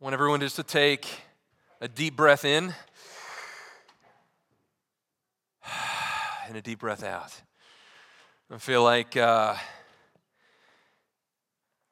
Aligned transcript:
want 0.00 0.14
everyone 0.14 0.40
just 0.40 0.56
to 0.56 0.62
take 0.62 1.06
a 1.82 1.86
deep 1.86 2.16
breath 2.16 2.46
in 2.46 2.72
and 6.48 6.56
a 6.56 6.62
deep 6.62 6.78
breath 6.78 7.04
out. 7.04 7.34
I 8.50 8.56
feel 8.56 8.82
like 8.82 9.14
uh, 9.18 9.56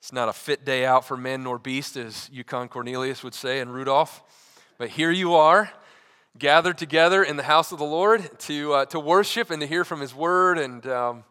it's 0.00 0.10
not 0.10 0.30
a 0.30 0.32
fit 0.32 0.64
day 0.64 0.86
out 0.86 1.04
for 1.04 1.18
men 1.18 1.42
nor 1.42 1.58
beast, 1.58 1.98
as 1.98 2.30
Yukon 2.32 2.68
Cornelius 2.68 3.22
would 3.22 3.34
say, 3.34 3.60
and 3.60 3.74
Rudolph. 3.74 4.22
But 4.78 4.88
here 4.88 5.10
you 5.10 5.34
are, 5.34 5.70
gathered 6.38 6.78
together 6.78 7.22
in 7.22 7.36
the 7.36 7.42
house 7.42 7.72
of 7.72 7.78
the 7.78 7.84
Lord 7.84 8.26
to, 8.40 8.72
uh, 8.72 8.84
to 8.86 8.98
worship 8.98 9.50
and 9.50 9.60
to 9.60 9.66
hear 9.66 9.84
from 9.84 10.00
his 10.00 10.14
word. 10.14 10.56
And 10.56 10.86
um, 10.86 11.24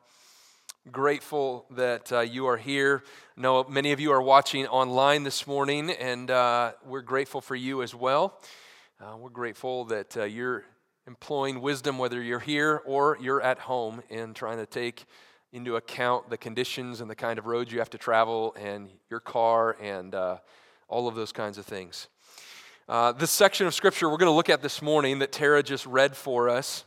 grateful 0.92 1.66
that 1.72 2.12
uh, 2.12 2.20
you 2.22 2.48
are 2.48 2.58
here. 2.58 3.04
I 3.38 3.42
know 3.42 3.64
many 3.66 3.92
of 3.92 4.00
you 4.00 4.12
are 4.12 4.22
watching 4.22 4.68
online 4.68 5.24
this 5.24 5.46
morning, 5.46 5.92
and 5.92 6.32
uh, 6.32 6.74
we're 6.86 7.02
grateful 7.02 7.42
for 7.42 7.56
you 7.56 7.82
as 7.84 7.94
well. 7.94 8.40
Uh, 9.02 9.18
we're 9.18 9.30
grateful 9.30 9.86
that 9.86 10.16
uh, 10.16 10.24
you're 10.24 10.64
employing 11.06 11.62
wisdom, 11.62 11.98
whether 11.98 12.22
you're 12.22 12.40
here 12.40 12.82
or 12.86 13.18
you're 13.20 13.42
at 13.42 13.60
home, 13.60 14.02
in 14.10 14.34
trying 14.34 14.58
to 14.58 14.66
take 14.66 15.06
into 15.52 15.76
account 15.76 16.30
the 16.30 16.38
conditions 16.38 17.02
and 17.02 17.10
the 17.10 17.16
kind 17.16 17.38
of 17.40 17.46
roads 17.46 17.72
you 17.72 17.80
have 17.80 17.90
to 17.90 17.98
travel, 17.98 18.56
and 18.60 18.90
your 19.10 19.20
car, 19.20 19.76
and 19.82 20.16
uh, 20.16 20.38
all 20.88 21.08
of 21.08 21.16
those 21.16 21.32
kinds 21.32 21.58
of 21.58 21.66
things. 21.66 22.08
Uh, 22.88 23.12
this 23.12 23.32
section 23.32 23.68
of 23.68 23.74
scripture 23.74 24.10
we're 24.10 24.18
going 24.18 24.32
to 24.32 24.36
look 24.36 24.50
at 24.50 24.62
this 24.62 24.82
morning 24.82 25.20
that 25.20 25.34
Tara 25.34 25.62
just 25.62 25.86
read 25.86 26.16
for 26.16 26.48
us. 26.48 26.86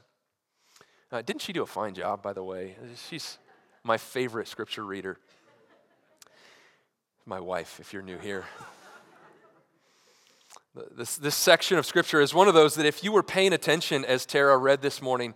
didn't 1.10 1.42
she 1.42 1.52
do 1.52 1.62
a 1.62 1.66
fine 1.66 1.94
job, 1.94 2.22
by 2.22 2.32
the 2.32 2.42
way? 2.42 2.76
She's 3.08 3.36
my 3.84 3.96
favorite 3.96 4.48
scripture 4.48 4.84
reader. 4.84 5.18
My 7.26 7.40
wife, 7.40 7.78
if 7.80 7.92
you're 7.92 8.02
new 8.02 8.18
here. 8.18 8.44
This, 10.96 11.16
this 11.16 11.34
section 11.34 11.78
of 11.78 11.86
scripture 11.86 12.20
is 12.20 12.32
one 12.32 12.46
of 12.46 12.54
those 12.54 12.76
that 12.76 12.86
if 12.86 13.02
you 13.02 13.10
were 13.10 13.22
paying 13.22 13.52
attention 13.52 14.04
as 14.04 14.24
Tara 14.24 14.56
read 14.56 14.82
this 14.82 15.02
morning, 15.02 15.34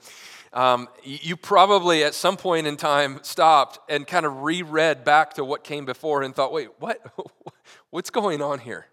um, 0.52 0.88
you 1.02 1.36
probably 1.36 2.04
at 2.04 2.14
some 2.14 2.36
point 2.36 2.68
in 2.68 2.76
time 2.76 3.18
stopped 3.22 3.78
and 3.90 4.06
kind 4.06 4.24
of 4.24 4.42
reread 4.42 5.04
back 5.04 5.34
to 5.34 5.44
what 5.44 5.64
came 5.64 5.84
before 5.84 6.22
and 6.22 6.34
thought, 6.34 6.52
wait, 6.52 6.68
what? 6.78 7.00
What's 7.90 8.10
going 8.10 8.40
on 8.40 8.60
here? 8.60 8.86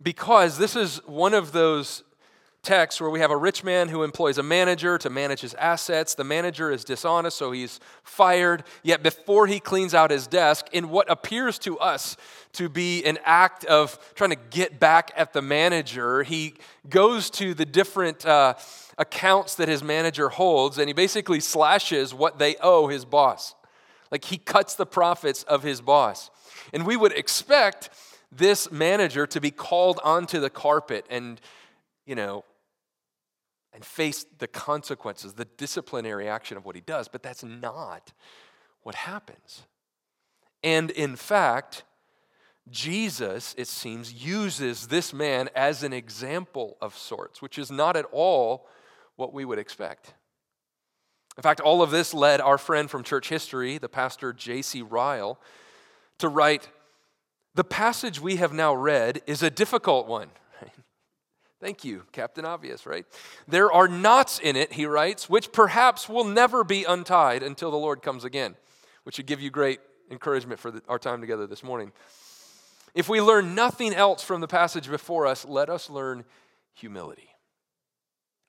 Because 0.00 0.58
this 0.58 0.76
is 0.76 0.98
one 1.06 1.34
of 1.34 1.50
those 1.50 2.04
text 2.64 3.00
where 3.00 3.10
we 3.10 3.20
have 3.20 3.30
a 3.30 3.36
rich 3.36 3.62
man 3.62 3.88
who 3.88 4.02
employs 4.02 4.38
a 4.38 4.42
manager 4.42 4.98
to 4.98 5.10
manage 5.10 5.42
his 5.42 5.54
assets. 5.54 6.14
The 6.14 6.24
manager 6.24 6.70
is 6.70 6.82
dishonest, 6.82 7.36
so 7.36 7.52
he's 7.52 7.78
fired. 8.02 8.64
Yet 8.82 9.02
before 9.02 9.46
he 9.46 9.60
cleans 9.60 9.94
out 9.94 10.10
his 10.10 10.26
desk, 10.26 10.66
in 10.72 10.88
what 10.88 11.10
appears 11.10 11.58
to 11.60 11.78
us 11.78 12.16
to 12.54 12.68
be 12.68 13.04
an 13.04 13.18
act 13.24 13.64
of 13.66 13.98
trying 14.14 14.30
to 14.30 14.38
get 14.50 14.80
back 14.80 15.12
at 15.16 15.32
the 15.32 15.42
manager, 15.42 16.22
he 16.22 16.54
goes 16.88 17.30
to 17.30 17.54
the 17.54 17.64
different 17.64 18.26
uh, 18.26 18.54
accounts 18.98 19.54
that 19.56 19.68
his 19.68 19.82
manager 19.82 20.28
holds 20.28 20.78
and 20.78 20.88
he 20.88 20.94
basically 20.94 21.40
slashes 21.40 22.14
what 22.14 22.38
they 22.38 22.56
owe 22.56 22.88
his 22.88 23.04
boss. 23.04 23.54
Like 24.10 24.24
he 24.24 24.38
cuts 24.38 24.74
the 24.74 24.86
profits 24.86 25.42
of 25.44 25.62
his 25.62 25.80
boss. 25.80 26.30
And 26.72 26.86
we 26.86 26.96
would 26.96 27.12
expect 27.12 27.90
this 28.30 28.70
manager 28.70 29.26
to 29.26 29.40
be 29.40 29.50
called 29.50 30.00
onto 30.04 30.40
the 30.40 30.50
carpet 30.50 31.06
and, 31.08 31.40
you 32.06 32.14
know, 32.14 32.44
and 33.74 33.84
face 33.84 34.24
the 34.38 34.46
consequences, 34.46 35.34
the 35.34 35.44
disciplinary 35.44 36.28
action 36.28 36.56
of 36.56 36.64
what 36.64 36.76
he 36.76 36.80
does. 36.80 37.08
But 37.08 37.22
that's 37.22 37.42
not 37.42 38.12
what 38.82 38.94
happens. 38.94 39.64
And 40.62 40.90
in 40.92 41.16
fact, 41.16 41.82
Jesus, 42.70 43.54
it 43.58 43.68
seems, 43.68 44.12
uses 44.24 44.86
this 44.86 45.12
man 45.12 45.50
as 45.54 45.82
an 45.82 45.92
example 45.92 46.78
of 46.80 46.96
sorts, 46.96 47.42
which 47.42 47.58
is 47.58 47.70
not 47.70 47.96
at 47.96 48.06
all 48.12 48.66
what 49.16 49.34
we 49.34 49.44
would 49.44 49.58
expect. 49.58 50.14
In 51.36 51.42
fact, 51.42 51.60
all 51.60 51.82
of 51.82 51.90
this 51.90 52.14
led 52.14 52.40
our 52.40 52.58
friend 52.58 52.88
from 52.88 53.02
church 53.02 53.28
history, 53.28 53.76
the 53.76 53.88
pastor 53.88 54.32
J.C. 54.32 54.82
Ryle, 54.82 55.38
to 56.18 56.28
write 56.28 56.68
The 57.54 57.64
passage 57.64 58.20
we 58.20 58.36
have 58.36 58.52
now 58.52 58.72
read 58.72 59.20
is 59.26 59.42
a 59.42 59.50
difficult 59.50 60.06
one 60.06 60.30
Thank 61.64 61.82
you, 61.82 62.02
Captain 62.12 62.44
Obvious, 62.44 62.84
right? 62.84 63.06
There 63.48 63.72
are 63.72 63.88
knots 63.88 64.38
in 64.38 64.54
it, 64.54 64.74
he 64.74 64.84
writes, 64.84 65.30
which 65.30 65.50
perhaps 65.50 66.10
will 66.10 66.24
never 66.24 66.62
be 66.62 66.84
untied 66.84 67.42
until 67.42 67.70
the 67.70 67.78
Lord 67.78 68.02
comes 68.02 68.22
again, 68.22 68.54
which 69.04 69.14
should 69.14 69.24
give 69.24 69.40
you 69.40 69.48
great 69.48 69.80
encouragement 70.10 70.60
for 70.60 70.70
the, 70.70 70.82
our 70.90 70.98
time 70.98 71.22
together 71.22 71.46
this 71.46 71.64
morning. 71.64 71.92
If 72.94 73.08
we 73.08 73.22
learn 73.22 73.54
nothing 73.54 73.94
else 73.94 74.22
from 74.22 74.42
the 74.42 74.46
passage 74.46 74.90
before 74.90 75.26
us, 75.26 75.46
let 75.46 75.70
us 75.70 75.88
learn 75.88 76.26
humility, 76.74 77.30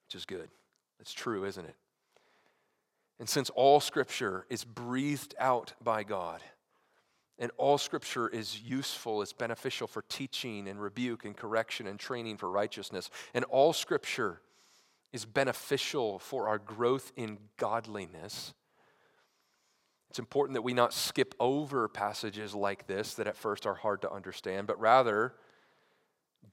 which 0.07 0.15
is 0.15 0.25
good. 0.25 0.49
It's 0.99 1.13
true, 1.13 1.45
isn't 1.45 1.63
it? 1.63 1.75
And 3.17 3.29
since 3.29 3.49
all 3.51 3.79
scripture 3.79 4.45
is 4.49 4.65
breathed 4.65 5.35
out 5.39 5.71
by 5.81 6.03
God, 6.03 6.41
and 7.37 7.51
all 7.57 7.77
scripture 7.77 8.29
is 8.29 8.61
useful, 8.61 9.21
it's 9.21 9.33
beneficial 9.33 9.87
for 9.87 10.03
teaching 10.03 10.67
and 10.67 10.81
rebuke 10.81 11.25
and 11.25 11.35
correction 11.35 11.87
and 11.87 11.99
training 11.99 12.37
for 12.37 12.49
righteousness. 12.49 13.09
And 13.33 13.43
all 13.45 13.73
scripture 13.73 14.41
is 15.11 15.25
beneficial 15.25 16.19
for 16.19 16.47
our 16.47 16.57
growth 16.57 17.11
in 17.17 17.37
godliness. 17.57 18.53
It's 20.09 20.19
important 20.19 20.53
that 20.53 20.61
we 20.61 20.73
not 20.73 20.93
skip 20.93 21.35
over 21.39 21.89
passages 21.89 22.55
like 22.55 22.87
this 22.87 23.15
that 23.15 23.27
at 23.27 23.35
first 23.35 23.65
are 23.65 23.75
hard 23.75 24.01
to 24.03 24.11
understand, 24.11 24.67
but 24.67 24.79
rather 24.79 25.33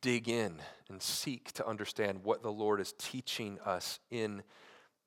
dig 0.01 0.29
in 0.29 0.57
and 0.89 1.01
seek 1.01 1.53
to 1.53 1.67
understand 1.67 2.25
what 2.25 2.43
the 2.43 2.51
Lord 2.51 2.81
is 2.81 2.93
teaching 2.99 3.61
us 3.65 4.01
in 4.11 4.43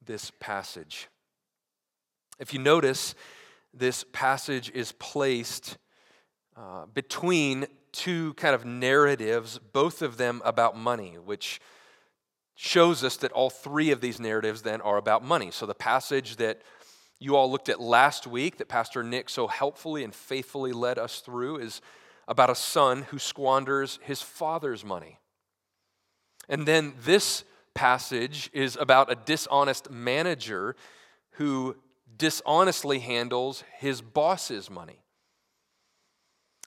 this 0.06 0.32
passage. 0.40 1.10
If 2.40 2.54
you 2.54 2.60
notice, 2.60 3.14
this 3.78 4.06
passage 4.12 4.72
is 4.74 4.92
placed 4.94 5.78
uh, 6.56 6.86
between 6.94 7.68
two 7.92 8.34
kind 8.36 8.56
of 8.56 8.66
narratives, 8.66 9.60
both 9.74 10.02
of 10.02 10.18
them 10.18 10.42
about 10.46 10.78
money, 10.78 11.16
which 11.24 11.60
shows 12.56 13.04
us 13.04 13.18
that 13.18 13.32
all 13.32 13.50
three 13.50 13.92
of 13.92 14.02
these 14.02 14.20
narratives 14.20 14.62
then 14.62 14.82
are 14.82 14.98
about 14.98 15.24
money. 15.24 15.52
So 15.52 15.66
the 15.66 15.76
passage 15.76 16.38
that 16.38 16.62
you 17.20 17.36
all 17.36 17.50
looked 17.52 17.70
at 17.70 17.82
last 17.82 18.28
week, 18.28 18.58
that 18.58 18.68
Pastor 18.68 19.04
Nick 19.04 19.30
so 19.30 19.48
helpfully 19.48 20.04
and 20.04 20.14
faithfully 20.14 20.72
led 20.72 20.98
us 20.98 21.20
through, 21.20 21.58
is 21.58 21.82
about 22.28 22.50
a 22.50 22.56
son 22.56 23.04
who 23.04 23.20
squanders 23.20 24.00
his 24.04 24.22
father's 24.22 24.84
money. 24.84 25.20
And 26.50 26.66
then 26.66 26.94
this 27.04 27.44
passage 27.74 28.50
is 28.54 28.78
about 28.78 29.12
a 29.12 29.16
dishonest 29.16 29.90
manager 29.92 30.76
who 31.32 31.76
dishonestly 32.18 33.00
handles 33.00 33.64
his 33.78 34.02
boss's 34.02 34.70
money. 34.70 35.00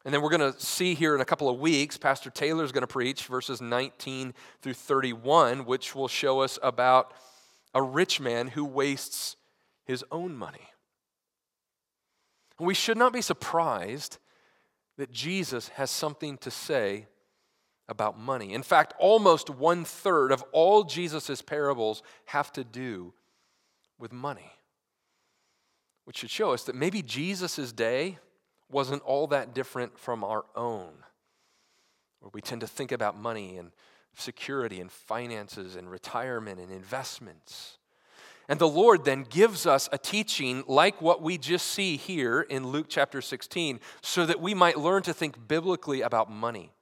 And 0.04 0.14
then 0.14 0.22
we're 0.22 0.30
going 0.30 0.52
to 0.52 0.58
see 0.58 0.94
here 0.94 1.14
in 1.14 1.20
a 1.20 1.24
couple 1.24 1.48
of 1.48 1.58
weeks, 1.58 1.98
Pastor 1.98 2.30
Taylor 2.30 2.64
is 2.64 2.72
going 2.72 2.82
to 2.82 2.86
preach 2.86 3.24
verses 3.24 3.60
19 3.60 4.32
through 4.62 4.74
31, 4.74 5.64
which 5.64 5.94
will 5.94 6.08
show 6.08 6.40
us 6.40 6.58
about 6.62 7.12
a 7.74 7.82
rich 7.82 8.20
man 8.20 8.48
who 8.48 8.64
wastes 8.64 9.36
his 9.84 10.04
own 10.10 10.36
money. 10.36 10.68
We 12.58 12.74
should 12.74 12.96
not 12.96 13.12
be 13.12 13.22
surprised 13.22 14.18
that 14.96 15.12
Jesus 15.12 15.68
has 15.68 15.90
something 15.90 16.38
to 16.38 16.50
say 16.50 17.06
about 17.88 18.18
money. 18.18 18.52
In 18.52 18.62
fact, 18.62 18.94
almost 18.98 19.50
one 19.50 19.84
third 19.84 20.32
of 20.32 20.42
all 20.52 20.84
Jesus' 20.84 21.42
parables 21.42 22.02
have 22.26 22.52
to 22.52 22.64
do 22.64 23.14
with 23.98 24.12
money 24.12 24.52
which 26.08 26.16
should 26.16 26.30
show 26.30 26.54
us 26.54 26.64
that 26.64 26.74
maybe 26.74 27.02
Jesus' 27.02 27.70
day 27.70 28.16
wasn't 28.70 29.02
all 29.02 29.26
that 29.26 29.52
different 29.52 29.98
from 29.98 30.24
our 30.24 30.46
own, 30.56 30.88
where 32.20 32.30
we 32.32 32.40
tend 32.40 32.62
to 32.62 32.66
think 32.66 32.92
about 32.92 33.14
money 33.14 33.58
and 33.58 33.72
security 34.16 34.80
and 34.80 34.90
finances 34.90 35.76
and 35.76 35.90
retirement 35.90 36.60
and 36.60 36.72
investments. 36.72 37.76
And 38.48 38.58
the 38.58 38.66
Lord 38.66 39.04
then 39.04 39.26
gives 39.28 39.66
us 39.66 39.86
a 39.92 39.98
teaching 39.98 40.64
like 40.66 41.02
what 41.02 41.20
we 41.20 41.36
just 41.36 41.66
see 41.66 41.98
here 41.98 42.40
in 42.40 42.68
Luke 42.68 42.86
chapter 42.88 43.20
16, 43.20 43.78
so 44.00 44.24
that 44.24 44.40
we 44.40 44.54
might 44.54 44.78
learn 44.78 45.02
to 45.02 45.12
think 45.12 45.46
biblically 45.46 46.00
about 46.00 46.30
money 46.30 46.72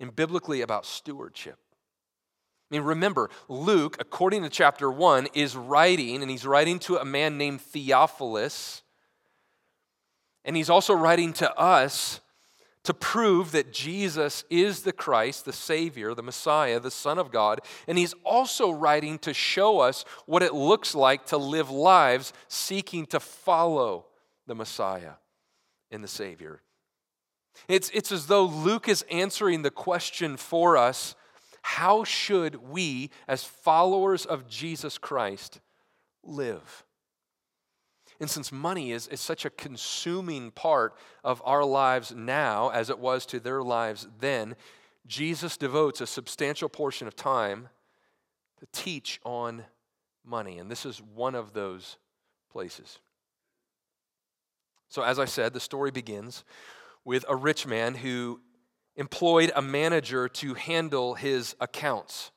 and 0.00 0.16
biblically 0.16 0.60
about 0.60 0.86
stewardship. 0.86 1.60
I 2.70 2.74
mean, 2.74 2.84
remember, 2.84 3.30
Luke, 3.48 3.96
according 3.98 4.42
to 4.42 4.50
chapter 4.50 4.90
1, 4.90 5.28
is 5.32 5.56
writing, 5.56 6.20
and 6.20 6.30
he's 6.30 6.46
writing 6.46 6.78
to 6.80 6.98
a 6.98 7.04
man 7.04 7.38
named 7.38 7.62
Theophilus. 7.62 8.82
And 10.44 10.56
he's 10.56 10.68
also 10.68 10.92
writing 10.94 11.32
to 11.34 11.54
us 11.58 12.20
to 12.84 12.94
prove 12.94 13.52
that 13.52 13.72
Jesus 13.72 14.44
is 14.50 14.82
the 14.82 14.92
Christ, 14.92 15.44
the 15.44 15.52
Savior, 15.52 16.14
the 16.14 16.22
Messiah, 16.22 16.80
the 16.80 16.90
Son 16.90 17.18
of 17.18 17.30
God. 17.30 17.60
And 17.86 17.98
he's 17.98 18.14
also 18.24 18.70
writing 18.70 19.18
to 19.20 19.34
show 19.34 19.80
us 19.80 20.04
what 20.26 20.42
it 20.42 20.54
looks 20.54 20.94
like 20.94 21.26
to 21.26 21.36
live 21.36 21.70
lives 21.70 22.32
seeking 22.48 23.06
to 23.06 23.20
follow 23.20 24.06
the 24.46 24.54
Messiah 24.54 25.12
and 25.90 26.02
the 26.02 26.08
Savior. 26.08 26.62
It's, 27.66 27.90
it's 27.92 28.12
as 28.12 28.26
though 28.26 28.44
Luke 28.44 28.88
is 28.88 29.04
answering 29.10 29.62
the 29.62 29.70
question 29.70 30.36
for 30.36 30.76
us 30.76 31.14
how 31.68 32.02
should 32.02 32.56
we, 32.70 33.10
as 33.28 33.44
followers 33.44 34.24
of 34.24 34.48
Jesus 34.48 34.96
Christ, 34.96 35.60
live? 36.24 36.82
And 38.18 38.30
since 38.30 38.50
money 38.50 38.90
is, 38.90 39.06
is 39.08 39.20
such 39.20 39.44
a 39.44 39.50
consuming 39.50 40.50
part 40.50 40.94
of 41.22 41.42
our 41.44 41.62
lives 41.66 42.10
now, 42.16 42.70
as 42.70 42.88
it 42.88 42.98
was 42.98 43.26
to 43.26 43.38
their 43.38 43.62
lives 43.62 44.08
then, 44.18 44.56
Jesus 45.06 45.58
devotes 45.58 46.00
a 46.00 46.06
substantial 46.06 46.70
portion 46.70 47.06
of 47.06 47.14
time 47.14 47.68
to 48.60 48.66
teach 48.72 49.20
on 49.22 49.62
money. 50.24 50.56
And 50.58 50.70
this 50.70 50.86
is 50.86 51.02
one 51.14 51.34
of 51.34 51.52
those 51.52 51.98
places. 52.50 52.98
So, 54.88 55.02
as 55.02 55.18
I 55.18 55.26
said, 55.26 55.52
the 55.52 55.60
story 55.60 55.90
begins 55.90 56.44
with 57.04 57.26
a 57.28 57.36
rich 57.36 57.66
man 57.66 57.94
who 57.94 58.40
employed 58.98 59.52
a 59.54 59.62
manager 59.62 60.28
to 60.28 60.54
handle 60.54 61.14
his 61.14 61.54
accounts. 61.60 62.32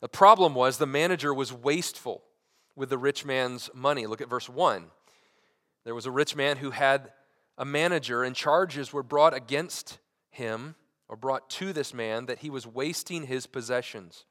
The 0.00 0.08
problem 0.08 0.54
was 0.54 0.78
the 0.78 0.86
manager 0.86 1.32
was 1.32 1.52
wasteful 1.52 2.24
with 2.74 2.88
the 2.88 2.98
rich 2.98 3.26
man's 3.26 3.68
money. 3.74 4.06
Look 4.06 4.22
at 4.22 4.28
verse 4.28 4.48
1. 4.48 4.86
There 5.84 5.94
was 5.94 6.06
a 6.06 6.10
rich 6.10 6.34
man 6.34 6.56
who 6.56 6.70
had 6.70 7.12
a 7.58 7.64
manager, 7.64 8.24
and 8.24 8.34
charges 8.34 8.92
were 8.92 9.02
brought 9.02 9.34
against 9.34 9.98
him 10.30 10.76
or 11.10 11.16
brought 11.16 11.50
to 11.50 11.74
this 11.74 11.92
man 11.92 12.24
that 12.26 12.38
he 12.38 12.48
was 12.48 12.66
wasting 12.66 13.26
his 13.26 13.46
possessions. 13.46 14.24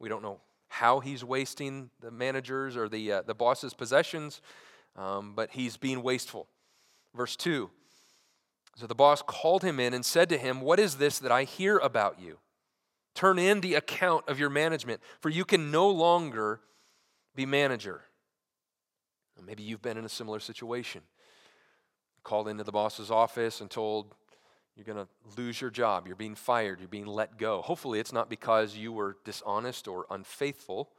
We 0.00 0.08
don't 0.08 0.22
know 0.22 0.40
how 0.66 0.98
he's 0.98 1.24
wasting 1.24 1.90
the 2.00 2.10
manager's 2.10 2.76
or 2.76 2.88
the, 2.88 3.12
uh, 3.12 3.22
the 3.22 3.34
boss's 3.34 3.72
possessions, 3.72 4.42
um, 4.96 5.34
but 5.36 5.50
he's 5.52 5.76
being 5.76 6.02
wasteful. 6.02 6.48
Verse 7.14 7.36
2 7.36 7.70
So 8.78 8.86
the 8.86 8.94
boss 8.94 9.22
called 9.22 9.64
him 9.64 9.80
in 9.80 9.92
and 9.92 10.04
said 10.04 10.28
to 10.28 10.38
him, 10.38 10.60
What 10.60 10.78
is 10.78 10.98
this 10.98 11.18
that 11.18 11.32
I 11.32 11.42
hear 11.42 11.78
about 11.78 12.20
you? 12.20 12.38
Turn 13.12 13.36
in 13.36 13.60
the 13.60 13.74
account 13.74 14.28
of 14.28 14.38
your 14.38 14.50
management, 14.50 15.00
for 15.18 15.30
you 15.30 15.44
can 15.44 15.72
no 15.72 15.90
longer 15.90 16.60
be 17.34 17.44
manager. 17.44 18.02
Maybe 19.44 19.64
you've 19.64 19.82
been 19.82 19.96
in 19.96 20.04
a 20.04 20.08
similar 20.08 20.38
situation. 20.38 21.02
Called 22.22 22.46
into 22.46 22.62
the 22.62 22.70
boss's 22.70 23.10
office 23.10 23.60
and 23.60 23.68
told, 23.68 24.14
you're 24.76 24.84
going 24.84 25.04
to 25.04 25.08
lose 25.40 25.60
your 25.60 25.70
job. 25.70 26.06
You're 26.06 26.14
being 26.14 26.36
fired. 26.36 26.78
You're 26.78 26.88
being 26.88 27.06
let 27.06 27.36
go. 27.36 27.62
Hopefully, 27.62 27.98
it's 27.98 28.12
not 28.12 28.30
because 28.30 28.76
you 28.76 28.92
were 28.92 29.16
dishonest 29.24 29.88
or 29.88 30.06
unfaithful. 30.08 30.90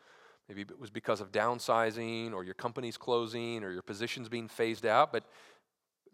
Maybe 0.50 0.64
it 0.64 0.80
was 0.80 0.90
because 0.90 1.22
of 1.22 1.32
downsizing 1.32 2.34
or 2.34 2.44
your 2.44 2.56
company's 2.56 2.98
closing 2.98 3.64
or 3.64 3.72
your 3.72 3.84
position's 3.84 4.28
being 4.28 4.50
phased 4.50 4.86
out. 4.86 5.14
But 5.14 5.24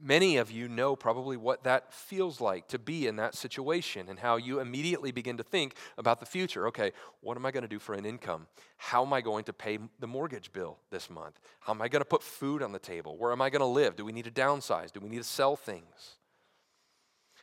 many 0.01 0.38
of 0.38 0.51
you 0.51 0.68
know 0.68 0.95
probably 0.95 1.38
what 1.38 1.63
that 1.63 1.94
feels 1.94 2.42
like 2.42 2.68
to 2.68 2.80
be 2.80 3.07
in 3.07 3.15
that 3.18 3.36
situation 3.36 4.09
and 4.09 4.19
how 4.19 4.38
you 4.38 4.59
immediately 4.59 5.12
begin 5.12 5.38
to 5.38 5.44
think 5.44 5.75
about 5.97 6.19
the 6.19 6.25
future. 6.25 6.68
Okay, 6.68 6.92
what 7.21 7.38
am 7.38 7.45
I 7.45 7.51
going 7.51 7.63
to 7.63 7.69
do 7.69 7.80
for 7.80 7.94
an 7.94 8.06
income? 8.06 8.47
How 8.77 9.06
am 9.06 9.13
I 9.13 9.21
going 9.21 9.44
to 9.45 9.53
pay 9.53 9.80
the 10.00 10.07
mortgage 10.07 10.51
bill 10.51 10.77
this 10.92 11.09
month? 11.09 11.39
How 11.59 11.74
am 11.74 11.81
I 11.81 11.88
going 11.88 12.01
to 12.01 12.06
put 12.06 12.24
food 12.24 12.62
on 12.62 12.71
the 12.71 12.80
table? 12.80 13.18
Where 13.18 13.31
am 13.31 13.42
I 13.42 13.50
going 13.50 13.62
to 13.62 13.65
live? 13.65 13.95
Do 13.95 14.06
we 14.06 14.12
need 14.12 14.25
to 14.25 14.31
downsize? 14.31 14.92
Do 14.92 15.00
we 15.00 15.09
need 15.09 15.18
to 15.18 15.24
sell 15.24 15.56
things? 15.56 16.18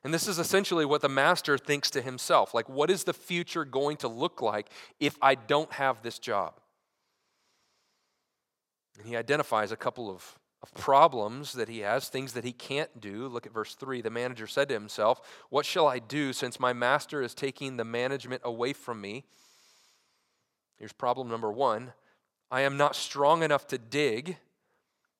And 0.05 0.13
this 0.13 0.27
is 0.27 0.39
essentially 0.39 0.85
what 0.85 1.01
the 1.01 1.09
master 1.09 1.57
thinks 1.57 1.91
to 1.93 2.03
himself 2.03 2.55
like, 2.55 2.69
what 2.69 2.91
is 2.91 3.05
the 3.05 3.13
future 3.13 3.65
going 3.65 3.97
to 3.99 4.09
look 4.09 4.43
like 4.43 4.69
if 4.99 5.17
I 5.23 5.35
don't 5.35 5.73
have 5.73 6.03
this 6.03 6.19
job? 6.19 6.55
And 8.99 9.07
he 9.07 9.17
identifies 9.17 9.73
a 9.73 9.77
couple 9.77 10.11
of, 10.11 10.39
of 10.63 10.73
problems 10.75 11.55
that 11.55 11.69
he 11.69 11.81
has, 11.81 12.09
things 12.09 12.35
that 12.35 12.45
he 12.45 12.53
can't 12.53 13.01
do. 13.01 13.27
Look 13.27 13.47
at 13.47 13.53
verse 13.53 13.75
3. 13.75 14.01
The 14.01 14.11
manager 14.11 14.47
said 14.47 14.69
to 14.69 14.75
himself, 14.75 15.21
What 15.51 15.67
shall 15.67 15.89
I 15.89 15.99
do 15.99 16.33
since 16.33 16.61
my 16.61 16.73
master 16.73 17.21
is 17.21 17.35
taking 17.35 17.77
the 17.77 17.85
management 17.85 18.43
away 18.45 18.73
from 18.73 19.01
me? 19.01 19.25
Here's 20.79 20.93
problem 20.93 21.29
number 21.29 21.51
one 21.51 21.93
I 22.51 22.61
am 22.63 22.77
not 22.77 22.95
strong 22.95 23.43
enough 23.43 23.67
to 23.69 23.79
dig. 23.79 24.37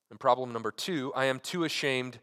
And 0.09 0.19
problem 0.19 0.53
number 0.53 0.71
two, 0.71 1.11
I 1.15 1.25
am 1.25 1.39
too 1.39 1.63
ashamed 1.63 2.19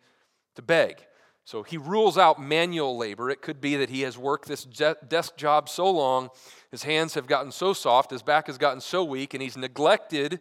to 0.55 0.63
beg. 0.63 1.05
So 1.45 1.65
he 1.65 1.77
rules 1.77 2.17
out 2.17 2.41
manual 2.41 2.97
labor. 2.97 3.29
It 3.29 3.43
could 3.43 3.61
be 3.61 3.75
that 3.77 3.91
he 3.91 4.03
has 4.03 4.17
worked 4.17 4.47
this 4.47 4.65
desk 4.65 5.37
job 5.37 5.69
so 5.69 5.91
long, 5.91 6.29
his 6.71 6.85
hands 6.85 7.15
have 7.15 7.27
gotten 7.27 7.51
so 7.51 7.73
soft, 7.73 8.13
his 8.13 8.23
back 8.23 8.47
has 8.47 8.57
gotten 8.57 8.81
so 8.81 9.03
weak, 9.03 9.35
and 9.35 9.43
he's 9.43 9.57
neglected 9.57 10.41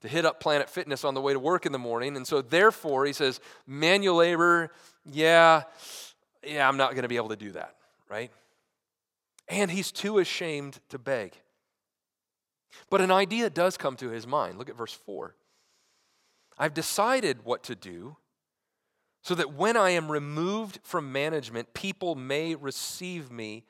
to 0.00 0.08
hit 0.08 0.24
up 0.24 0.40
Planet 0.40 0.68
Fitness 0.68 1.04
on 1.04 1.14
the 1.14 1.20
way 1.20 1.32
to 1.32 1.38
work 1.38 1.66
in 1.66 1.72
the 1.72 1.78
morning. 1.78 2.16
And 2.16 2.26
so, 2.26 2.42
therefore, 2.42 3.04
he 3.06 3.12
says, 3.12 3.40
manual 3.66 4.16
labor, 4.16 4.70
yeah, 5.04 5.64
yeah, 6.44 6.66
I'm 6.66 6.76
not 6.76 6.92
going 6.92 7.02
to 7.02 7.08
be 7.08 7.16
able 7.16 7.28
to 7.30 7.36
do 7.36 7.52
that, 7.52 7.74
right? 8.08 8.30
And 9.48 9.70
he's 9.70 9.92
too 9.92 10.18
ashamed 10.18 10.78
to 10.88 10.98
beg. 10.98 11.34
But 12.88 13.00
an 13.00 13.10
idea 13.10 13.50
does 13.50 13.76
come 13.76 13.96
to 13.96 14.10
his 14.10 14.26
mind. 14.26 14.58
Look 14.58 14.70
at 14.70 14.76
verse 14.76 14.94
4. 14.94 15.34
I've 16.58 16.74
decided 16.74 17.44
what 17.44 17.62
to 17.64 17.74
do 17.74 18.16
so 19.22 19.34
that 19.34 19.52
when 19.52 19.76
I 19.76 19.90
am 19.90 20.10
removed 20.10 20.80
from 20.82 21.12
management, 21.12 21.74
people 21.74 22.14
may 22.14 22.54
receive 22.54 23.30
me 23.30 23.64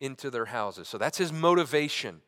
into 0.00 0.30
their 0.30 0.46
houses. 0.46 0.88
So 0.88 0.98
that's 0.98 1.18
his 1.18 1.32
motivation 1.32 2.22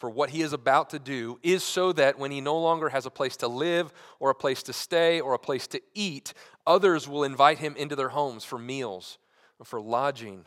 for 0.00 0.08
what 0.08 0.30
he 0.30 0.40
is 0.40 0.54
about 0.54 0.90
to 0.90 0.98
do, 0.98 1.38
is 1.42 1.62
so 1.62 1.92
that 1.92 2.18
when 2.18 2.30
he 2.30 2.40
no 2.40 2.58
longer 2.58 2.88
has 2.88 3.04
a 3.04 3.10
place 3.10 3.36
to 3.36 3.48
live, 3.48 3.92
or 4.18 4.30
a 4.30 4.34
place 4.34 4.62
to 4.62 4.72
stay, 4.72 5.20
or 5.20 5.34
a 5.34 5.38
place 5.38 5.66
to 5.68 5.80
eat, 5.94 6.32
others 6.66 7.06
will 7.06 7.22
invite 7.22 7.58
him 7.58 7.76
into 7.76 7.94
their 7.94 8.08
homes 8.08 8.42
for 8.42 8.58
meals, 8.58 9.18
or 9.58 9.66
for 9.66 9.78
lodging, 9.78 10.46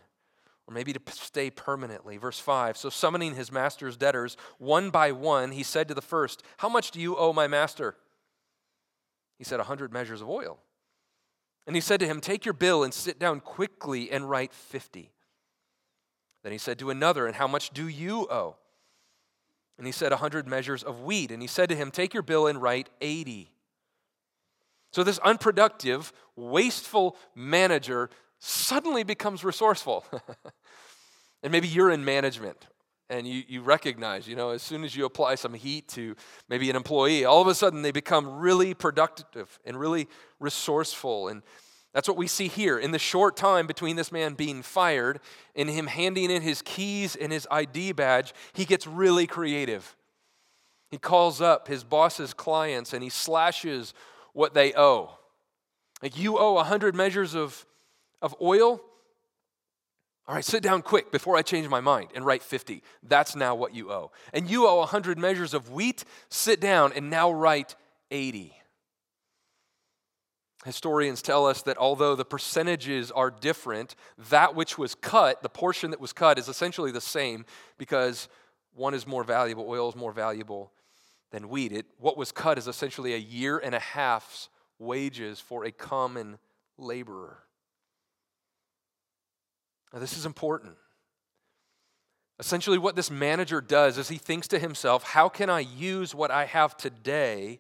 or 0.68 0.74
maybe 0.74 0.92
to 0.92 1.00
stay 1.12 1.52
permanently. 1.52 2.18
Verse 2.18 2.40
5 2.40 2.76
So 2.76 2.90
summoning 2.90 3.36
his 3.36 3.52
master's 3.52 3.96
debtors, 3.96 4.38
one 4.58 4.90
by 4.90 5.12
one, 5.12 5.52
he 5.52 5.62
said 5.62 5.88
to 5.88 5.94
the 5.94 6.02
first, 6.02 6.42
How 6.58 6.68
much 6.68 6.90
do 6.90 7.00
you 7.00 7.16
owe 7.16 7.32
my 7.32 7.48
master? 7.48 7.96
He 9.38 9.44
said, 9.44 9.60
A 9.60 9.66
hundred 9.66 9.94
measures 9.94 10.22
of 10.22 10.30
oil. 10.30 10.58
And 11.68 11.76
he 11.76 11.82
said 11.82 12.00
to 12.00 12.08
him, 12.08 12.22
Take 12.22 12.44
your 12.44 12.54
bill 12.54 12.84
and 12.84 12.94
sit 12.94 13.20
down 13.20 13.40
quickly 13.40 14.10
and 14.10 14.28
write 14.28 14.52
50. 14.52 15.12
Then 16.42 16.52
he 16.52 16.58
said 16.58 16.80
to 16.80 16.90
another, 16.90 17.28
And 17.28 17.36
how 17.36 17.48
much 17.48 17.70
do 17.70 17.88
you 17.88 18.28
owe? 18.32 18.56
And 19.78 19.88
he 19.88 19.92
said, 19.92 20.12
A 20.12 20.18
hundred 20.18 20.48
measures 20.48 20.84
of 20.84 21.02
wheat. 21.02 21.32
And 21.32 21.42
he 21.42 21.48
said 21.48 21.70
to 21.70 21.76
him, 21.76 21.92
Take 21.92 22.14
your 22.14 22.24
bill 22.24 22.48
and 22.48 22.62
write 22.62 22.90
80. 23.02 23.50
So 24.92 25.04
this 25.04 25.18
unproductive, 25.20 26.14
wasteful 26.36 27.18
manager 27.34 28.10
suddenly 28.40 29.04
becomes 29.04 29.44
resourceful. 29.44 30.06
and 31.44 31.52
maybe 31.52 31.68
you're 31.68 31.90
in 31.90 32.06
management 32.06 32.68
and 33.10 33.28
you, 33.28 33.44
you 33.48 33.62
recognize, 33.62 34.28
you 34.28 34.36
know, 34.36 34.52
as 34.52 34.62
soon 34.62 34.84
as 34.84 34.96
you 34.96 35.06
apply 35.06 35.36
some 35.36 35.54
heat 35.54 35.88
to 35.90 36.16
maybe 36.50 36.70
an 36.70 36.76
employee, 36.76 37.26
all 37.26 37.42
of 37.42 37.48
a 37.48 37.56
sudden 37.56 37.82
they 37.82 37.92
become 37.92 38.40
really 38.40 38.74
productive 38.74 39.60
and 39.66 39.80
really 39.80 40.08
resourceful. 40.40 41.28
And 41.28 41.42
that's 41.94 42.08
what 42.08 42.18
we 42.18 42.28
see 42.28 42.48
here. 42.48 42.78
In 42.78 42.92
the 42.92 43.00
short 43.00 43.38
time 43.38 43.68
between 43.68 43.96
this 43.96 44.12
man 44.12 44.34
being 44.34 44.64
fired 44.64 45.20
and 45.56 45.70
him 45.70 45.86
handing 45.86 46.32
in 46.32 46.42
his 46.42 46.62
keys 46.64 47.16
and 47.16 47.32
his 47.32 47.48
ID 47.52 47.92
badge, 47.92 48.34
he 48.54 48.66
gets 48.66 48.88
really 48.88 49.28
creative. 49.28 49.96
He 50.90 50.98
calls 50.98 51.40
up 51.40 51.68
his 51.68 51.84
boss's 51.84 52.34
clients 52.34 52.94
and 52.94 53.04
he 53.04 53.10
slashes 53.10 53.94
what 54.34 54.56
they 54.56 54.74
owe. 54.74 55.12
Like, 56.02 56.18
you 56.18 56.38
owe 56.38 56.54
100 56.54 56.96
measures 56.96 57.36
of, 57.36 57.66
of 58.22 58.36
oil? 58.42 58.82
All 60.28 60.36
right, 60.36 60.44
sit 60.44 60.64
down 60.64 60.82
quick 60.82 61.12
before 61.12 61.36
I 61.36 61.44
change 61.44 61.68
my 61.68 61.80
mind 61.80 62.10
and 62.16 62.26
write 62.26 62.42
50. 62.42 62.82
That's 63.04 63.36
now 63.36 63.54
what 63.56 63.76
you 63.76 63.92
owe. 63.92 64.12
And 64.34 64.50
you 64.50 64.68
owe 64.68 64.80
100 64.80 65.20
measures 65.20 65.54
of 65.54 65.72
wheat. 65.72 66.06
Sit 66.30 66.60
down 66.60 66.92
and 66.94 67.10
now 67.10 67.32
write 67.32 67.76
80. 68.10 68.54
Historians 70.66 71.22
tell 71.22 71.46
us 71.46 71.62
that 71.64 71.78
although 71.78 72.16
the 72.16 72.24
percentages 72.24 73.12
are 73.12 73.30
different, 73.30 73.96
that 74.30 74.56
which 74.56 74.78
was 74.78 74.96
cut, 74.96 75.44
the 75.44 75.50
portion 75.50 75.92
that 75.92 76.00
was 76.00 76.14
cut, 76.14 76.40
is 76.40 76.48
essentially 76.48 76.92
the 76.92 77.02
same 77.02 77.46
because 77.78 78.30
one 78.74 78.94
is 78.94 79.06
more 79.06 79.24
valuable, 79.24 79.68
oil 79.68 79.90
is 79.90 79.96
more 79.96 80.14
valuable 80.14 80.72
than 81.32 81.50
wheat. 81.50 81.72
It, 81.74 81.86
what 81.98 82.16
was 82.16 82.32
cut 82.32 82.58
is 82.58 82.68
essentially 82.68 83.14
a 83.14 83.18
year 83.18 83.58
and 83.58 83.76
a 83.76 83.80
half's 83.80 84.50
wages 84.80 85.40
for 85.40 85.66
a 85.66 85.72
common 85.72 86.38
laborer. 86.78 87.40
Now, 89.92 90.00
this 90.00 90.18
is 90.18 90.26
important. 90.26 90.76
Essentially, 92.40 92.78
what 92.78 92.96
this 92.96 93.12
manager 93.12 93.62
does 93.62 93.98
is 93.98 94.10
he 94.10 94.18
thinks 94.18 94.48
to 94.48 94.60
himself, 94.60 95.04
how 95.04 95.30
can 95.30 95.50
I 95.50 95.60
use 95.60 96.16
what 96.16 96.32
I 96.32 96.46
have 96.46 96.76
today 96.78 97.60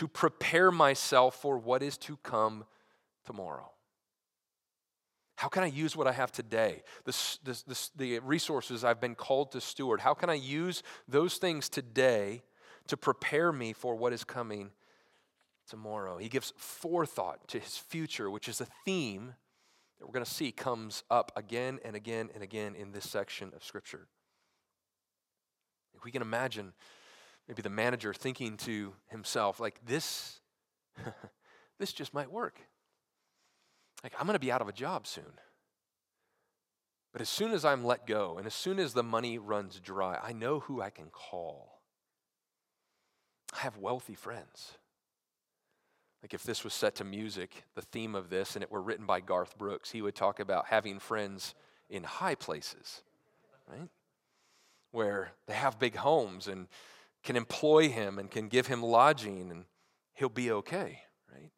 to 0.00 0.08
prepare 0.08 0.70
myself 0.70 1.34
for 1.34 1.58
what 1.58 1.82
is 1.82 1.98
to 1.98 2.16
come 2.22 2.64
tomorrow? 3.26 3.70
How 5.36 5.48
can 5.48 5.62
I 5.62 5.66
use 5.66 5.94
what 5.94 6.06
I 6.06 6.12
have 6.12 6.32
today? 6.32 6.84
This, 7.04 7.38
this, 7.44 7.62
this, 7.64 7.90
the 7.94 8.18
resources 8.20 8.82
I've 8.82 8.98
been 8.98 9.14
called 9.14 9.52
to 9.52 9.60
steward. 9.60 10.00
How 10.00 10.14
can 10.14 10.30
I 10.30 10.34
use 10.34 10.82
those 11.06 11.36
things 11.36 11.68
today 11.68 12.40
to 12.86 12.96
prepare 12.96 13.52
me 13.52 13.74
for 13.74 13.94
what 13.94 14.14
is 14.14 14.24
coming 14.24 14.70
tomorrow? 15.68 16.16
He 16.16 16.30
gives 16.30 16.54
forethought 16.56 17.46
to 17.48 17.58
his 17.58 17.76
future, 17.76 18.30
which 18.30 18.48
is 18.48 18.62
a 18.62 18.68
theme 18.86 19.34
that 19.98 20.06
we're 20.06 20.14
going 20.14 20.24
to 20.24 20.30
see 20.30 20.50
comes 20.50 21.04
up 21.10 21.30
again 21.36 21.78
and 21.84 21.94
again 21.94 22.30
and 22.32 22.42
again 22.42 22.74
in 22.74 22.92
this 22.92 23.06
section 23.06 23.52
of 23.54 23.62
Scripture. 23.62 24.06
If 25.94 26.06
we 26.06 26.10
can 26.10 26.22
imagine 26.22 26.72
maybe 27.50 27.62
the 27.62 27.68
manager 27.68 28.14
thinking 28.14 28.56
to 28.56 28.92
himself, 29.08 29.58
like, 29.58 29.84
this, 29.84 30.38
this 31.80 31.92
just 31.92 32.14
might 32.14 32.30
work. 32.30 32.60
Like, 34.04 34.12
I'm 34.16 34.26
going 34.26 34.36
to 34.36 34.38
be 34.38 34.52
out 34.52 34.60
of 34.60 34.68
a 34.68 34.72
job 34.72 35.04
soon. 35.04 35.32
But 37.12 37.20
as 37.20 37.28
soon 37.28 37.50
as 37.50 37.64
I'm 37.64 37.84
let 37.84 38.06
go 38.06 38.38
and 38.38 38.46
as 38.46 38.54
soon 38.54 38.78
as 38.78 38.94
the 38.94 39.02
money 39.02 39.36
runs 39.36 39.80
dry, 39.80 40.16
I 40.22 40.32
know 40.32 40.60
who 40.60 40.80
I 40.80 40.90
can 40.90 41.06
call. 41.10 41.80
I 43.52 43.62
have 43.62 43.76
wealthy 43.78 44.14
friends. 44.14 44.78
Like 46.22 46.32
if 46.32 46.44
this 46.44 46.62
was 46.62 46.72
set 46.72 46.94
to 46.96 47.04
music, 47.04 47.64
the 47.74 47.82
theme 47.82 48.14
of 48.14 48.30
this, 48.30 48.54
and 48.54 48.62
it 48.62 48.70
were 48.70 48.80
written 48.80 49.06
by 49.06 49.18
Garth 49.18 49.58
Brooks, 49.58 49.90
he 49.90 50.02
would 50.02 50.14
talk 50.14 50.38
about 50.38 50.66
having 50.66 51.00
friends 51.00 51.56
in 51.88 52.04
high 52.04 52.36
places, 52.36 53.02
right? 53.66 53.88
Where 54.92 55.32
they 55.48 55.54
have 55.54 55.80
big 55.80 55.96
homes 55.96 56.46
and 56.46 56.68
can 57.22 57.36
employ 57.36 57.88
him 57.88 58.18
and 58.18 58.30
can 58.30 58.48
give 58.48 58.66
him 58.66 58.82
lodging 58.82 59.50
and 59.50 59.64
he'll 60.14 60.28
be 60.28 60.50
okay. 60.50 61.00
Right? 61.32 61.50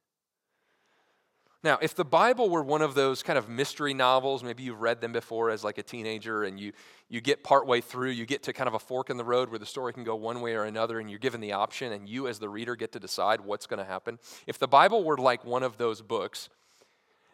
Now, 1.63 1.79
if 1.81 1.95
the 1.95 2.05
Bible 2.05 2.51
were 2.51 2.63
one 2.63 2.83
of 2.83 2.95
those 2.95 3.23
kind 3.23 3.39
of 3.39 3.49
mystery 3.49 3.95
novels, 3.95 4.43
maybe 4.43 4.65
you've 4.65 4.81
read 4.81 5.01
them 5.01 5.13
before 5.13 5.51
as 5.51 5.63
like 5.63 5.79
a 5.79 5.83
teenager 5.83 6.45
and 6.45 6.59
you, 6.59 6.73
you 7.09 7.21
get 7.21 7.45
partway 7.45 7.81
through, 7.81 8.11
you 8.11 8.27
get 8.27 8.43
to 8.45 8.53
kind 8.53 8.69
of 8.69 8.75
a 8.75 8.79
fork 8.79 9.11
in 9.11 9.17
the 9.17 9.25
road 9.25 9.51
where 9.51 9.59
the 9.59 9.67
story 9.67 9.93
can 9.93 10.05
go 10.05 10.17
one 10.17 10.41
way 10.41 10.55
or 10.55 10.65
another 10.65 10.99
and 10.99 11.09
you're 11.09 11.19
given 11.19 11.41
the 11.41 11.53
option 11.53 11.93
and 11.93 12.09
you 12.09 12.27
as 12.27 12.39
the 12.39 12.49
reader 12.49 12.75
get 12.75 12.93
to 12.93 13.01
decide 13.01 13.41
what's 13.41 13.67
going 13.67 13.79
to 13.79 13.85
happen. 13.85 14.19
If 14.47 14.59
the 14.59 14.69
Bible 14.69 15.05
were 15.05 15.17
like 15.17 15.45
one 15.45 15.63
of 15.63 15.79
those 15.79 16.03
books, 16.03 16.49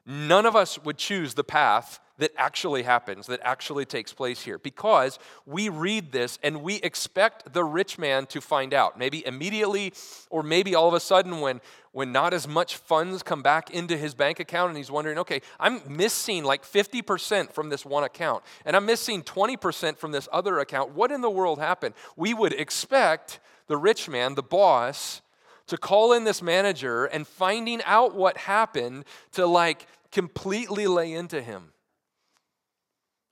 none 0.08 0.46
of 0.46 0.56
us 0.56 0.82
would 0.82 0.96
choose 0.96 1.34
the 1.34 1.44
path 1.44 2.00
that 2.16 2.32
actually 2.36 2.82
happens, 2.82 3.26
that 3.26 3.38
actually 3.44 3.84
takes 3.84 4.12
place 4.12 4.42
here, 4.42 4.58
because 4.58 5.18
we 5.46 5.68
read 5.68 6.10
this 6.10 6.38
and 6.42 6.62
we 6.62 6.76
expect 6.76 7.52
the 7.52 7.62
rich 7.62 7.98
man 7.98 8.26
to 8.26 8.40
find 8.40 8.74
out, 8.74 8.98
maybe 8.98 9.24
immediately, 9.24 9.92
or 10.30 10.42
maybe 10.42 10.74
all 10.74 10.88
of 10.88 10.94
a 10.94 11.00
sudden 11.00 11.40
when, 11.40 11.60
when 11.92 12.10
not 12.10 12.32
as 12.34 12.48
much 12.48 12.76
funds 12.76 13.22
come 13.22 13.42
back 13.42 13.70
into 13.70 13.96
his 13.96 14.14
bank 14.14 14.40
account 14.40 14.70
and 14.70 14.78
he's 14.78 14.90
wondering, 14.90 15.18
okay, 15.18 15.42
I'm 15.60 15.80
missing 15.86 16.42
like 16.42 16.64
50% 16.64 17.52
from 17.52 17.68
this 17.68 17.84
one 17.84 18.02
account, 18.02 18.42
and 18.64 18.74
I'm 18.74 18.86
missing 18.86 19.22
20% 19.22 19.98
from 19.98 20.10
this 20.10 20.26
other 20.32 20.58
account. 20.58 20.92
What 20.94 21.12
in 21.12 21.20
the 21.20 21.30
world 21.30 21.60
happened? 21.60 21.94
We 22.16 22.34
would 22.34 22.54
expect 22.54 23.40
the 23.68 23.76
rich 23.76 24.08
man, 24.08 24.34
the 24.34 24.42
boss, 24.42 25.20
to 25.68 25.76
call 25.76 26.14
in 26.14 26.24
this 26.24 26.42
manager 26.42 27.04
and 27.04 27.26
finding 27.26 27.82
out 27.84 28.14
what 28.14 28.38
happened 28.38 29.04
to 29.32 29.46
like 29.46 29.86
completely 30.12 30.86
lay 30.86 31.12
into 31.12 31.42
him. 31.42 31.72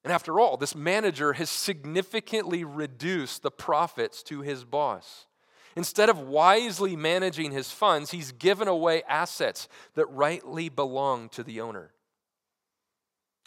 And 0.04 0.12
after 0.12 0.38
all, 0.38 0.56
this 0.56 0.76
manager 0.76 1.32
has 1.32 1.50
significantly 1.50 2.62
reduced 2.62 3.42
the 3.42 3.50
profits 3.50 4.22
to 4.24 4.40
his 4.40 4.64
boss. 4.64 5.26
Instead 5.74 6.08
of 6.08 6.20
wisely 6.20 6.96
managing 6.96 7.50
his 7.50 7.70
funds, 7.70 8.12
he's 8.12 8.32
given 8.32 8.68
away 8.68 9.02
assets 9.08 9.68
that 9.94 10.06
rightly 10.06 10.68
belong 10.68 11.28
to 11.30 11.42
the 11.42 11.60
owner. 11.60 11.92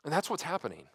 And 0.04 0.14
that's 0.14 0.30
what's 0.30 0.44
happening. 0.44 0.88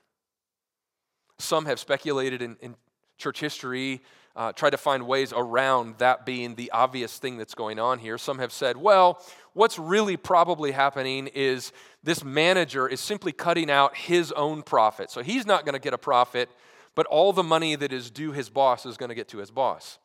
Some 1.38 1.66
have 1.66 1.80
speculated 1.80 2.40
in, 2.40 2.56
in 2.60 2.76
church 3.18 3.40
history, 3.40 4.02
uh, 4.36 4.52
tried 4.52 4.70
to 4.70 4.76
find 4.76 5.06
ways 5.06 5.32
around 5.34 5.98
that 5.98 6.26
being 6.26 6.54
the 6.54 6.70
obvious 6.72 7.18
thing 7.18 7.36
that's 7.36 7.54
going 7.54 7.78
on 7.78 7.98
here. 7.98 8.18
Some 8.18 8.38
have 8.38 8.52
said, 8.52 8.76
well, 8.76 9.22
what's 9.52 9.78
really 9.78 10.16
probably 10.16 10.72
happening 10.72 11.28
is 11.28 11.72
this 12.02 12.24
manager 12.24 12.88
is 12.88 13.00
simply 13.00 13.32
cutting 13.32 13.70
out 13.70 13.96
his 13.96 14.32
own 14.32 14.62
profit. 14.62 15.10
So 15.10 15.22
he's 15.22 15.46
not 15.46 15.64
going 15.64 15.74
to 15.74 15.78
get 15.78 15.94
a 15.94 15.98
profit, 15.98 16.50
but 16.94 17.06
all 17.06 17.32
the 17.32 17.42
money 17.42 17.76
that 17.76 17.92
is 17.92 18.10
due 18.10 18.32
his 18.32 18.48
boss 18.48 18.86
is 18.86 18.96
going 18.96 19.08
to 19.08 19.14
get 19.14 19.28
to 19.28 19.38
his 19.38 19.50
boss. 19.50 19.98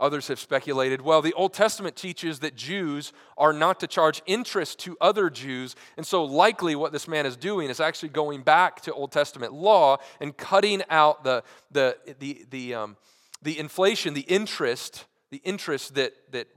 Others 0.00 0.28
have 0.28 0.40
speculated, 0.40 1.02
well, 1.02 1.20
the 1.20 1.34
Old 1.34 1.52
Testament 1.52 1.94
teaches 1.94 2.38
that 2.38 2.56
Jews 2.56 3.12
are 3.36 3.52
not 3.52 3.78
to 3.80 3.86
charge 3.86 4.22
interest 4.24 4.78
to 4.80 4.96
other 5.00 5.28
Jews, 5.28 5.76
and 5.98 6.06
so 6.06 6.24
likely 6.24 6.74
what 6.74 6.90
this 6.90 7.06
man 7.06 7.26
is 7.26 7.36
doing 7.36 7.68
is 7.68 7.80
actually 7.80 8.08
going 8.08 8.42
back 8.42 8.80
to 8.82 8.94
Old 8.94 9.12
Testament 9.12 9.52
law 9.52 9.98
and 10.20 10.34
cutting 10.36 10.82
out 10.88 11.22
the, 11.22 11.44
the, 11.70 11.98
the, 12.18 12.46
the, 12.50 12.74
um, 12.74 12.96
the 13.42 13.58
inflation, 13.58 14.14
the 14.14 14.22
interest, 14.22 15.04
the 15.30 15.42
interest 15.44 15.94
that, 15.96 16.14
that 16.32 16.48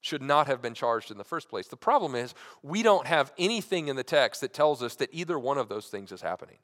should 0.00 0.22
not 0.22 0.46
have 0.46 0.62
been 0.62 0.74
charged 0.74 1.10
in 1.10 1.18
the 1.18 1.24
first 1.24 1.48
place. 1.48 1.66
The 1.66 1.76
problem 1.76 2.14
is, 2.14 2.34
we 2.62 2.82
don't 2.82 3.06
have 3.06 3.32
anything 3.38 3.88
in 3.88 3.96
the 3.96 4.04
text 4.04 4.40
that 4.42 4.52
tells 4.52 4.82
us 4.82 4.94
that 4.96 5.08
either 5.12 5.38
one 5.38 5.58
of 5.58 5.68
those 5.68 5.86
things 5.86 6.12
is 6.12 6.20
happening. 6.20 6.58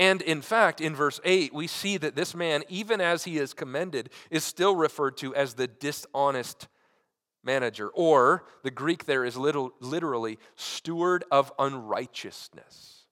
And 0.00 0.22
in 0.22 0.40
fact, 0.40 0.80
in 0.80 0.96
verse 0.96 1.20
8, 1.26 1.52
we 1.52 1.66
see 1.66 1.98
that 1.98 2.16
this 2.16 2.34
man, 2.34 2.64
even 2.70 3.02
as 3.02 3.24
he 3.24 3.36
is 3.36 3.52
commended, 3.52 4.08
is 4.30 4.44
still 4.44 4.74
referred 4.74 5.18
to 5.18 5.34
as 5.34 5.52
the 5.52 5.66
dishonest 5.66 6.68
manager, 7.44 7.88
or 7.88 8.46
the 8.62 8.70
Greek 8.70 9.04
there 9.04 9.26
is 9.26 9.36
little, 9.36 9.72
literally 9.78 10.38
steward 10.56 11.22
of 11.30 11.52
unrighteousness. 11.58 13.04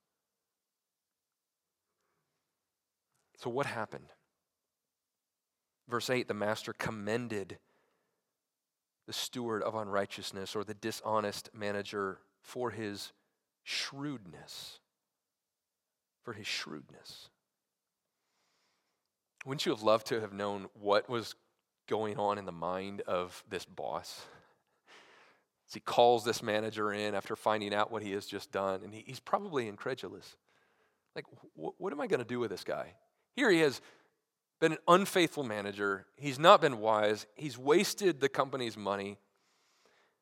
So, 3.37 3.51
what 3.51 3.67
happened? 3.67 4.09
Verse 5.91 6.09
8 6.09 6.27
the 6.27 6.33
master 6.33 6.73
commended 6.73 7.59
the 9.07 9.13
steward 9.13 9.63
of 9.63 9.75
unrighteousness 9.75 10.57
or 10.57 10.65
the 10.65 10.73
dishonest 10.73 11.51
manager 11.53 12.21
for 12.41 12.71
his 12.71 13.13
shrewdness. 13.63 14.81
For 16.29 16.35
his 16.35 16.47
shrewdness. 16.47 17.31
Wouldn't 19.47 19.65
you 19.65 19.73
have 19.73 19.81
loved 19.81 20.09
to 20.09 20.21
have 20.21 20.35
known 20.35 20.67
what 20.75 21.09
was 21.09 21.35
going 21.89 22.19
on 22.19 22.37
in 22.37 22.45
the 22.45 22.53
mind 22.53 23.01
of 23.07 23.43
this 23.49 23.65
boss? 23.65 24.27
As 25.67 25.73
he 25.73 25.81
calls 25.81 26.27
this 26.27 26.43
manager 26.43 26.93
in 26.93 27.15
after 27.15 27.35
finding 27.35 27.73
out 27.73 27.91
what 27.91 28.03
he 28.03 28.13
has 28.13 28.27
just 28.27 28.53
done, 28.53 28.83
and 28.85 28.93
he, 28.93 29.05
he's 29.07 29.21
probably 29.21 29.69
incredulous. 29.69 30.37
Like, 31.17 31.25
wh- 31.57 31.81
what 31.81 31.95
am 31.95 32.01
I 32.03 32.07
going 32.07 32.21
to 32.21 32.27
do 32.27 32.41
with 32.41 32.51
this 32.51 32.63
guy? 32.63 32.93
Here 33.35 33.51
he 33.51 33.61
has 33.61 33.81
been 34.61 34.73
an 34.73 34.79
unfaithful 34.87 35.45
manager. 35.45 36.05
He's 36.17 36.39
not 36.39 36.61
been 36.61 36.79
wise. 36.79 37.27
He's 37.37 37.57
wasted 37.57 38.21
the 38.21 38.29
company's 38.29 38.77
money. 38.77 39.17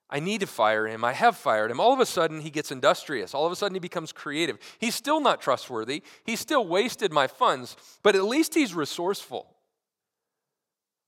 I 0.09 0.21
need 0.21 0.41
to 0.41 0.47
fire 0.47 0.87
him. 0.87 1.05
I 1.05 1.13
have 1.13 1.37
fired 1.37 1.71
him. 1.71 1.81
All 1.81 1.93
of 1.93 1.99
a 1.99 2.07
sudden, 2.07 2.41
he 2.41 2.51
gets 2.51 2.71
industrious. 2.71 3.35
All 3.35 3.45
of 3.45 3.53
a 3.53 3.57
sudden, 3.57 3.75
he 3.75 3.81
becomes 3.81 4.13
creative. 4.13 4.59
He's 4.79 4.95
still 4.95 5.21
not 5.21 5.41
trustworthy. 5.41 6.03
He's 6.25 6.39
still 6.39 6.67
wasted 6.67 7.13
my 7.13 7.27
funds, 7.27 7.77
but 8.03 8.15
at 8.15 8.25
least 8.25 8.55
he's 8.55 8.75
resourceful. 8.75 9.53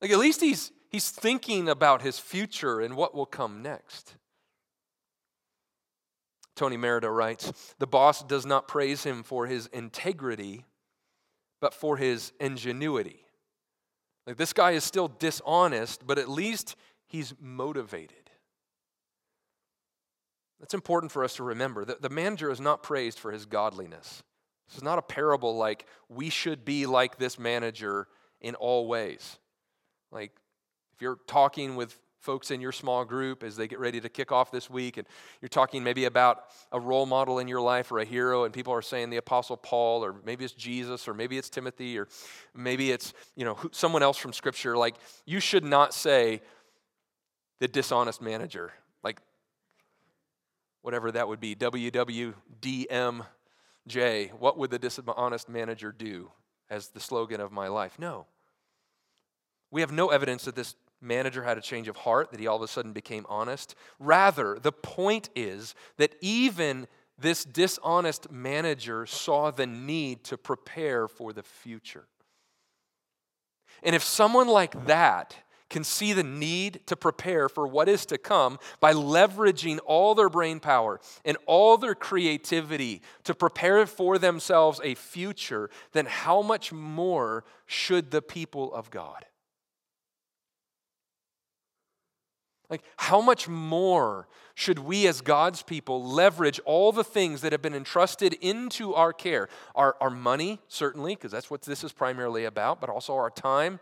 Like, 0.02 0.10
at 0.10 0.18
least 0.18 0.40
he's, 0.40 0.72
he's 0.90 1.10
thinking 1.10 1.68
about 1.68 2.02
his 2.02 2.18
future 2.18 2.80
and 2.80 2.96
what 2.96 3.14
will 3.14 3.26
come 3.26 3.62
next. 3.62 4.16
Tony 6.56 6.76
Merida 6.76 7.08
writes 7.08 7.74
The 7.78 7.86
boss 7.86 8.24
does 8.24 8.44
not 8.44 8.66
praise 8.66 9.04
him 9.04 9.22
for 9.22 9.46
his 9.46 9.68
integrity, 9.68 10.64
but 11.60 11.72
for 11.72 11.96
his 11.96 12.32
ingenuity. 12.40 13.20
Like 14.26 14.36
this 14.36 14.52
guy 14.52 14.72
is 14.72 14.82
still 14.82 15.08
dishonest, 15.08 16.04
but 16.04 16.18
at 16.18 16.28
least 16.28 16.74
he's 17.06 17.32
motivated. 17.40 18.27
That's 20.60 20.74
important 20.74 21.12
for 21.12 21.24
us 21.24 21.36
to 21.36 21.44
remember. 21.44 21.84
that 21.84 22.02
the 22.02 22.08
manager 22.08 22.50
is 22.50 22.60
not 22.60 22.82
praised 22.82 23.18
for 23.18 23.32
his 23.32 23.46
godliness. 23.46 24.22
This 24.68 24.78
is 24.78 24.82
not 24.82 24.98
a 24.98 25.02
parable 25.02 25.56
like 25.56 25.86
we 26.08 26.30
should 26.30 26.64
be 26.64 26.86
like 26.86 27.16
this 27.18 27.38
manager 27.38 28.08
in 28.40 28.54
all 28.54 28.86
ways. 28.86 29.38
Like 30.10 30.32
if 30.94 31.02
you're 31.02 31.18
talking 31.26 31.76
with 31.76 31.98
folks 32.20 32.50
in 32.50 32.60
your 32.60 32.72
small 32.72 33.04
group 33.04 33.42
as 33.42 33.56
they 33.56 33.68
get 33.68 33.78
ready 33.78 34.00
to 34.00 34.08
kick 34.08 34.32
off 34.32 34.50
this 34.50 34.68
week, 34.68 34.96
and 34.96 35.06
you're 35.40 35.48
talking 35.48 35.82
maybe 35.82 36.04
about 36.04 36.44
a 36.72 36.80
role 36.80 37.06
model 37.06 37.38
in 37.38 37.48
your 37.48 37.60
life 37.60 37.92
or 37.92 38.00
a 38.00 38.04
hero, 38.04 38.44
and 38.44 38.52
people 38.52 38.72
are 38.72 38.82
saying 38.82 39.10
the 39.10 39.16
Apostle 39.16 39.56
Paul, 39.56 40.04
or 40.04 40.16
maybe 40.24 40.44
it's 40.44 40.54
Jesus, 40.54 41.08
or 41.08 41.14
maybe 41.14 41.38
it's 41.38 41.48
Timothy, 41.48 41.98
or 41.98 42.08
maybe 42.54 42.90
it's 42.90 43.14
you 43.36 43.44
know 43.44 43.56
someone 43.72 44.02
else 44.02 44.16
from 44.18 44.32
Scripture. 44.32 44.76
Like 44.76 44.96
you 45.24 45.40
should 45.40 45.64
not 45.64 45.94
say 45.94 46.42
the 47.60 47.68
dishonest 47.68 48.20
manager, 48.20 48.72
whatever 50.82 51.12
that 51.12 51.28
would 51.28 51.40
be, 51.40 51.54
WWDMJ. 51.54 52.32
What 54.38 54.58
would 54.58 54.70
the 54.70 54.78
dishonest 54.78 55.49
manager 55.49 55.92
do? 55.92 56.30
As 56.70 56.88
the 56.88 57.00
slogan 57.00 57.40
of 57.40 57.50
my 57.50 57.68
life. 57.68 57.99
No. 57.99 58.26
We 59.70 59.80
have 59.80 59.92
no 59.92 60.08
evidence 60.08 60.44
that 60.44 60.54
this 60.54 60.75
manager 61.00 61.42
had 61.42 61.56
a 61.58 61.62
change 61.62 61.88
of 61.88 61.97
heart, 61.97 62.30
that 62.30 62.40
he 62.40 62.47
all 62.47 62.56
of 62.56 62.62
a 62.62 62.68
sudden 62.68 62.92
became 62.92 63.25
honest. 63.28 63.75
Rather, 63.99 64.58
the 64.61 64.73
point 64.73 65.30
is 65.35 65.75
that 65.97 66.14
even 66.20 66.87
this 67.18 67.44
dishonest 67.44 68.30
manager 68.30 69.06
saw 69.06 69.50
the 69.50 69.66
need 69.66 70.25
to 70.25 70.37
prepare 70.37 71.08
for 71.08 71.32
the 71.32 71.42
future. 71.42 72.06
And 73.82 73.94
if 73.94 74.02
someone 74.02 74.49
like 74.49 74.87
that 74.87 75.37
can 75.70 75.84
see 75.84 76.12
the 76.12 76.22
need 76.22 76.80
to 76.87 76.96
prepare 76.96 77.48
for 77.48 77.66
what 77.66 77.88
is 77.88 78.06
to 78.06 78.18
come 78.18 78.58
by 78.80 78.92
leveraging 78.92 79.78
all 79.84 80.14
their 80.14 80.28
brain 80.28 80.60
power 80.60 81.00
and 81.25 81.37
all 81.46 81.76
their 81.76 81.94
creativity 81.94 83.02
to 83.25 83.34
prepare 83.34 83.84
for 83.87 84.18
themselves 84.18 84.80
a 84.82 84.94
future, 84.94 85.70
then 85.92 86.06
how 86.06 86.42
much 86.42 86.72
more 86.72 87.44
should 87.66 88.10
the 88.10 88.22
people 88.22 88.72
of 88.72 88.90
God? 88.90 89.25
Like, 92.70 92.82
how 92.98 93.22
much 93.22 93.48
more 93.48 94.28
should 94.54 94.78
we 94.78 95.06
as 95.06 95.22
God's 95.22 95.62
people 95.62 96.04
leverage 96.04 96.60
all 96.66 96.92
the 96.92 97.04
things 97.04 97.40
that 97.40 97.52
have 97.52 97.62
been 97.62 97.75
entrusted 97.75 98.34
into 98.34 98.94
our 98.94 99.14
care? 99.14 99.48
Our, 99.75 99.96
our 100.02 100.10
money, 100.10 100.60
certainly, 100.68 101.14
because 101.14 101.32
that's 101.32 101.50
what 101.50 101.62
this 101.62 101.82
is 101.82 101.92
primarily 101.92 102.44
about, 102.44 102.78
but 102.78 102.90
also 102.90 103.14
our 103.14 103.30
time 103.30 103.80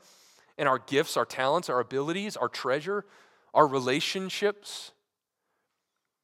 and 0.59 0.69
our 0.69 0.79
gifts, 0.79 1.17
our 1.17 1.25
talents, 1.25 1.69
our 1.69 1.81
abilities, 1.81 2.37
our 2.37 2.49
treasure, 2.49 3.05
our 3.55 3.67
relationships. 3.67 4.93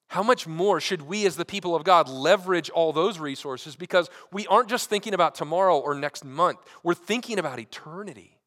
How 0.08 0.22
much 0.22 0.46
more 0.46 0.80
should 0.80 1.02
we 1.02 1.24
as 1.26 1.36
the 1.36 1.44
people 1.44 1.74
of 1.74 1.84
God 1.84 2.08
leverage 2.08 2.68
all 2.70 2.92
those 2.92 3.18
resources 3.18 3.76
because 3.76 4.10
we 4.30 4.46
aren't 4.46 4.68
just 4.68 4.90
thinking 4.90 5.14
about 5.14 5.34
tomorrow 5.34 5.78
or 5.78 5.94
next 5.94 6.24
month, 6.24 6.58
we're 6.82 6.94
thinking 6.94 7.38
about 7.38 7.58
eternity. 7.58 8.38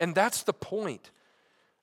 And 0.00 0.14
that's 0.14 0.42
the 0.42 0.54
point 0.54 1.10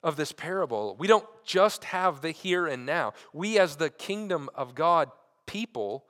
of 0.02 0.16
this 0.16 0.32
parable. 0.32 0.96
We 0.98 1.06
don't 1.06 1.26
just 1.44 1.84
have 1.84 2.20
the 2.20 2.32
here 2.32 2.66
and 2.66 2.84
now. 2.84 3.12
We, 3.32 3.58
as 3.58 3.76
the 3.76 3.90
kingdom 3.90 4.50
of 4.54 4.74
God 4.74 5.10
people 5.46 6.04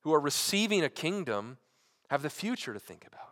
who 0.00 0.12
are 0.12 0.20
receiving 0.20 0.82
a 0.82 0.88
kingdom, 0.88 1.58
have 2.10 2.22
the 2.22 2.30
future 2.30 2.74
to 2.74 2.80
think 2.80 3.06
about. 3.06 3.31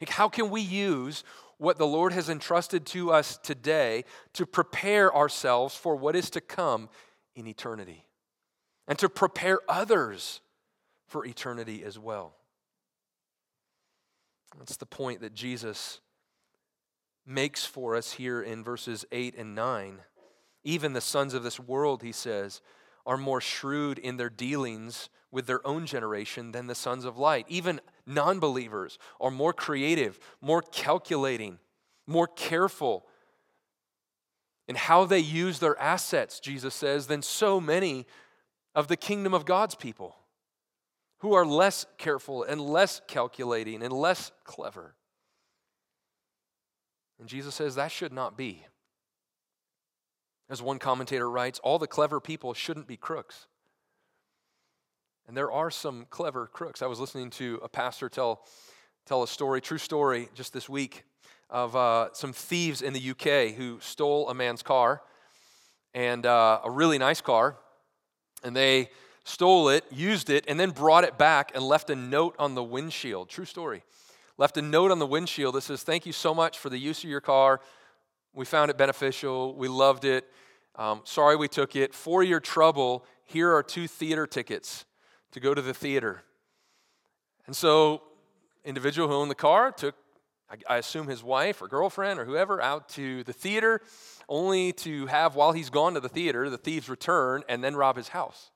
Like, 0.00 0.10
how 0.10 0.28
can 0.28 0.50
we 0.50 0.60
use 0.60 1.24
what 1.58 1.76
the 1.76 1.86
Lord 1.86 2.12
has 2.12 2.28
entrusted 2.28 2.86
to 2.86 3.12
us 3.12 3.36
today 3.36 4.04
to 4.32 4.46
prepare 4.46 5.14
ourselves 5.14 5.74
for 5.74 5.94
what 5.94 6.16
is 6.16 6.30
to 6.30 6.40
come 6.40 6.88
in 7.36 7.46
eternity 7.46 8.06
and 8.88 8.98
to 8.98 9.08
prepare 9.08 9.60
others 9.68 10.40
for 11.06 11.26
eternity 11.26 11.84
as 11.84 11.98
well? 11.98 12.34
That's 14.58 14.76
the 14.76 14.86
point 14.86 15.20
that 15.20 15.34
Jesus 15.34 16.00
makes 17.26 17.64
for 17.64 17.94
us 17.94 18.12
here 18.12 18.42
in 18.42 18.64
verses 18.64 19.04
8 19.12 19.36
and 19.36 19.54
9. 19.54 19.98
Even 20.64 20.92
the 20.92 21.00
sons 21.00 21.34
of 21.34 21.42
this 21.42 21.60
world, 21.60 22.02
he 22.02 22.12
says, 22.12 22.60
are 23.06 23.16
more 23.16 23.40
shrewd 23.40 23.98
in 23.98 24.16
their 24.16 24.30
dealings 24.30 25.08
with 25.30 25.46
their 25.46 25.64
own 25.66 25.86
generation 25.86 26.52
than 26.52 26.66
the 26.66 26.74
sons 26.74 27.04
of 27.04 27.18
light. 27.18 27.46
Even 27.48 27.80
non 28.06 28.40
believers 28.40 28.98
are 29.20 29.30
more 29.30 29.52
creative, 29.52 30.18
more 30.40 30.62
calculating, 30.62 31.58
more 32.06 32.26
careful 32.26 33.06
in 34.66 34.76
how 34.76 35.04
they 35.04 35.18
use 35.18 35.58
their 35.58 35.78
assets, 35.80 36.38
Jesus 36.38 36.74
says, 36.74 37.08
than 37.08 37.22
so 37.22 37.60
many 37.60 38.06
of 38.74 38.86
the 38.86 38.96
kingdom 38.96 39.34
of 39.34 39.44
God's 39.44 39.74
people 39.74 40.16
who 41.18 41.34
are 41.34 41.44
less 41.44 41.86
careful 41.98 42.44
and 42.44 42.60
less 42.60 43.00
calculating 43.06 43.82
and 43.82 43.92
less 43.92 44.32
clever. 44.44 44.94
And 47.18 47.28
Jesus 47.28 47.54
says 47.54 47.74
that 47.74 47.90
should 47.90 48.12
not 48.12 48.36
be. 48.36 48.64
As 50.48 50.62
one 50.62 50.78
commentator 50.78 51.30
writes, 51.30 51.60
all 51.62 51.78
the 51.78 51.86
clever 51.86 52.20
people 52.20 52.54
shouldn't 52.54 52.86
be 52.86 52.96
crooks. 52.96 53.46
And 55.30 55.36
there 55.36 55.52
are 55.52 55.70
some 55.70 56.06
clever 56.10 56.48
crooks. 56.48 56.82
I 56.82 56.86
was 56.86 56.98
listening 56.98 57.30
to 57.30 57.60
a 57.62 57.68
pastor 57.68 58.08
tell, 58.08 58.44
tell 59.06 59.22
a 59.22 59.28
story, 59.28 59.60
true 59.60 59.78
story, 59.78 60.28
just 60.34 60.52
this 60.52 60.68
week 60.68 61.04
of 61.48 61.76
uh, 61.76 62.08
some 62.14 62.32
thieves 62.32 62.82
in 62.82 62.92
the 62.92 63.10
UK 63.10 63.54
who 63.54 63.78
stole 63.80 64.28
a 64.28 64.34
man's 64.34 64.64
car 64.64 65.02
and 65.94 66.26
uh, 66.26 66.58
a 66.64 66.68
really 66.68 66.98
nice 66.98 67.20
car. 67.20 67.56
And 68.42 68.56
they 68.56 68.90
stole 69.22 69.68
it, 69.68 69.84
used 69.92 70.30
it, 70.30 70.46
and 70.48 70.58
then 70.58 70.70
brought 70.70 71.04
it 71.04 71.16
back 71.16 71.52
and 71.54 71.62
left 71.62 71.90
a 71.90 71.94
note 71.94 72.34
on 72.36 72.56
the 72.56 72.64
windshield. 72.64 73.28
True 73.28 73.44
story 73.44 73.84
left 74.36 74.56
a 74.56 74.62
note 74.62 74.90
on 74.90 74.98
the 74.98 75.06
windshield 75.06 75.54
that 75.54 75.60
says, 75.60 75.84
Thank 75.84 76.06
you 76.06 76.12
so 76.12 76.34
much 76.34 76.58
for 76.58 76.70
the 76.70 76.78
use 76.78 77.04
of 77.04 77.08
your 77.08 77.20
car. 77.20 77.60
We 78.34 78.46
found 78.46 78.72
it 78.72 78.76
beneficial. 78.76 79.54
We 79.54 79.68
loved 79.68 80.04
it. 80.04 80.26
Um, 80.74 81.02
sorry 81.04 81.36
we 81.36 81.46
took 81.46 81.76
it. 81.76 81.94
For 81.94 82.24
your 82.24 82.40
trouble, 82.40 83.04
here 83.26 83.54
are 83.54 83.62
two 83.62 83.86
theater 83.86 84.26
tickets 84.26 84.86
to 85.32 85.40
go 85.40 85.54
to 85.54 85.62
the 85.62 85.74
theater. 85.74 86.22
And 87.46 87.56
so, 87.56 88.02
individual 88.64 89.08
who 89.08 89.14
owned 89.14 89.30
the 89.30 89.36
car 89.36 89.72
took, 89.72 89.94
I, 90.68 90.78
assume, 90.78 91.06
his 91.06 91.22
wife 91.22 91.62
or 91.62 91.68
girlfriend 91.68 92.18
or 92.18 92.24
whoever 92.24 92.60
out 92.60 92.88
to 92.90 93.22
the 93.24 93.32
theater, 93.32 93.80
only 94.28 94.72
to 94.72 95.06
have, 95.06 95.36
while 95.36 95.52
he's 95.52 95.70
gone 95.70 95.94
to 95.94 96.00
the 96.00 96.08
theater, 96.08 96.50
the 96.50 96.58
thieves 96.58 96.88
return 96.88 97.42
and 97.48 97.62
then 97.62 97.76
rob 97.76 97.96
his 97.96 98.08
house. 98.08 98.50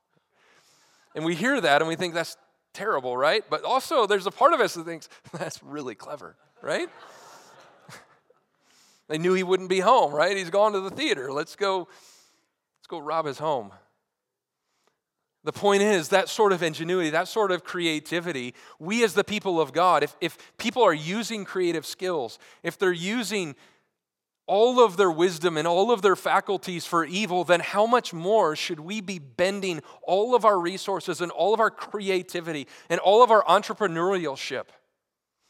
And 1.14 1.24
we 1.24 1.34
hear 1.34 1.60
that 1.60 1.80
and 1.80 1.88
we 1.88 1.94
think 1.94 2.14
that's 2.14 2.36
terrible, 2.72 3.16
right? 3.16 3.44
But 3.48 3.64
also, 3.64 4.06
there's 4.06 4.26
a 4.26 4.32
part 4.32 4.52
of 4.52 4.60
us 4.60 4.74
that 4.74 4.84
thinks 4.84 5.08
that's 5.32 5.62
really 5.62 5.94
clever, 5.94 6.36
right? 6.60 6.88
they 9.08 9.18
knew 9.18 9.34
he 9.34 9.44
wouldn't 9.44 9.68
be 9.68 9.80
home, 9.80 10.12
right? 10.12 10.36
He's 10.36 10.50
gone 10.50 10.72
to 10.72 10.80
the 10.80 10.90
theater. 10.90 11.32
Let's 11.32 11.54
go, 11.56 11.88
let's 12.78 12.88
go 12.88 12.98
rob 12.98 13.26
his 13.26 13.38
home. 13.38 13.70
The 15.44 15.52
point 15.52 15.82
is, 15.82 16.08
that 16.08 16.30
sort 16.30 16.52
of 16.52 16.62
ingenuity, 16.62 17.10
that 17.10 17.28
sort 17.28 17.52
of 17.52 17.64
creativity, 17.64 18.54
we 18.78 19.04
as 19.04 19.12
the 19.12 19.24
people 19.24 19.60
of 19.60 19.74
God, 19.74 20.02
if, 20.02 20.16
if 20.22 20.38
people 20.56 20.82
are 20.82 20.94
using 20.94 21.44
creative 21.44 21.84
skills, 21.84 22.38
if 22.62 22.78
they're 22.78 22.92
using 22.92 23.54
all 24.46 24.82
of 24.82 24.96
their 24.96 25.10
wisdom 25.10 25.56
and 25.56 25.66
all 25.68 25.90
of 25.90 26.00
their 26.00 26.16
faculties 26.16 26.86
for 26.86 27.04
evil, 27.04 27.44
then 27.44 27.60
how 27.60 27.84
much 27.84 28.12
more 28.12 28.56
should 28.56 28.80
we 28.80 29.02
be 29.02 29.18
bending 29.18 29.82
all 30.02 30.34
of 30.34 30.46
our 30.46 30.58
resources 30.58 31.20
and 31.20 31.30
all 31.32 31.52
of 31.52 31.60
our 31.60 31.70
creativity 31.70 32.66
and 32.88 32.98
all 33.00 33.22
of 33.22 33.30
our 33.30 33.44
entrepreneurship 33.44 34.64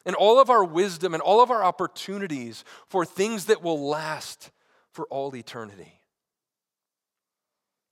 and 0.06 0.14
all 0.16 0.40
of 0.40 0.50
our 0.50 0.64
wisdom 0.64 1.14
and 1.14 1.22
all 1.22 1.40
of 1.40 1.50
our 1.50 1.64
opportunities 1.64 2.64
for 2.86 3.04
things 3.04 3.46
that 3.46 3.62
will 3.62 3.88
last 3.88 4.50
for 4.90 5.06
all 5.06 5.34
eternity? 5.34 6.00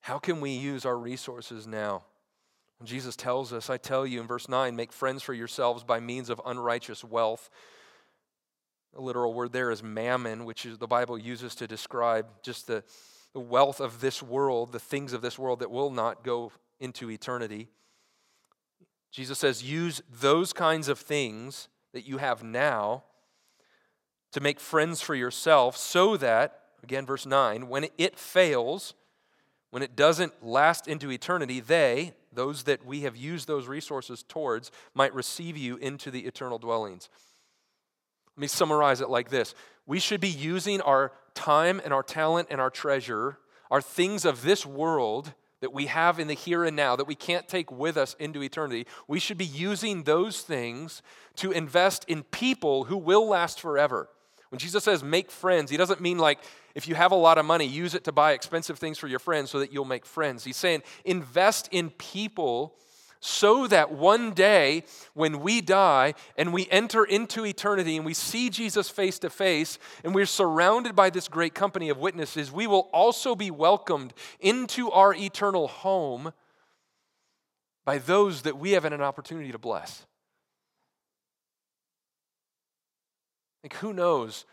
How 0.02 0.18
can 0.18 0.40
we 0.40 0.50
use 0.50 0.84
our 0.84 0.98
resources 0.98 1.66
now? 1.66 2.04
Jesus 2.84 3.16
tells 3.16 3.52
us, 3.52 3.70
I 3.70 3.76
tell 3.76 4.06
you 4.06 4.20
in 4.20 4.26
verse 4.26 4.48
9, 4.48 4.74
make 4.74 4.92
friends 4.92 5.22
for 5.22 5.32
yourselves 5.32 5.84
by 5.84 6.00
means 6.00 6.28
of 6.28 6.40
unrighteous 6.44 7.04
wealth 7.04 7.48
the 8.92 9.00
literal 9.00 9.32
word 9.32 9.52
there 9.52 9.70
is 9.70 9.82
mammon, 9.82 10.44
which 10.44 10.66
is 10.66 10.78
the 10.78 10.86
Bible 10.86 11.18
uses 11.18 11.54
to 11.56 11.66
describe 11.66 12.26
just 12.42 12.66
the, 12.66 12.84
the 13.32 13.40
wealth 13.40 13.80
of 13.80 14.00
this 14.00 14.22
world, 14.22 14.72
the 14.72 14.78
things 14.78 15.12
of 15.12 15.22
this 15.22 15.38
world 15.38 15.60
that 15.60 15.70
will 15.70 15.90
not 15.90 16.22
go 16.22 16.52
into 16.78 17.10
eternity. 17.10 17.68
Jesus 19.10 19.38
says, 19.38 19.62
use 19.62 20.02
those 20.10 20.52
kinds 20.52 20.88
of 20.88 20.98
things 20.98 21.68
that 21.92 22.06
you 22.06 22.18
have 22.18 22.42
now 22.42 23.04
to 24.32 24.40
make 24.40 24.60
friends 24.60 25.00
for 25.00 25.14
yourself 25.14 25.76
so 25.76 26.16
that, 26.18 26.60
again, 26.82 27.06
verse 27.06 27.26
9, 27.26 27.68
when 27.68 27.86
it 27.98 28.18
fails, 28.18 28.94
when 29.72 29.82
it 29.82 29.96
doesn't 29.96 30.44
last 30.44 30.86
into 30.86 31.10
eternity, 31.10 31.58
they, 31.58 32.12
those 32.30 32.64
that 32.64 32.84
we 32.84 33.00
have 33.00 33.16
used 33.16 33.48
those 33.48 33.66
resources 33.66 34.22
towards, 34.22 34.70
might 34.92 35.14
receive 35.14 35.56
you 35.56 35.76
into 35.78 36.10
the 36.10 36.26
eternal 36.26 36.58
dwellings. 36.58 37.08
Let 38.36 38.42
me 38.42 38.46
summarize 38.48 39.00
it 39.00 39.08
like 39.08 39.30
this 39.30 39.54
We 39.86 39.98
should 39.98 40.20
be 40.20 40.28
using 40.28 40.82
our 40.82 41.12
time 41.32 41.80
and 41.82 41.94
our 41.94 42.02
talent 42.02 42.48
and 42.50 42.60
our 42.60 42.68
treasure, 42.68 43.38
our 43.70 43.80
things 43.80 44.26
of 44.26 44.42
this 44.42 44.66
world 44.66 45.32
that 45.62 45.72
we 45.72 45.86
have 45.86 46.18
in 46.18 46.28
the 46.28 46.34
here 46.34 46.64
and 46.64 46.76
now 46.76 46.94
that 46.94 47.06
we 47.06 47.14
can't 47.14 47.48
take 47.48 47.72
with 47.72 47.96
us 47.96 48.14
into 48.18 48.42
eternity. 48.42 48.86
We 49.08 49.20
should 49.20 49.38
be 49.38 49.46
using 49.46 50.02
those 50.02 50.42
things 50.42 51.00
to 51.36 51.50
invest 51.50 52.04
in 52.08 52.24
people 52.24 52.84
who 52.84 52.98
will 52.98 53.26
last 53.26 53.58
forever. 53.58 54.10
When 54.52 54.58
Jesus 54.58 54.84
says 54.84 55.02
make 55.02 55.30
friends, 55.30 55.70
he 55.70 55.78
doesn't 55.78 56.02
mean 56.02 56.18
like 56.18 56.38
if 56.74 56.86
you 56.86 56.94
have 56.94 57.10
a 57.10 57.14
lot 57.16 57.38
of 57.38 57.46
money, 57.46 57.66
use 57.66 57.94
it 57.94 58.04
to 58.04 58.12
buy 58.12 58.32
expensive 58.32 58.78
things 58.78 58.98
for 58.98 59.08
your 59.08 59.18
friends 59.18 59.50
so 59.50 59.58
that 59.60 59.72
you'll 59.72 59.86
make 59.86 60.04
friends. 60.04 60.44
He's 60.44 60.58
saying 60.58 60.82
invest 61.06 61.70
in 61.72 61.88
people 61.88 62.74
so 63.18 63.66
that 63.68 63.92
one 63.92 64.32
day 64.32 64.84
when 65.14 65.40
we 65.40 65.62
die 65.62 66.12
and 66.36 66.52
we 66.52 66.68
enter 66.70 67.02
into 67.02 67.46
eternity 67.46 67.96
and 67.96 68.04
we 68.04 68.12
see 68.12 68.50
Jesus 68.50 68.90
face 68.90 69.18
to 69.20 69.30
face 69.30 69.78
and 70.04 70.14
we're 70.14 70.26
surrounded 70.26 70.94
by 70.94 71.08
this 71.08 71.28
great 71.28 71.54
company 71.54 71.88
of 71.88 71.96
witnesses, 71.96 72.52
we 72.52 72.66
will 72.66 72.90
also 72.92 73.34
be 73.34 73.50
welcomed 73.50 74.12
into 74.38 74.90
our 74.90 75.14
eternal 75.14 75.66
home 75.66 76.34
by 77.86 77.96
those 77.96 78.42
that 78.42 78.58
we 78.58 78.72
haven't 78.72 78.92
an 78.92 79.00
opportunity 79.00 79.50
to 79.50 79.58
bless. 79.58 80.04
Like, 83.62 83.74
who 83.74 83.92
knows 83.92 84.44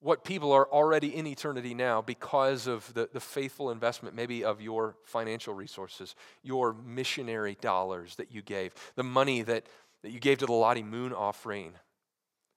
what 0.00 0.24
people 0.24 0.52
are 0.52 0.66
already 0.70 1.14
in 1.14 1.26
eternity 1.26 1.74
now 1.74 2.00
because 2.00 2.66
of 2.66 2.92
the, 2.94 3.08
the 3.12 3.20
faithful 3.20 3.70
investment, 3.70 4.14
maybe 4.14 4.44
of 4.44 4.60
your 4.60 4.96
financial 5.04 5.52
resources, 5.52 6.14
your 6.42 6.72
missionary 6.72 7.56
dollars 7.60 8.16
that 8.16 8.32
you 8.32 8.40
gave, 8.40 8.74
the 8.94 9.02
money 9.02 9.42
that, 9.42 9.66
that 10.02 10.10
you 10.10 10.18
gave 10.18 10.38
to 10.38 10.46
the 10.46 10.52
Lottie 10.52 10.82
Moon 10.82 11.12
offering, 11.12 11.72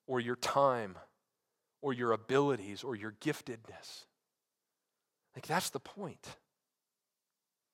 or 0.07 0.19
your 0.19 0.37
time, 0.37 0.97
or 1.81 1.91
your 1.93 2.13
abilities 2.13 2.83
or 2.83 2.95
your 2.95 3.13
giftedness. 3.19 4.05
Like, 5.35 5.47
that's 5.47 5.69
the 5.69 5.79
point. 5.79 6.27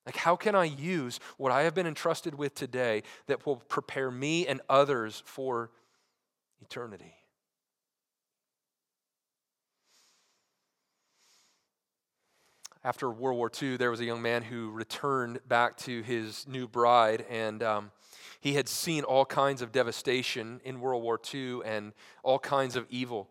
Like, 0.06 0.15
how 0.15 0.36
can 0.36 0.56
I 0.56 0.63
use 0.63 1.19
what 1.38 1.52
I 1.52 1.63
have 1.63 1.76
been 1.76 1.86
entrusted 1.86 2.34
with 2.34 2.56
today 2.56 3.04
that 3.28 3.45
will 3.45 3.58
prepare 3.58 4.10
me 4.10 4.48
and 4.48 4.62
others 4.67 5.22
for 5.26 5.69
eternity? 6.62 7.13
After 12.82 13.12
World 13.12 13.38
War 13.38 13.52
II, 13.62 13.76
there 13.76 13.92
was 13.92 14.00
a 14.00 14.06
young 14.06 14.22
man 14.22 14.42
who 14.42 14.72
returned 14.72 15.42
back 15.46 15.76
to 15.80 16.02
his 16.02 16.48
new 16.48 16.65
bride, 16.65 17.26
and 17.30 17.62
um, 17.62 17.92
he 18.39 18.54
had 18.54 18.70
seen 18.70 19.04
all 19.04 19.26
kinds 19.26 19.62
of 19.62 19.74
devastation 19.74 20.62
in 20.63 20.80
World 20.80 21.04
War 21.04 21.20
II 21.34 21.60
and 21.65 21.92
all 22.24 22.39
kinds 22.39 22.78
of 22.78 22.86
evil. 22.89 23.28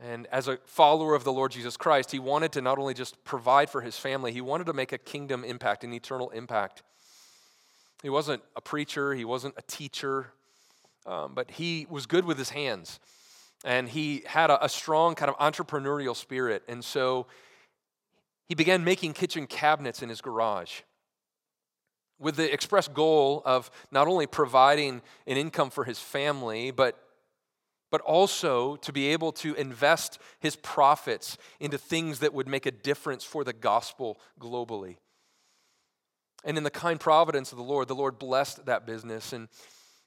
And 0.00 0.28
as 0.28 0.46
a 0.46 0.58
follower 0.64 1.16
of 1.16 1.24
the 1.24 1.32
Lord 1.32 1.50
Jesus 1.50 1.76
Christ, 1.76 2.12
he 2.12 2.20
wanted 2.20 2.52
to 2.52 2.60
not 2.60 2.78
only 2.78 2.94
just 2.94 3.22
provide 3.24 3.68
for 3.68 3.80
his 3.80 3.98
family, 3.98 4.32
he 4.32 4.40
wanted 4.40 4.66
to 4.66 4.72
make 4.72 4.92
a 4.92 4.98
kingdom 4.98 5.42
impact, 5.42 5.82
an 5.82 5.92
eternal 5.92 6.30
impact. 6.30 6.84
He 8.04 8.08
wasn't 8.08 8.42
a 8.54 8.60
preacher, 8.60 9.14
he 9.14 9.24
wasn't 9.24 9.54
a 9.56 9.62
teacher, 9.62 10.28
um, 11.06 11.34
but 11.34 11.50
he 11.50 11.88
was 11.90 12.06
good 12.06 12.24
with 12.24 12.38
his 12.38 12.50
hands. 12.50 13.00
And 13.64 13.88
he 13.88 14.22
had 14.26 14.50
a, 14.50 14.64
a 14.64 14.68
strong 14.68 15.16
kind 15.16 15.28
of 15.28 15.36
entrepreneurial 15.38 16.14
spirit. 16.14 16.62
And 16.68 16.84
so 16.84 17.26
he 18.52 18.54
began 18.54 18.84
making 18.84 19.14
kitchen 19.14 19.46
cabinets 19.46 20.02
in 20.02 20.10
his 20.10 20.20
garage 20.20 20.82
with 22.18 22.36
the 22.36 22.52
express 22.52 22.86
goal 22.86 23.40
of 23.46 23.70
not 23.90 24.06
only 24.06 24.26
providing 24.26 25.00
an 25.26 25.38
income 25.38 25.70
for 25.70 25.84
his 25.84 25.98
family, 25.98 26.70
but 26.70 27.02
but 27.90 28.02
also 28.02 28.76
to 28.76 28.92
be 28.92 29.08
able 29.08 29.32
to 29.32 29.54
invest 29.54 30.18
his 30.38 30.56
profits 30.56 31.38
into 31.60 31.78
things 31.78 32.18
that 32.18 32.34
would 32.34 32.46
make 32.46 32.66
a 32.66 32.70
difference 32.70 33.24
for 33.24 33.42
the 33.42 33.54
gospel 33.54 34.20
globally. 34.38 34.96
And 36.44 36.58
in 36.58 36.62
the 36.62 36.70
kind 36.70 37.00
providence 37.00 37.52
of 37.52 37.56
the 37.56 37.64
Lord, 37.64 37.88
the 37.88 37.94
Lord 37.94 38.18
blessed 38.18 38.66
that 38.66 38.84
business. 38.84 39.32
And, 39.32 39.48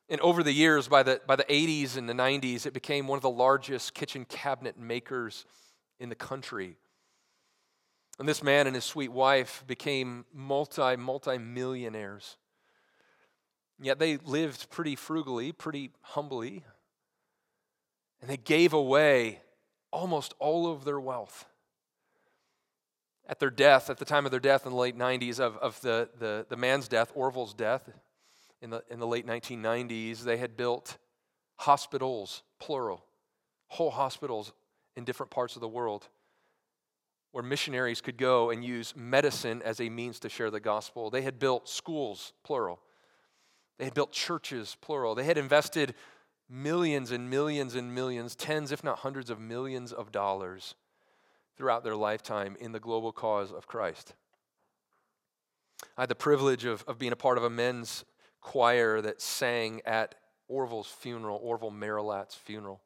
and 0.07 0.21
over 0.21 0.43
the 0.43 0.53
years, 0.53 0.87
by 0.87 1.01
the, 1.01 1.19
by 1.25 1.35
the 1.35 1.45
80s 1.45 1.97
and 1.97 2.07
the 2.07 2.13
90s, 2.13 2.67
it 2.67 2.73
became 2.73 3.07
one 3.07 3.17
of 3.17 3.23
the 3.23 3.29
largest 3.31 3.95
kitchen 3.95 4.23
cabinet 4.23 4.77
makers 4.77 5.45
in 5.99 6.09
the 6.09 6.15
country. 6.15 6.77
And 8.17 8.27
this 8.27 8.41
man 8.41 8.65
and 8.67 8.75
his 8.75 8.85
sweet 8.85 9.11
wife 9.11 9.63
became 9.67 10.25
multi, 10.33 10.95
multi 10.95 11.37
millionaires. 11.37 12.37
Yet 13.79 13.99
they 13.99 14.17
lived 14.17 14.69
pretty 14.69 14.95
frugally, 14.95 15.51
pretty 15.51 15.91
humbly. 16.01 16.63
And 18.21 18.29
they 18.29 18.37
gave 18.37 18.71
away 18.71 19.41
almost 19.91 20.33
all 20.39 20.71
of 20.71 20.85
their 20.85 20.99
wealth. 20.99 21.45
At 23.27 23.39
their 23.39 23.49
death, 23.49 23.89
at 23.89 23.97
the 23.97 24.05
time 24.05 24.25
of 24.25 24.31
their 24.31 24.39
death 24.39 24.65
in 24.65 24.71
the 24.71 24.77
late 24.77 24.97
90s, 24.97 25.39
of, 25.39 25.57
of 25.57 25.81
the, 25.81 26.09
the, 26.17 26.45
the 26.47 26.55
man's 26.55 26.87
death, 26.87 27.11
Orville's 27.15 27.53
death, 27.53 27.89
in 28.61 28.69
the, 28.69 28.83
in 28.89 28.99
the 28.99 29.07
late 29.07 29.27
1990s, 29.27 30.21
they 30.21 30.37
had 30.37 30.55
built 30.55 30.97
hospitals, 31.57 32.43
plural, 32.59 33.03
whole 33.67 33.91
hospitals 33.91 34.53
in 34.95 35.03
different 35.03 35.31
parts 35.31 35.55
of 35.55 35.61
the 35.61 35.67
world 35.67 36.07
where 37.35 37.43
missionaries 37.43 37.99
could 37.99 38.15
go 38.15 38.49
and 38.49 38.63
use 38.63 38.93
medicine 38.95 39.61
as 39.65 39.81
a 39.81 39.89
means 39.89 40.21
to 40.21 40.29
share 40.29 40.49
the 40.49 40.61
gospel. 40.61 41.09
They 41.09 41.21
had 41.21 41.37
built 41.37 41.67
schools, 41.67 42.31
plural. 42.45 42.79
They 43.77 43.83
had 43.83 43.93
built 43.93 44.13
churches, 44.13 44.77
plural. 44.79 45.15
They 45.15 45.25
had 45.25 45.37
invested 45.37 45.95
millions 46.49 47.11
and 47.11 47.29
millions 47.29 47.75
and 47.75 47.93
millions, 47.93 48.37
tens, 48.37 48.71
if 48.71 48.85
not 48.85 48.99
hundreds 48.99 49.29
of 49.29 49.37
millions 49.37 49.91
of 49.91 50.13
dollars 50.13 50.75
throughout 51.57 51.83
their 51.83 51.97
lifetime 51.97 52.55
in 52.61 52.71
the 52.71 52.79
global 52.79 53.11
cause 53.11 53.51
of 53.51 53.67
Christ. 53.67 54.13
I 55.97 56.03
had 56.03 56.09
the 56.09 56.15
privilege 56.15 56.63
of, 56.63 56.85
of 56.87 56.97
being 56.97 57.11
a 57.11 57.17
part 57.17 57.37
of 57.37 57.43
a 57.43 57.49
men's 57.49 58.05
choir 58.39 59.01
that 59.01 59.21
sang 59.21 59.81
at 59.85 60.15
Orville's 60.47 60.87
funeral, 60.87 61.41
Orville 61.43 61.71
Merillat's 61.71 62.35
funeral. 62.35 62.79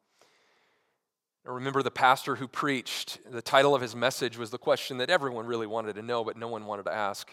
I 1.46 1.50
remember 1.50 1.82
the 1.82 1.90
pastor 1.90 2.36
who 2.36 2.46
preached, 2.46 3.18
the 3.30 3.40
title 3.40 3.74
of 3.74 3.80
his 3.80 3.96
message 3.96 4.36
was 4.36 4.50
the 4.50 4.58
question 4.58 4.98
that 4.98 5.08
everyone 5.08 5.46
really 5.46 5.66
wanted 5.66 5.94
to 5.94 6.02
know, 6.02 6.22
but 6.22 6.36
no 6.36 6.48
one 6.48 6.66
wanted 6.66 6.84
to 6.84 6.92
ask. 6.92 7.28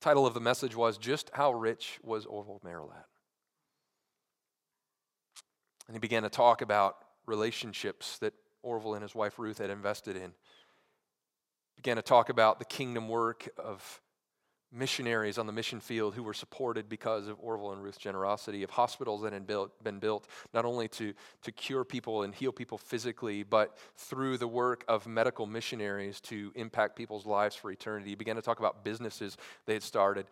The 0.00 0.04
title 0.04 0.26
of 0.26 0.34
the 0.34 0.40
message 0.40 0.74
was 0.74 0.98
Just 0.98 1.30
How 1.34 1.52
Rich 1.52 2.00
Was 2.02 2.26
Orville 2.26 2.60
Merillat? 2.64 3.04
And 5.86 5.94
he 5.94 6.00
began 6.00 6.24
to 6.24 6.28
talk 6.28 6.62
about 6.62 6.96
relationships 7.26 8.18
that 8.18 8.34
Orville 8.62 8.94
and 8.94 9.02
his 9.02 9.14
wife 9.14 9.38
Ruth 9.38 9.58
had 9.58 9.70
invested 9.70 10.16
in. 10.16 10.32
Began 11.76 11.96
to 11.96 12.02
talk 12.02 12.28
about 12.28 12.58
the 12.58 12.64
kingdom 12.64 13.08
work 13.08 13.48
of 13.56 14.00
missionaries 14.70 15.38
on 15.38 15.46
the 15.46 15.52
mission 15.52 15.80
field 15.80 16.14
who 16.14 16.22
were 16.22 16.34
supported 16.34 16.88
because 16.88 17.26
of 17.26 17.38
Orville 17.40 17.72
and 17.72 17.82
Ruth's 17.82 17.98
generosity, 17.98 18.62
of 18.62 18.70
hospitals 18.70 19.22
that 19.22 19.32
had 19.32 19.46
built, 19.46 19.82
been 19.82 19.98
built 19.98 20.28
not 20.52 20.64
only 20.64 20.88
to, 20.88 21.14
to 21.42 21.52
cure 21.52 21.84
people 21.84 22.22
and 22.22 22.34
heal 22.34 22.52
people 22.52 22.76
physically, 22.76 23.42
but 23.42 23.78
through 23.96 24.36
the 24.36 24.48
work 24.48 24.84
of 24.86 25.06
medical 25.06 25.46
missionaries 25.46 26.20
to 26.22 26.52
impact 26.54 26.96
people's 26.96 27.24
lives 27.24 27.56
for 27.56 27.70
eternity. 27.70 28.10
He 28.10 28.16
began 28.16 28.36
to 28.36 28.42
talk 28.42 28.58
about 28.58 28.84
businesses 28.84 29.36
they 29.66 29.72
had 29.72 29.82
started, 29.82 30.26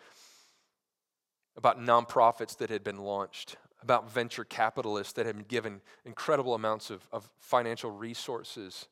about 1.57 1.81
nonprofits 1.81 2.59
that 2.59 2.69
had 2.69 2.85
been 2.85 2.99
launched, 2.99 3.57
about 3.83 4.11
venture 4.11 4.45
capitalists 4.45 5.15
that 5.15 5.27
had 5.27 5.37
been 5.37 5.47
given 5.47 5.81
incredible 6.05 6.55
amounts 6.55 6.91
of, 6.91 7.07
of 7.13 7.31
financial 7.39 7.91
resources. 7.91 8.87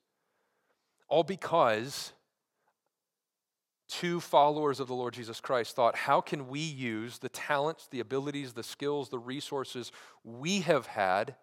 All 1.09 1.23
because 1.23 2.13
two 3.89 4.21
followers 4.21 4.81
of 4.81 4.89
the 4.89 4.95
Lord 4.95 5.15
Jesus 5.15 5.41
Christ 5.41 5.77
thought, 5.77 5.97
how 5.97 6.21
can 6.21 6.49
we 6.49 6.61
use 6.61 7.19
the 7.19 7.29
talents, 7.29 7.87
the 7.91 8.01
abilities, 8.01 8.53
the 8.53 8.63
skills, 8.63 9.09
the 9.09 9.19
resources 9.19 9.93
we 10.23 10.61
have 10.61 10.87
had 10.87 11.37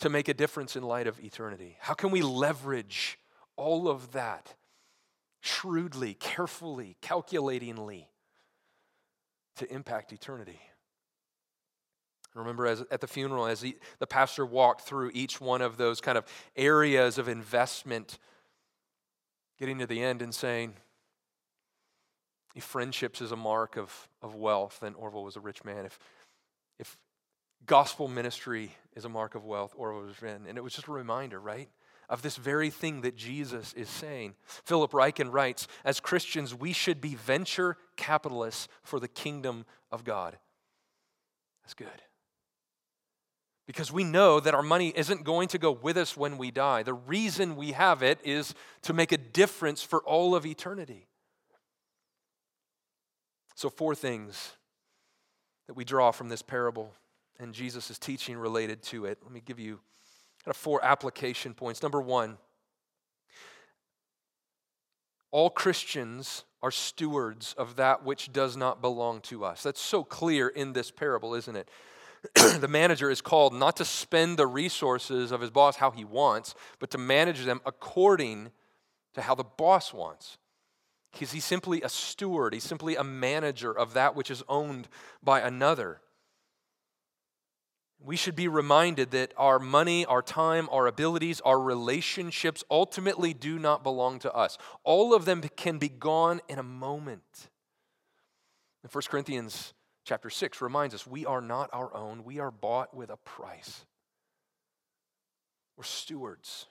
to 0.00 0.08
make 0.08 0.28
a 0.28 0.34
difference 0.34 0.76
in 0.76 0.82
light 0.82 1.06
of 1.06 1.18
eternity? 1.20 1.76
How 1.80 1.94
can 1.94 2.10
we 2.10 2.22
leverage 2.22 3.18
all 3.56 3.88
of 3.88 4.12
that 4.12 4.54
shrewdly, 5.40 6.14
carefully, 6.14 6.96
calculatingly 7.00 8.08
to 9.56 9.72
impact 9.72 10.12
eternity? 10.12 10.60
remember 12.38 12.66
as, 12.66 12.84
at 12.90 13.00
the 13.00 13.06
funeral, 13.06 13.46
as 13.46 13.62
he, 13.62 13.76
the 13.98 14.06
pastor 14.06 14.46
walked 14.46 14.82
through 14.82 15.10
each 15.12 15.40
one 15.40 15.62
of 15.62 15.76
those 15.76 16.00
kind 16.00 16.16
of 16.16 16.24
areas 16.56 17.18
of 17.18 17.28
investment, 17.28 18.18
getting 19.58 19.78
to 19.78 19.86
the 19.86 20.02
end 20.02 20.22
and 20.22 20.34
saying, 20.34 20.74
if 22.54 22.64
friendships 22.64 23.20
is 23.20 23.32
a 23.32 23.36
mark 23.36 23.76
of, 23.76 24.08
of 24.22 24.34
wealth, 24.34 24.78
then 24.80 24.94
Orville 24.94 25.22
was 25.22 25.36
a 25.36 25.40
rich 25.40 25.64
man. 25.64 25.86
If, 25.86 25.98
if 26.78 26.96
gospel 27.66 28.08
ministry 28.08 28.72
is 28.96 29.04
a 29.04 29.08
mark 29.08 29.34
of 29.34 29.44
wealth, 29.44 29.74
Orville 29.76 30.02
was 30.02 30.20
rich. 30.22 30.46
And 30.48 30.58
it 30.58 30.64
was 30.64 30.74
just 30.74 30.88
a 30.88 30.92
reminder, 30.92 31.40
right? 31.40 31.68
Of 32.08 32.22
this 32.22 32.36
very 32.36 32.70
thing 32.70 33.02
that 33.02 33.16
Jesus 33.16 33.74
is 33.74 33.88
saying. 33.88 34.34
Philip 34.64 34.92
Ryken 34.92 35.32
writes 35.32 35.68
As 35.84 36.00
Christians, 36.00 36.54
we 36.54 36.72
should 36.72 37.00
be 37.00 37.14
venture 37.14 37.76
capitalists 37.96 38.66
for 38.82 38.98
the 38.98 39.08
kingdom 39.08 39.66
of 39.92 40.04
God. 40.04 40.38
That's 41.62 41.74
good 41.74 42.02
because 43.68 43.92
we 43.92 44.02
know 44.02 44.40
that 44.40 44.54
our 44.54 44.62
money 44.62 44.94
isn't 44.96 45.24
going 45.24 45.46
to 45.46 45.58
go 45.58 45.70
with 45.70 45.98
us 45.98 46.16
when 46.16 46.38
we 46.38 46.50
die. 46.50 46.82
The 46.82 46.94
reason 46.94 47.54
we 47.54 47.72
have 47.72 48.02
it 48.02 48.18
is 48.24 48.54
to 48.80 48.94
make 48.94 49.12
a 49.12 49.18
difference 49.18 49.82
for 49.82 50.00
all 50.04 50.34
of 50.34 50.46
eternity. 50.46 51.06
So, 53.56 53.68
four 53.68 53.94
things 53.94 54.52
that 55.66 55.74
we 55.74 55.84
draw 55.84 56.12
from 56.12 56.30
this 56.30 56.40
parable 56.40 56.94
and 57.38 57.52
Jesus' 57.52 57.98
teaching 57.98 58.38
related 58.38 58.82
to 58.84 59.04
it. 59.04 59.18
Let 59.22 59.32
me 59.32 59.42
give 59.44 59.60
you 59.60 59.80
kind 60.44 60.52
of 60.52 60.56
four 60.56 60.82
application 60.82 61.52
points. 61.52 61.82
Number 61.82 62.00
one, 62.00 62.38
all 65.30 65.50
Christians 65.50 66.44
are 66.62 66.70
stewards 66.70 67.54
of 67.58 67.76
that 67.76 68.02
which 68.02 68.32
does 68.32 68.56
not 68.56 68.80
belong 68.80 69.20
to 69.22 69.44
us. 69.44 69.62
That's 69.62 69.82
so 69.82 70.04
clear 70.04 70.48
in 70.48 70.72
this 70.72 70.90
parable, 70.90 71.34
isn't 71.34 71.54
it? 71.54 71.68
the 72.34 72.68
manager 72.68 73.10
is 73.10 73.20
called 73.20 73.54
not 73.54 73.76
to 73.76 73.84
spend 73.84 74.36
the 74.36 74.46
resources 74.46 75.30
of 75.30 75.40
his 75.40 75.50
boss 75.50 75.76
how 75.76 75.90
he 75.90 76.04
wants, 76.04 76.54
but 76.78 76.90
to 76.90 76.98
manage 76.98 77.44
them 77.44 77.60
according 77.64 78.50
to 79.14 79.22
how 79.22 79.34
the 79.34 79.44
boss 79.44 79.92
wants. 79.92 80.38
Because 81.12 81.32
he's 81.32 81.44
simply 81.44 81.82
a 81.82 81.88
steward, 81.88 82.54
he's 82.54 82.64
simply 82.64 82.96
a 82.96 83.04
manager 83.04 83.72
of 83.72 83.94
that 83.94 84.14
which 84.14 84.30
is 84.30 84.42
owned 84.48 84.88
by 85.22 85.40
another. 85.40 86.00
We 88.00 88.16
should 88.16 88.36
be 88.36 88.46
reminded 88.46 89.10
that 89.10 89.32
our 89.36 89.58
money, 89.58 90.04
our 90.06 90.22
time, 90.22 90.68
our 90.70 90.86
abilities, 90.86 91.40
our 91.40 91.58
relationships 91.60 92.62
ultimately 92.70 93.34
do 93.34 93.58
not 93.58 93.82
belong 93.82 94.20
to 94.20 94.32
us. 94.32 94.56
All 94.84 95.14
of 95.14 95.24
them 95.24 95.42
can 95.56 95.78
be 95.78 95.88
gone 95.88 96.40
in 96.48 96.58
a 96.58 96.62
moment. 96.62 97.48
In 98.84 98.90
1 98.90 99.02
Corinthians 99.08 99.74
chapter 100.08 100.30
6 100.30 100.62
reminds 100.62 100.94
us 100.94 101.06
we 101.06 101.26
are 101.26 101.42
not 101.42 101.68
our 101.72 101.94
own, 101.94 102.24
we 102.24 102.38
are 102.38 102.50
bought 102.50 102.94
with 102.96 103.10
a 103.10 103.18
price. 103.18 103.84
We're 105.76 105.84
stewards. 105.84 106.66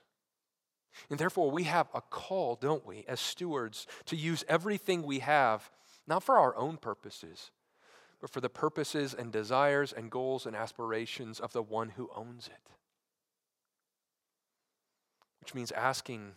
And 1.11 1.19
therefore, 1.19 1.51
we 1.51 1.63
have 1.63 1.87
a 1.93 2.01
call, 2.01 2.55
don't 2.55 2.85
we, 2.85 3.05
as 3.07 3.21
stewards, 3.21 3.85
to 4.05 4.15
use 4.15 4.43
everything 4.49 5.03
we 5.03 5.19
have, 5.19 5.69
not 6.07 6.23
for 6.23 6.39
our 6.39 6.57
own 6.57 6.77
purposes, 6.77 7.51
but 8.19 8.31
for 8.31 8.41
the 8.41 8.49
purposes 8.49 9.13
and 9.13 9.31
desires 9.31 9.93
and 9.93 10.09
goals 10.09 10.47
and 10.47 10.55
aspirations 10.55 11.39
of 11.39 11.53
the 11.53 11.61
one 11.61 11.89
who 11.89 12.09
owns 12.15 12.47
it. 12.47 12.71
Which 15.39 15.53
means 15.53 15.71
asking 15.71 16.31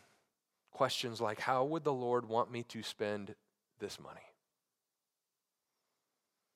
questions 0.70 1.18
like 1.18 1.40
How 1.40 1.64
would 1.64 1.84
the 1.84 1.94
Lord 1.94 2.28
want 2.28 2.52
me 2.52 2.62
to 2.64 2.82
spend 2.82 3.34
this 3.78 3.98
money? 3.98 4.29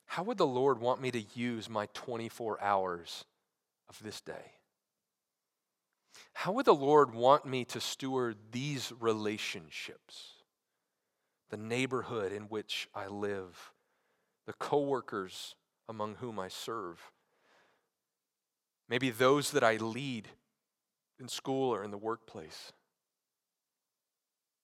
How 0.07 0.23
would 0.23 0.38
the 0.38 0.47
Lord 0.47 0.81
want 0.81 1.01
me 1.01 1.11
to 1.11 1.25
use 1.35 1.69
my 1.69 1.87
24 1.95 2.62
hours 2.62 3.25
of 3.88 4.01
this 4.03 4.21
day? 4.21 4.53
How 6.33 6.53
would 6.53 6.67
the 6.67 6.75
Lord 6.75 7.14
want 7.14 7.47
me 7.47 7.64
to 7.67 7.81
steward 7.81 8.37
these 8.53 8.93
relationships? 9.01 10.33
The 11.51 11.57
neighborhood 11.57 12.33
in 12.33 12.45
which 12.45 12.88
I 12.95 13.07
live, 13.07 13.73
the 14.47 14.53
coworkers 14.55 15.55
among 15.88 16.17
whom 16.17 16.38
I 16.38 16.49
serve, 16.49 17.12
maybe 18.88 19.11
those 19.11 19.51
that 19.53 19.64
I 19.64 19.77
lead 19.77 20.29
in 21.19 21.29
school 21.29 21.73
or 21.75 21.85
in 21.85 21.90
the 21.90 21.99
workplace. 21.99 22.73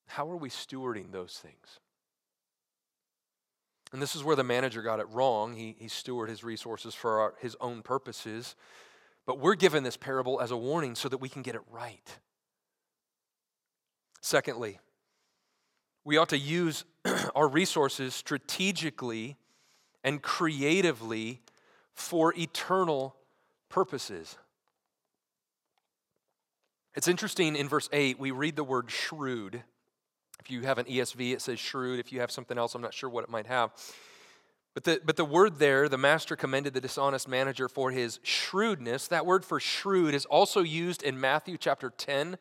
How 0.07 0.29
are 0.29 0.37
we 0.37 0.51
stewarding 0.51 1.13
those 1.13 1.39
things? 1.39 1.81
And 3.93 4.01
this 4.01 4.15
is 4.15 4.23
where 4.23 4.37
the 4.37 4.45
manager 4.45 4.83
got 4.83 5.01
it 5.01 5.09
wrong. 5.11 5.55
He, 5.55 5.75
he 5.79 5.87
stewarded 5.87 6.29
his 6.29 6.45
resources 6.45 6.95
for 6.95 7.21
our, 7.21 7.35
his 7.41 7.57
own 7.61 7.83
purposes. 7.83 8.55
But 9.27 9.39
we're 9.39 9.57
given 9.57 9.83
this 9.83 9.97
parable 9.97 10.41
as 10.41 10.51
a 10.51 10.57
warning 10.57 10.95
so 10.95 11.09
that 11.09 11.19
we 11.19 11.29
can 11.29 11.43
get 11.43 11.55
it 11.55 11.63
right. 11.71 12.19
Secondly, 14.21 14.79
we 16.05 16.17
ought 16.17 16.29
to 16.31 16.39
use 16.39 16.85
our 17.35 17.49
resources 17.49 18.15
strategically 18.15 19.37
and 20.05 20.23
creatively 20.23 21.41
for 21.93 22.35
eternal 22.37 23.17
purposes. 23.69 24.37
It's 26.95 27.09
interesting 27.09 27.57
in 27.57 27.69
verse 27.69 27.89
8, 27.93 28.19
we 28.19 28.31
read 28.31 28.57
the 28.57 28.65
word 28.65 28.91
shrewd. 28.91 29.63
If 30.41 30.51
you 30.51 30.63
have 30.63 30.79
an 30.79 30.87
ESV, 30.87 31.35
it 31.35 31.43
says 31.43 31.59
shrewd. 31.59 32.01
If 32.01 32.13
you 32.13 32.21
have 32.21 32.31
something 32.31 32.57
else, 32.57 32.75
I'm 32.75 32.83
not 32.83 32.95
sure 32.95 33.11
what 33.11 33.25
it 33.25 33.31
might 33.31 33.47
have. 33.47 33.73
But 34.73 34.85
the, 34.85 35.01
but 35.05 35.17
the 35.17 35.25
word 35.25 35.59
there, 35.59 35.89
the 35.89 35.99
master 35.99 36.37
commended 36.37 36.75
the 36.75 36.81
dishonest 36.81 37.29
manager 37.29 37.69
for 37.69 37.91
his 37.91 38.21
shrewdness. 38.23 39.09
That 39.09 39.27
word 39.27 39.45
for 39.45 39.61
shrewd 39.61 40.15
is 40.15 40.25
also 40.27 40.61
used 40.63 41.03
in 41.03 41.21
Matthew 41.21 41.59
chapter 41.59 41.91
10, 41.91 42.39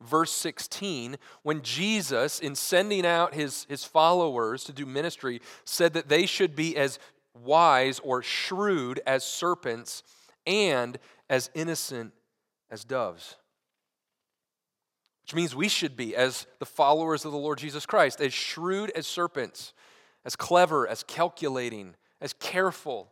verse 0.00 0.32
16, 0.32 1.16
when 1.42 1.62
Jesus, 1.62 2.40
in 2.40 2.54
sending 2.54 3.04
out 3.04 3.34
his, 3.34 3.66
his 3.68 3.84
followers 3.84 4.64
to 4.64 4.72
do 4.72 4.86
ministry, 4.86 5.42
said 5.64 5.92
that 5.92 6.08
they 6.08 6.24
should 6.24 6.56
be 6.56 6.76
as 6.76 6.98
wise 7.34 7.98
or 7.98 8.22
shrewd 8.22 9.00
as 9.06 9.24
serpents 9.24 10.02
and 10.46 10.98
as 11.28 11.50
innocent 11.54 12.12
as 12.70 12.84
doves 12.84 13.36
which 15.32 15.36
means 15.38 15.54
we 15.54 15.68
should 15.68 15.96
be, 15.96 16.14
as 16.14 16.46
the 16.58 16.66
followers 16.66 17.24
of 17.24 17.32
the 17.32 17.38
Lord 17.38 17.56
Jesus 17.56 17.86
Christ, 17.86 18.20
as 18.20 18.34
shrewd 18.34 18.90
as 18.90 19.06
serpents, 19.06 19.72
as 20.26 20.36
clever, 20.36 20.86
as 20.86 21.02
calculating, 21.02 21.94
as 22.20 22.34
careful 22.34 23.10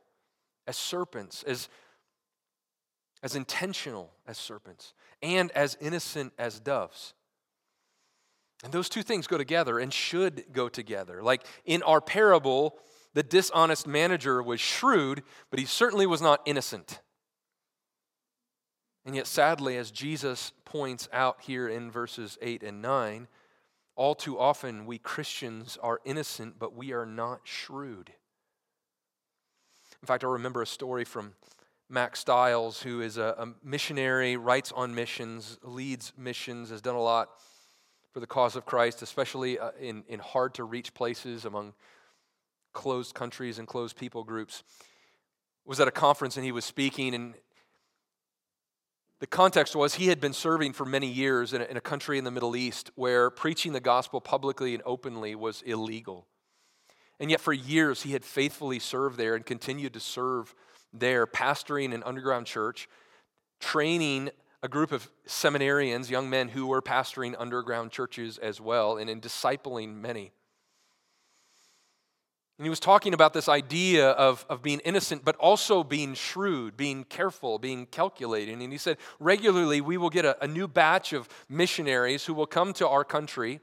as 0.66 0.76
serpents, 0.76 1.42
as, 1.44 1.70
as 3.22 3.34
intentional 3.34 4.10
as 4.26 4.36
serpents, 4.36 4.92
and 5.22 5.50
as 5.52 5.78
innocent 5.80 6.34
as 6.38 6.60
doves. 6.60 7.14
And 8.62 8.70
those 8.70 8.90
two 8.90 9.02
things 9.02 9.26
go 9.26 9.38
together 9.38 9.78
and 9.78 9.90
should 9.90 10.44
go 10.52 10.68
together. 10.68 11.22
Like 11.22 11.46
in 11.64 11.82
our 11.84 12.02
parable, 12.02 12.76
the 13.14 13.22
dishonest 13.22 13.86
manager 13.86 14.42
was 14.42 14.60
shrewd, 14.60 15.22
but 15.48 15.58
he 15.58 15.64
certainly 15.64 16.06
was 16.06 16.20
not 16.20 16.42
innocent. 16.44 17.00
And 19.04 19.16
yet, 19.16 19.26
sadly, 19.26 19.76
as 19.76 19.90
Jesus 19.90 20.52
points 20.64 21.08
out 21.12 21.40
here 21.40 21.68
in 21.68 21.90
verses 21.90 22.36
8 22.42 22.62
and 22.62 22.82
9, 22.82 23.28
all 23.96 24.14
too 24.14 24.38
often 24.38 24.86
we 24.86 24.98
Christians 24.98 25.78
are 25.82 26.00
innocent, 26.04 26.58
but 26.58 26.74
we 26.74 26.92
are 26.92 27.06
not 27.06 27.40
shrewd. 27.44 28.12
In 30.02 30.06
fact, 30.06 30.24
I 30.24 30.28
remember 30.28 30.62
a 30.62 30.66
story 30.66 31.04
from 31.04 31.34
Mack 31.88 32.16
Stiles, 32.16 32.82
who 32.82 33.00
is 33.00 33.16
a, 33.16 33.34
a 33.38 33.48
missionary, 33.64 34.36
writes 34.36 34.72
on 34.72 34.94
missions, 34.94 35.58
leads 35.62 36.12
missions, 36.16 36.70
has 36.70 36.80
done 36.80 36.94
a 36.94 37.02
lot 37.02 37.30
for 38.12 38.20
the 38.20 38.26
cause 38.26 38.56
of 38.56 38.64
Christ, 38.64 39.02
especially 39.02 39.58
uh, 39.58 39.70
in, 39.80 40.04
in 40.08 40.20
hard 40.20 40.54
to 40.54 40.64
reach 40.64 40.94
places 40.94 41.44
among 41.44 41.74
closed 42.72 43.14
countries 43.14 43.58
and 43.58 43.66
closed 43.66 43.96
people 43.96 44.24
groups. 44.24 44.62
Was 45.64 45.80
at 45.80 45.88
a 45.88 45.92
conference 45.92 46.36
and 46.36 46.44
he 46.44 46.52
was 46.52 46.64
speaking, 46.64 47.14
and 47.14 47.34
the 49.20 49.26
context 49.26 49.76
was 49.76 49.94
he 49.94 50.08
had 50.08 50.20
been 50.20 50.32
serving 50.32 50.72
for 50.72 50.86
many 50.86 51.06
years 51.06 51.52
in 51.52 51.60
a, 51.60 51.64
in 51.64 51.76
a, 51.76 51.80
country 51.80 52.16
in 52.16 52.24
the 52.24 52.30
Middle 52.30 52.56
East 52.56 52.90
where 52.94 53.30
preaching 53.30 53.72
the 53.72 53.80
gospel 53.80 54.20
publicly 54.20 54.72
and 54.74 54.82
openly 54.86 55.34
was 55.34 55.62
illegal. 55.62 56.26
And 57.20 57.30
yet, 57.30 57.40
for 57.40 57.52
years, 57.52 58.02
he 58.02 58.12
had 58.12 58.24
faithfully 58.24 58.78
served 58.78 59.18
there 59.18 59.34
and 59.34 59.44
continued 59.44 59.92
to 59.92 60.00
serve 60.00 60.54
there, 60.92 61.26
pastoring 61.26 61.94
an 61.94 62.02
underground 62.02 62.46
church, 62.46 62.88
training 63.60 64.30
a 64.62 64.68
group 64.68 64.90
of 64.90 65.10
seminarians, 65.26 66.08
young 66.08 66.30
men 66.30 66.48
who 66.48 66.66
were 66.66 66.80
pastoring 66.80 67.34
underground 67.38 67.90
churches 67.90 68.38
as 68.38 68.58
well, 68.58 68.96
and 68.96 69.10
in 69.10 69.20
discipling 69.20 69.94
many. 69.94 70.32
And 72.60 72.66
he 72.66 72.68
was 72.68 72.78
talking 72.78 73.14
about 73.14 73.32
this 73.32 73.48
idea 73.48 74.10
of, 74.10 74.44
of 74.50 74.60
being 74.60 74.80
innocent, 74.80 75.24
but 75.24 75.34
also 75.36 75.82
being 75.82 76.12
shrewd, 76.12 76.76
being 76.76 77.04
careful, 77.04 77.58
being 77.58 77.86
calculating. 77.86 78.62
And 78.62 78.70
he 78.70 78.76
said, 78.76 78.98
regularly 79.18 79.80
we 79.80 79.96
will 79.96 80.10
get 80.10 80.26
a, 80.26 80.44
a 80.44 80.46
new 80.46 80.68
batch 80.68 81.14
of 81.14 81.26
missionaries 81.48 82.26
who 82.26 82.34
will 82.34 82.44
come 82.44 82.74
to 82.74 82.86
our 82.86 83.02
country. 83.02 83.60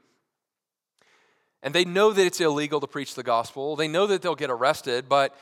And 1.62 1.72
they 1.72 1.84
know 1.84 2.12
that 2.12 2.26
it's 2.26 2.40
illegal 2.40 2.80
to 2.80 2.88
preach 2.88 3.14
the 3.14 3.22
gospel. 3.22 3.76
They 3.76 3.86
know 3.86 4.08
that 4.08 4.20
they'll 4.20 4.34
get 4.34 4.50
arrested, 4.50 5.08
but 5.08 5.32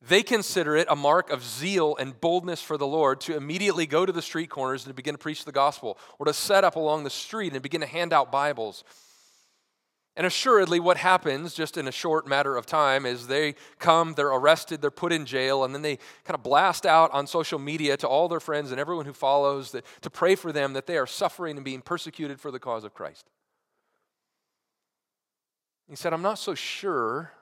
they 0.00 0.22
consider 0.22 0.76
it 0.76 0.86
a 0.88 0.94
mark 0.94 1.30
of 1.30 1.42
zeal 1.42 1.96
and 1.96 2.20
boldness 2.20 2.62
for 2.62 2.76
the 2.76 2.86
Lord 2.86 3.20
to 3.22 3.36
immediately 3.36 3.86
go 3.86 4.06
to 4.06 4.12
the 4.12 4.22
street 4.22 4.50
corners 4.50 4.86
and 4.86 4.94
begin 4.94 5.14
to 5.14 5.18
preach 5.18 5.44
the 5.44 5.50
gospel, 5.50 5.98
or 6.20 6.26
to 6.26 6.32
set 6.32 6.62
up 6.62 6.76
along 6.76 7.02
the 7.02 7.10
street 7.10 7.54
and 7.54 7.60
begin 7.60 7.80
to 7.80 7.88
hand 7.88 8.12
out 8.12 8.30
Bibles 8.30 8.84
and 10.14 10.26
assuredly, 10.26 10.78
what 10.78 10.98
happens 10.98 11.54
just 11.54 11.78
in 11.78 11.88
a 11.88 11.92
short 11.92 12.26
matter 12.26 12.56
of 12.56 12.66
time 12.66 13.06
is 13.06 13.28
they 13.28 13.54
come, 13.78 14.12
they're 14.12 14.28
arrested, 14.28 14.82
they're 14.82 14.90
put 14.90 15.10
in 15.10 15.24
jail, 15.24 15.64
and 15.64 15.74
then 15.74 15.80
they 15.80 15.96
kind 16.24 16.34
of 16.34 16.42
blast 16.42 16.84
out 16.84 17.10
on 17.12 17.26
social 17.26 17.58
media 17.58 17.96
to 17.96 18.06
all 18.06 18.28
their 18.28 18.40
friends 18.40 18.70
and 18.70 18.78
everyone 18.78 19.06
who 19.06 19.14
follows 19.14 19.70
that, 19.70 19.86
to 20.02 20.10
pray 20.10 20.34
for 20.34 20.52
them 20.52 20.74
that 20.74 20.86
they 20.86 20.98
are 20.98 21.06
suffering 21.06 21.56
and 21.56 21.64
being 21.64 21.80
persecuted 21.80 22.40
for 22.40 22.50
the 22.50 22.58
cause 22.58 22.84
of 22.84 22.92
Christ. 22.92 23.30
He 25.88 25.96
said, 25.96 26.12
I'm 26.12 26.22
not 26.22 26.38
so 26.38 26.54
sure 26.54 27.32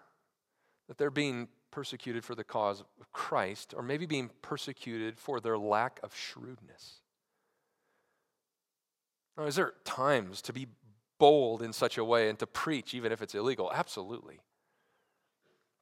that 0.87 0.97
they're 0.97 1.11
being 1.11 1.49
persecuted 1.73 2.25
for 2.25 2.35
the 2.35 2.45
cause 2.45 2.81
of 2.81 3.13
Christ, 3.13 3.75
or 3.77 3.83
maybe 3.83 4.07
being 4.07 4.31
persecuted 4.43 5.19
for 5.19 5.41
their 5.41 5.59
lack 5.59 5.99
of 6.03 6.15
shrewdness. 6.15 7.01
Now, 9.37 9.45
is 9.45 9.57
there 9.57 9.75
times 9.85 10.43
to 10.43 10.53
be 10.53 10.67
bold 11.21 11.63
in 11.63 11.73
such 11.73 11.99
a 11.99 12.05
way 12.05 12.29
and 12.29 12.39
to 12.41 12.47
preach, 12.47 12.95
even 12.95 13.13
if 13.13 13.23
it's 13.23 13.37
illegal? 13.37 13.71
Absolutely. 13.73 14.41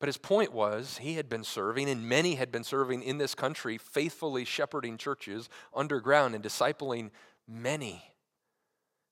But 0.00 0.08
his 0.08 0.18
point 0.18 0.52
was 0.52 0.98
he 0.98 1.14
had 1.14 1.28
been 1.28 1.44
serving, 1.44 1.88
and 1.88 2.08
many 2.08 2.34
had 2.34 2.52
been 2.52 2.64
serving 2.64 3.02
in 3.02 3.18
this 3.18 3.34
country, 3.34 3.78
faithfully 3.78 4.44
shepherding 4.44 4.98
churches 4.98 5.48
underground 5.74 6.34
and 6.34 6.44
discipling 6.44 7.10
many. 7.48 8.02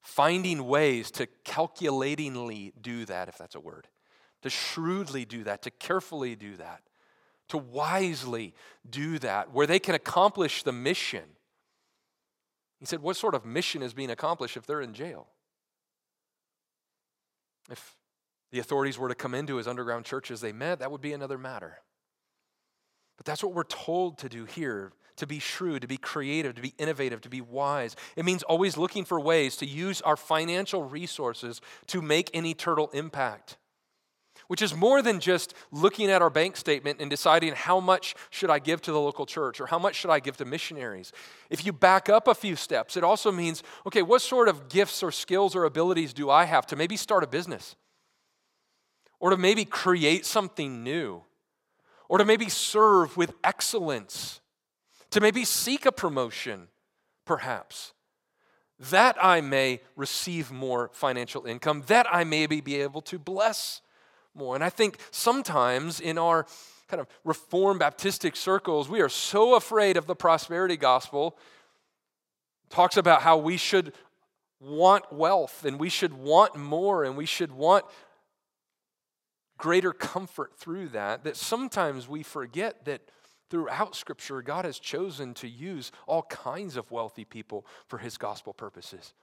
Finding 0.03 0.67
ways 0.67 1.11
to 1.12 1.27
calculatingly 1.45 2.73
do 2.81 3.05
that, 3.07 3.29
if 3.29 3.39
that's 3.39 3.57
a 3.57 3.61
word, 3.61 3.89
to 4.43 4.51
shrewdly 4.51 5.25
do 5.25 5.43
that, 5.45 5.62
to 5.62 5.71
carefully 5.71 6.37
do 6.37 6.57
that, 6.57 6.83
to 7.49 7.59
wisely 7.59 8.55
do 8.89 9.19
that, 9.19 9.53
where 9.53 9.67
they 9.67 9.81
can 9.81 9.97
accomplish 9.97 10.62
the 10.62 10.73
mission. 10.73 11.25
He 12.79 12.87
said, 12.87 13.01
What 13.01 13.17
sort 13.17 13.35
of 13.35 13.45
mission 13.45 13.83
is 13.83 13.95
being 13.95 14.11
accomplished 14.11 14.57
if 14.57 14.67
they're 14.67 14.81
in 14.81 14.95
jail? 14.95 15.27
If 17.70 17.96
the 18.52 18.59
authorities 18.59 18.98
were 18.98 19.09
to 19.09 19.14
come 19.14 19.35
into 19.35 19.57
his 19.57 19.66
underground 19.66 20.05
church 20.05 20.31
as 20.31 20.40
they 20.40 20.52
met, 20.52 20.79
that 20.79 20.90
would 20.90 21.00
be 21.00 21.12
another 21.12 21.38
matter. 21.38 21.79
But 23.16 23.26
that's 23.26 23.42
what 23.42 23.55
we're 23.55 23.64
told 23.64 24.18
to 24.18 24.29
do 24.29 24.44
here 24.44 24.92
to 25.16 25.26
be 25.26 25.38
shrewd, 25.38 25.81
to 25.83 25.88
be 25.88 25.96
creative, 25.96 26.55
to 26.55 26.62
be 26.62 26.74
innovative, 26.79 27.22
to 27.22 27.29
be 27.29 27.40
wise. 27.40 27.96
It 28.16 28.24
means 28.24 28.42
always 28.42 28.76
looking 28.76 29.05
for 29.05 29.18
ways 29.18 29.57
to 29.57 29.66
use 29.66 30.02
our 30.02 30.16
financial 30.16 30.85
resources 30.85 31.61
to 31.87 32.02
make 32.02 32.35
an 32.37 32.44
eternal 32.44 32.90
impact. 32.92 33.57
Which 34.48 34.62
is 34.62 34.74
more 34.74 35.02
than 35.02 35.20
just 35.20 35.54
looking 35.72 36.11
at 36.11 36.22
our 36.22 36.30
bank 36.30 36.56
statement 36.56 37.00
and 37.00 37.11
deciding 37.11 37.54
how 37.54 37.80
much 37.80 38.14
should 38.30 38.50
I 38.50 38.59
give 38.59 38.80
to 38.82 38.92
the 38.92 39.00
local 39.00 39.26
church 39.26 39.61
or 39.61 39.66
how 39.66 39.78
much 39.78 39.96
should 39.96 40.11
I 40.11 40.20
give 40.20 40.37
to 40.38 40.44
missionaries. 40.44 41.12
If 41.50 41.64
you 41.64 41.72
back 41.72 42.09
up 42.09 42.28
a 42.28 42.35
few 42.35 42.56
steps, 42.56 42.96
it 42.96 43.04
also 43.04 43.32
means 43.32 43.62
okay, 43.87 44.02
what 44.02 44.22
sort 44.22 44.48
of 44.48 44.68
gifts 44.68 45.02
or 45.02 45.11
skills 45.11 45.54
or 45.56 45.64
abilities 45.64 46.12
do 46.12 46.30
I 46.30 46.44
have 46.44 46.66
to 46.68 46.76
maybe 46.76 46.96
start 46.96 47.24
a 47.24 47.26
business? 47.26 47.76
Or 49.18 49.30
to 49.30 49.37
maybe 49.37 49.64
create 49.64 50.26
something 50.26 50.82
new? 50.82 51.22
Or 52.09 52.18
to 52.18 52.24
maybe 52.24 52.48
serve 52.48 53.16
with 53.16 53.32
excellence? 53.42 54.40
To 55.11 55.20
maybe 55.20 55.44
seek 55.44 55.87
a 55.87 55.92
promotion, 55.92 56.68
perhaps? 57.24 57.92
that 58.78 59.16
I 59.22 59.40
may 59.40 59.80
receive 59.94 60.52
more 60.52 60.90
financial 60.92 61.46
income, 61.46 61.85
that 61.87 62.06
I 62.12 62.24
may 62.24 62.46
be 62.46 62.76
able 62.76 63.00
to 63.02 63.18
bless 63.18 63.80
more. 64.37 64.55
And 64.55 64.62
I 64.62 64.70
think 64.70 64.99
sometimes 65.11 66.01
in 66.01 66.18
our 66.18 66.46
kind 66.88 67.01
of 67.01 67.09
Reformed 67.25 67.81
Baptistic 67.81 68.37
circles, 68.37 68.88
we 68.88 69.01
are 69.01 69.09
so 69.09 69.55
afraid 69.55 69.96
of 69.96 70.07
the 70.07 70.14
prosperity 70.14 70.77
gospel. 70.77 71.37
Talks 72.70 72.96
about 72.96 73.22
how 73.22 73.37
we 73.38 73.57
should 73.57 73.92
want 74.61 75.12
wealth 75.12 75.64
and 75.64 75.79
we 75.79 75.88
should 75.88 76.12
want 76.12 76.57
more 76.57 77.05
and 77.05 77.16
we 77.16 77.27
should 77.27 77.53
want 77.53 77.85
greater 79.59 79.92
comfort 79.92 80.55
through 80.57 80.88
that, 80.88 81.25
that 81.25 81.37
sometimes 81.37 82.09
we 82.09 82.22
forget 82.22 82.85
that 82.85 83.01
Throughout 83.49 83.94
Scripture, 83.94 84.42
God 84.42 84.64
has 84.64 84.79
chosen 84.79 85.33
to 85.35 85.49
use 85.49 85.92
all 86.07 86.22
kinds 86.22 86.77
of 86.77 86.90
wealthy 86.90 87.25
people 87.25 87.64
for 87.87 87.99
his 87.99 88.18
gospel 88.18 88.53
purposes. 88.53 89.14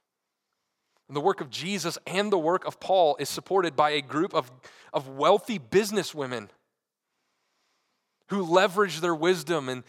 And 1.07 1.17
the 1.17 1.21
work 1.21 1.41
of 1.41 1.49
Jesus 1.49 1.97
and 2.07 2.31
the 2.31 2.37
work 2.37 2.65
of 2.65 2.79
Paul 2.79 3.15
is 3.19 3.29
supported 3.29 3.75
by 3.75 3.91
a 3.91 4.01
group 4.01 4.33
of, 4.33 4.51
of 4.93 5.09
wealthy 5.09 5.59
businesswomen 5.59 6.49
who 8.27 8.45
leveraged 8.45 9.01
their 9.01 9.15
wisdom 9.15 9.69
and 9.69 9.83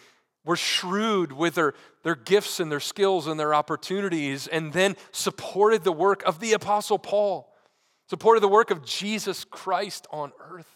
were 0.45 0.57
shrewd 0.57 1.33
with 1.33 1.55
their, 1.55 1.73
their 2.03 2.15
gifts 2.15 2.61
and 2.61 2.71
their 2.71 2.81
skills 2.81 3.27
and 3.27 3.41
their 3.41 3.55
opportunities, 3.55 4.47
and 4.47 4.73
then 4.73 4.97
supported 5.11 5.85
the 5.85 5.93
work 5.93 6.23
of 6.25 6.41
the 6.41 6.53
Apostle 6.53 6.99
Paul, 6.99 7.51
supported 8.09 8.41
the 8.41 8.49
work 8.49 8.71
of 8.71 8.85
Jesus 8.85 9.45
Christ 9.45 10.07
on 10.11 10.33
earth. 10.51 10.67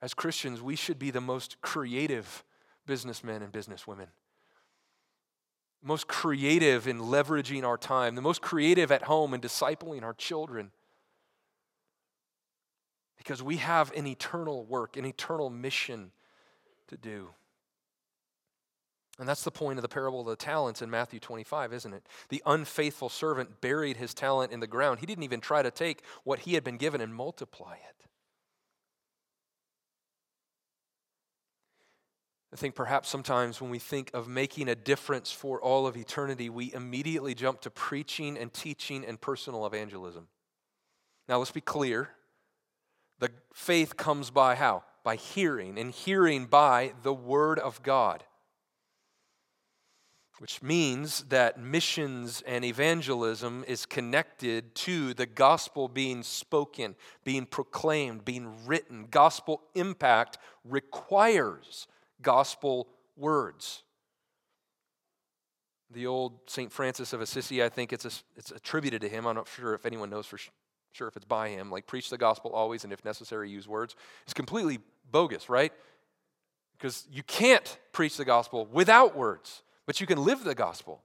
As 0.00 0.14
Christians, 0.14 0.60
we 0.60 0.76
should 0.76 0.98
be 0.98 1.10
the 1.10 1.20
most 1.20 1.60
creative 1.62 2.44
businessmen 2.86 3.42
and 3.42 3.52
businesswomen. 3.52 4.08
Most 5.86 6.08
creative 6.08 6.88
in 6.88 6.98
leveraging 6.98 7.62
our 7.62 7.76
time, 7.76 8.14
the 8.14 8.22
most 8.22 8.40
creative 8.40 8.90
at 8.90 9.02
home 9.02 9.34
in 9.34 9.40
discipling 9.40 10.02
our 10.02 10.14
children. 10.14 10.70
Because 13.18 13.42
we 13.42 13.58
have 13.58 13.92
an 13.92 14.06
eternal 14.06 14.64
work, 14.64 14.96
an 14.96 15.04
eternal 15.04 15.50
mission 15.50 16.10
to 16.88 16.96
do. 16.96 17.28
And 19.18 19.28
that's 19.28 19.44
the 19.44 19.50
point 19.50 19.78
of 19.78 19.82
the 19.82 19.88
parable 19.88 20.20
of 20.20 20.26
the 20.26 20.36
talents 20.36 20.82
in 20.82 20.90
Matthew 20.90 21.20
25, 21.20 21.72
isn't 21.72 21.92
it? 21.94 22.06
The 22.30 22.42
unfaithful 22.46 23.08
servant 23.08 23.60
buried 23.60 23.96
his 23.96 24.12
talent 24.12 24.52
in 24.52 24.60
the 24.60 24.66
ground. 24.66 25.00
He 25.00 25.06
didn't 25.06 25.22
even 25.24 25.40
try 25.40 25.62
to 25.62 25.70
take 25.70 26.02
what 26.24 26.40
he 26.40 26.54
had 26.54 26.64
been 26.64 26.78
given 26.78 27.00
and 27.00 27.14
multiply 27.14 27.74
it. 27.74 28.06
I 32.54 32.56
think 32.56 32.76
perhaps 32.76 33.08
sometimes 33.08 33.60
when 33.60 33.68
we 33.68 33.80
think 33.80 34.12
of 34.14 34.28
making 34.28 34.68
a 34.68 34.76
difference 34.76 35.32
for 35.32 35.60
all 35.60 35.88
of 35.88 35.96
eternity, 35.96 36.48
we 36.48 36.72
immediately 36.72 37.34
jump 37.34 37.60
to 37.62 37.70
preaching 37.70 38.38
and 38.38 38.52
teaching 38.52 39.04
and 39.04 39.20
personal 39.20 39.66
evangelism. 39.66 40.28
Now, 41.28 41.38
let's 41.38 41.50
be 41.50 41.60
clear. 41.60 42.10
The 43.18 43.30
faith 43.52 43.96
comes 43.96 44.30
by 44.30 44.54
how? 44.54 44.84
By 45.02 45.16
hearing, 45.16 45.78
and 45.80 45.90
hearing 45.90 46.46
by 46.46 46.92
the 47.02 47.12
Word 47.12 47.58
of 47.58 47.82
God. 47.82 48.22
Which 50.38 50.62
means 50.62 51.24
that 51.24 51.58
missions 51.58 52.40
and 52.46 52.64
evangelism 52.64 53.64
is 53.66 53.84
connected 53.84 54.76
to 54.76 55.12
the 55.12 55.26
gospel 55.26 55.88
being 55.88 56.22
spoken, 56.22 56.94
being 57.24 57.46
proclaimed, 57.46 58.24
being 58.24 58.64
written. 58.64 59.08
Gospel 59.10 59.62
impact 59.74 60.38
requires 60.64 61.88
gospel 62.24 62.88
words. 63.16 63.84
The 65.92 66.06
old 66.06 66.32
St. 66.46 66.72
Francis 66.72 67.12
of 67.12 67.20
Assisi, 67.20 67.62
I 67.62 67.68
think 67.68 67.92
it's, 67.92 68.04
a, 68.04 68.10
it's 68.36 68.50
attributed 68.50 69.02
to 69.02 69.08
him. 69.08 69.26
I'm 69.26 69.36
not 69.36 69.46
sure 69.46 69.74
if 69.74 69.86
anyone 69.86 70.10
knows 70.10 70.26
for 70.26 70.38
sure 70.92 71.06
if 71.06 71.16
it's 71.16 71.24
by 71.24 71.50
him. 71.50 71.70
Like, 71.70 71.86
preach 71.86 72.10
the 72.10 72.18
gospel 72.18 72.50
always, 72.50 72.82
and 72.82 72.92
if 72.92 73.04
necessary, 73.04 73.48
use 73.48 73.68
words. 73.68 73.94
It's 74.24 74.34
completely 74.34 74.80
bogus, 75.12 75.48
right? 75.48 75.72
Because 76.76 77.06
you 77.12 77.22
can't 77.22 77.78
preach 77.92 78.16
the 78.16 78.24
gospel 78.24 78.66
without 78.66 79.16
words, 79.16 79.62
but 79.86 80.00
you 80.00 80.06
can 80.06 80.24
live 80.24 80.42
the 80.42 80.54
gospel. 80.56 81.02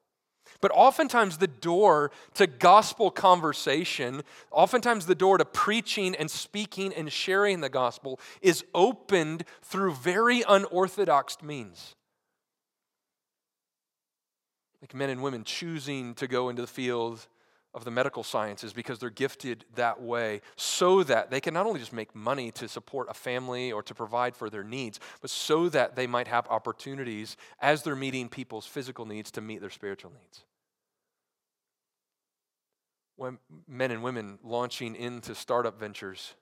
But 0.62 0.72
oftentimes, 0.74 1.38
the 1.38 1.48
door 1.48 2.12
to 2.36 2.48
gospel 2.48 3.12
conversation, 3.12 4.24
oftentimes, 4.52 5.06
the 5.06 5.16
door 5.16 5.38
to 5.38 5.46
preaching 5.46 6.16
and 6.16 6.30
speaking 6.30 6.94
and 6.94 7.12
sharing 7.12 7.62
the 7.62 7.70
gospel 7.70 8.20
is 8.42 8.64
opened 8.74 9.46
through 9.62 9.94
very 9.94 10.44
unorthodox 10.48 11.42
means. 11.42 11.96
Like 14.82 14.94
men 14.94 15.10
and 15.10 15.22
women 15.22 15.44
choosing 15.44 16.16
to 16.16 16.28
go 16.28 16.50
into 16.50 16.62
the 16.62 16.68
field 16.68 17.28
of 17.74 17.86
the 17.86 17.92
medical 17.92 18.24
sciences 18.24 18.74
because 18.74 18.98
they're 18.98 19.10
gifted 19.10 19.64
that 19.76 20.02
way 20.02 20.42
so 20.56 21.04
that 21.04 21.30
they 21.30 21.40
can 21.40 21.54
not 21.54 21.66
only 21.66 21.80
just 21.80 21.94
make 21.94 22.16
money 22.16 22.52
to 22.52 22.68
support 22.68 23.08
a 23.10 23.14
family 23.14 23.72
or 23.72 23.84
to 23.84 23.94
provide 23.94 24.36
for 24.36 24.50
their 24.50 24.64
needs, 24.64 25.00
but 25.22 25.30
so 25.30 25.70
that 25.70 25.96
they 25.96 26.08
might 26.08 26.28
have 26.28 26.48
opportunities 26.48 27.38
as 27.62 27.84
they're 27.84 27.96
meeting 27.96 28.28
people's 28.28 28.66
physical 28.66 29.06
needs 29.06 29.30
to 29.32 29.42
meet 29.42 29.62
their 29.62 29.70
spiritual 29.70 30.12
needs. 30.12 30.44
When 33.16 33.38
men 33.68 33.92
and 33.92 34.02
women 34.02 34.40
launching 34.44 34.96
into 34.96 35.36
startup 35.36 35.80
ventures 35.80 36.34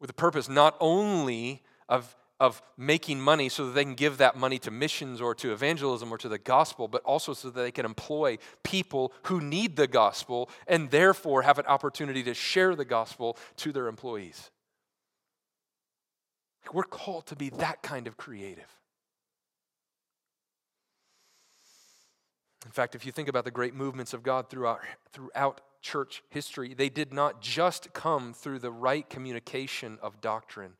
with 0.00 0.08
the 0.08 0.14
purpose 0.14 0.48
not 0.48 0.76
only 0.80 1.62
of 1.88 2.16
of 2.40 2.60
making 2.76 3.20
money 3.20 3.48
so 3.48 3.66
that 3.66 3.72
they 3.72 3.84
can 3.84 3.94
give 3.94 4.18
that 4.18 4.36
money 4.36 4.58
to 4.58 4.70
missions 4.70 5.20
or 5.20 5.34
to 5.36 5.52
evangelism 5.52 6.12
or 6.12 6.18
to 6.18 6.28
the 6.28 6.38
gospel, 6.38 6.88
but 6.88 7.02
also 7.02 7.32
so 7.32 7.48
that 7.48 7.60
they 7.60 7.70
can 7.70 7.84
employ 7.84 8.36
people 8.62 9.12
who 9.24 9.40
need 9.40 9.76
the 9.76 9.86
gospel 9.86 10.50
and 10.66 10.90
therefore 10.90 11.42
have 11.42 11.58
an 11.58 11.66
opportunity 11.66 12.22
to 12.22 12.34
share 12.34 12.74
the 12.74 12.84
gospel 12.84 13.36
to 13.56 13.72
their 13.72 13.86
employees. 13.86 14.50
We're 16.72 16.82
called 16.82 17.26
to 17.26 17.36
be 17.36 17.50
that 17.50 17.82
kind 17.82 18.06
of 18.06 18.16
creative. 18.16 18.72
In 22.64 22.72
fact, 22.72 22.94
if 22.94 23.04
you 23.04 23.12
think 23.12 23.28
about 23.28 23.44
the 23.44 23.50
great 23.50 23.74
movements 23.74 24.14
of 24.14 24.22
God 24.22 24.48
throughout, 24.48 24.80
throughout 25.12 25.60
church 25.82 26.22
history, 26.30 26.72
they 26.72 26.88
did 26.88 27.12
not 27.12 27.42
just 27.42 27.92
come 27.92 28.32
through 28.32 28.58
the 28.58 28.72
right 28.72 29.08
communication 29.08 29.98
of 30.02 30.20
doctrine 30.22 30.72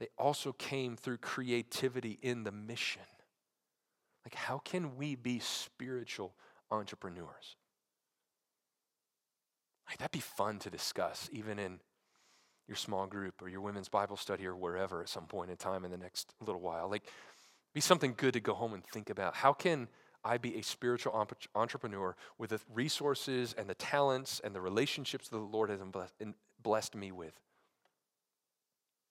they 0.00 0.08
also 0.18 0.52
came 0.52 0.96
through 0.96 1.18
creativity 1.18 2.18
in 2.22 2.42
the 2.42 2.50
mission. 2.50 3.02
Like, 4.24 4.34
how 4.34 4.58
can 4.58 4.96
we 4.96 5.14
be 5.14 5.38
spiritual 5.38 6.34
entrepreneurs? 6.70 7.56
Like, 9.88 9.98
that'd 9.98 10.10
be 10.10 10.20
fun 10.20 10.58
to 10.60 10.70
discuss, 10.70 11.28
even 11.32 11.58
in 11.58 11.80
your 12.66 12.76
small 12.76 13.06
group 13.06 13.42
or 13.42 13.48
your 13.48 13.60
women's 13.60 13.88
Bible 13.88 14.16
study 14.16 14.46
or 14.46 14.56
wherever 14.56 15.02
at 15.02 15.08
some 15.08 15.26
point 15.26 15.50
in 15.50 15.56
time 15.56 15.84
in 15.84 15.90
the 15.90 15.98
next 15.98 16.34
little 16.40 16.60
while. 16.60 16.88
Like, 16.88 17.04
be 17.74 17.80
something 17.80 18.14
good 18.16 18.32
to 18.34 18.40
go 18.40 18.54
home 18.54 18.72
and 18.72 18.84
think 18.84 19.10
about. 19.10 19.34
How 19.34 19.52
can 19.52 19.88
I 20.24 20.38
be 20.38 20.56
a 20.56 20.62
spiritual 20.62 21.26
entrepreneur 21.54 22.16
with 22.38 22.50
the 22.50 22.60
resources 22.72 23.54
and 23.58 23.68
the 23.68 23.74
talents 23.74 24.40
and 24.42 24.54
the 24.54 24.60
relationships 24.60 25.28
that 25.28 25.36
the 25.36 25.42
Lord 25.42 25.70
has 25.70 25.80
blessed 26.62 26.94
me 26.94 27.12
with? 27.12 27.38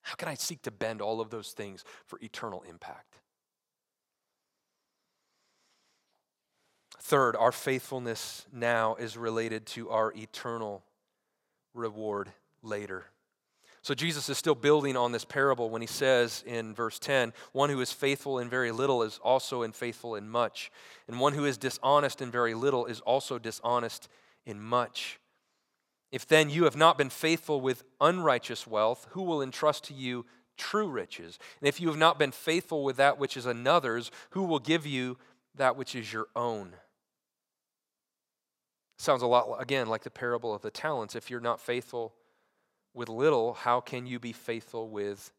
How 0.02 0.16
can 0.16 0.28
I 0.28 0.34
seek 0.34 0.62
to 0.64 0.72
bend 0.72 1.02
all 1.02 1.22
of 1.22 1.30
those 1.30 1.52
things 1.52 1.84
for 2.06 2.20
eternal 2.22 2.64
impact? 2.70 3.20
Third, 7.02 7.36
our 7.36 7.52
faithfulness 7.52 8.46
now 8.52 8.96
is 8.96 9.18
related 9.18 9.66
to 9.68 9.90
our 9.90 10.14
eternal 10.16 10.84
reward 11.74 12.32
later. 12.62 13.06
So 13.82 13.94
Jesus 13.94 14.30
is 14.30 14.38
still 14.38 14.56
building 14.56 14.98
on 14.98 15.12
this 15.12 15.24
parable 15.24 15.70
when 15.70 15.82
he 15.82 15.88
says 15.88 16.44
in 16.46 16.74
verse 16.74 17.00
10 17.00 17.34
one 17.54 17.70
who 17.70 17.80
is 17.82 17.92
faithful 17.92 18.40
in 18.40 18.50
very 18.50 18.72
little 18.72 19.04
is 19.04 19.20
also 19.24 19.68
faithful 19.72 20.16
in 20.16 20.30
much, 20.30 20.72
and 21.08 21.20
one 21.20 21.34
who 21.34 21.46
is 21.46 21.58
dishonest 21.58 22.22
in 22.22 22.30
very 22.30 22.54
little 22.54 22.86
is 22.86 23.00
also 23.02 23.40
dishonest 23.40 24.10
in 24.46 24.62
much. 24.62 25.19
If 26.12 26.28
then 26.28 26.50
you 26.50 26.64
have 26.64 26.76
not 26.76 26.98
been 26.98 27.10
faithful 27.10 27.62
with 27.62 27.84
unrighteous 28.02 28.66
wealth, 28.66 29.08
who 29.12 29.22
will 29.22 29.42
entrust 29.42 29.84
to 29.86 29.94
you 29.94 30.26
true 30.58 30.88
riches? 30.88 31.38
And 31.62 31.68
if 31.68 31.80
you 31.80 31.88
have 31.88 31.98
not 31.98 32.18
been 32.18 32.32
faithful 32.32 32.84
with 32.84 32.98
that 32.98 33.20
which 33.20 33.38
is 33.38 33.46
another's, 33.46 34.12
who 34.32 34.44
will 34.44 34.60
give 34.60 34.86
you 34.86 35.18
that 35.56 35.76
which 35.76 35.96
is 35.96 36.12
your 36.12 36.28
own? 36.36 36.74
Sounds 38.98 39.22
a 39.22 39.28
lot, 39.28 39.62
again, 39.62 39.88
like 39.88 40.04
the 40.04 40.10
parable 40.10 40.54
of 40.54 40.62
the 40.62 40.72
talents. 40.72 41.16
If 41.16 41.30
you're 41.30 41.40
not 41.40 41.62
faithful 41.62 42.14
with 42.94 43.08
little, 43.08 43.54
how 43.54 43.80
can 43.80 44.06
you 44.06 44.20
be 44.20 44.34
faithful 44.34 44.90
with 44.90 45.32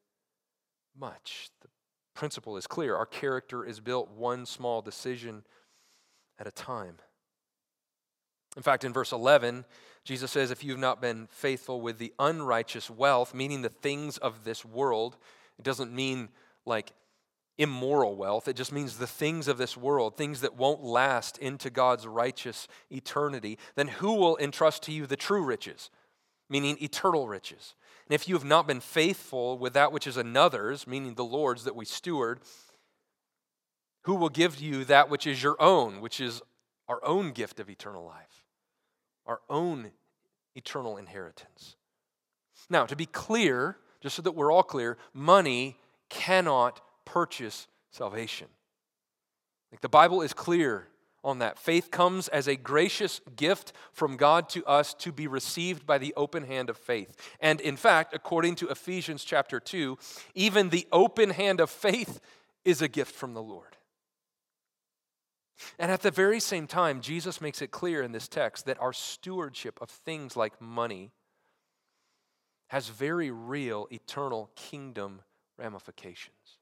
much? 0.98 1.50
The 1.60 1.68
principle 2.14 2.56
is 2.56 2.66
clear. 2.66 2.96
Our 2.96 3.06
character 3.06 3.64
is 3.64 3.80
built 3.80 4.10
one 4.10 4.46
small 4.46 4.80
decision 4.80 5.44
at 6.38 6.46
a 6.46 6.52
time. 6.52 6.96
In 8.56 8.62
fact, 8.62 8.84
in 8.84 8.92
verse 8.92 9.12
11, 9.12 9.64
Jesus 10.10 10.32
says, 10.32 10.50
If 10.50 10.64
you've 10.64 10.76
not 10.76 11.00
been 11.00 11.28
faithful 11.30 11.80
with 11.80 11.98
the 11.98 12.12
unrighteous 12.18 12.90
wealth, 12.90 13.32
meaning 13.32 13.62
the 13.62 13.68
things 13.68 14.18
of 14.18 14.42
this 14.42 14.64
world, 14.64 15.16
it 15.56 15.64
doesn't 15.64 15.94
mean 15.94 16.30
like 16.66 16.90
immoral 17.58 18.16
wealth. 18.16 18.48
It 18.48 18.56
just 18.56 18.72
means 18.72 18.98
the 18.98 19.06
things 19.06 19.46
of 19.46 19.56
this 19.56 19.76
world, 19.76 20.16
things 20.16 20.40
that 20.40 20.56
won't 20.56 20.82
last 20.82 21.38
into 21.38 21.70
God's 21.70 22.08
righteous 22.08 22.66
eternity. 22.90 23.56
Then 23.76 23.86
who 23.86 24.14
will 24.14 24.36
entrust 24.38 24.82
to 24.82 24.92
you 24.92 25.06
the 25.06 25.14
true 25.14 25.44
riches, 25.44 25.90
meaning 26.48 26.76
eternal 26.80 27.28
riches? 27.28 27.76
And 28.08 28.12
if 28.12 28.28
you 28.28 28.34
have 28.34 28.44
not 28.44 28.66
been 28.66 28.80
faithful 28.80 29.58
with 29.58 29.74
that 29.74 29.92
which 29.92 30.08
is 30.08 30.16
another's, 30.16 30.88
meaning 30.88 31.14
the 31.14 31.22
Lord's 31.22 31.62
that 31.62 31.76
we 31.76 31.84
steward, 31.84 32.40
who 34.06 34.16
will 34.16 34.28
give 34.28 34.58
you 34.58 34.84
that 34.86 35.08
which 35.08 35.24
is 35.24 35.40
your 35.40 35.54
own, 35.62 36.00
which 36.00 36.20
is 36.20 36.42
our 36.88 36.98
own 37.04 37.30
gift 37.30 37.60
of 37.60 37.70
eternal 37.70 38.04
life, 38.04 38.44
our 39.24 39.40
own 39.48 39.92
eternal 40.60 40.98
inheritance? 40.98 41.76
Now, 42.68 42.84
to 42.84 42.94
be 42.94 43.06
clear, 43.06 43.78
just 44.02 44.16
so 44.16 44.22
that 44.22 44.32
we're 44.32 44.52
all 44.52 44.62
clear, 44.62 44.98
money 45.14 45.78
cannot 46.10 46.82
purchase 47.06 47.66
salvation. 47.90 48.48
Like 49.72 49.80
the 49.80 49.88
Bible 49.88 50.20
is 50.20 50.34
clear 50.34 50.86
on 51.24 51.38
that. 51.38 51.58
Faith 51.58 51.90
comes 51.90 52.28
as 52.28 52.46
a 52.46 52.56
gracious 52.56 53.22
gift 53.36 53.72
from 53.92 54.18
God 54.18 54.50
to 54.50 54.62
us 54.66 54.92
to 54.94 55.12
be 55.12 55.26
received 55.26 55.86
by 55.86 55.96
the 55.96 56.12
open 56.14 56.44
hand 56.44 56.68
of 56.68 56.76
faith. 56.76 57.16
And 57.40 57.58
in 57.60 57.76
fact, 57.76 58.14
according 58.14 58.56
to 58.56 58.68
Ephesians 58.68 59.24
chapter 59.24 59.60
2, 59.60 59.96
even 60.34 60.68
the 60.68 60.86
open 60.92 61.30
hand 61.30 61.60
of 61.60 61.70
faith 61.70 62.20
is 62.64 62.82
a 62.82 62.88
gift 62.88 63.14
from 63.14 63.32
the 63.32 63.42
Lord. 63.42 63.76
And 65.78 65.90
at 65.90 66.02
the 66.02 66.10
very 66.10 66.40
same 66.40 66.66
time, 66.66 67.00
Jesus 67.00 67.40
makes 67.40 67.62
it 67.62 67.70
clear 67.70 68.02
in 68.02 68.12
this 68.12 68.28
text 68.28 68.66
that 68.66 68.80
our 68.80 68.92
stewardship 68.92 69.78
of 69.80 69.90
things 69.90 70.36
like 70.36 70.60
money 70.60 71.10
has 72.68 72.88
very 72.88 73.30
real 73.30 73.88
eternal 73.90 74.50
kingdom 74.54 75.22
ramifications. 75.58 76.58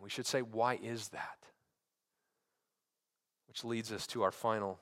We 0.00 0.10
should 0.10 0.26
say, 0.26 0.42
why 0.42 0.78
is 0.82 1.08
that? 1.08 1.38
Which 3.48 3.64
leads 3.64 3.90
us 3.92 4.06
to 4.08 4.22
our 4.22 4.32
final 4.32 4.78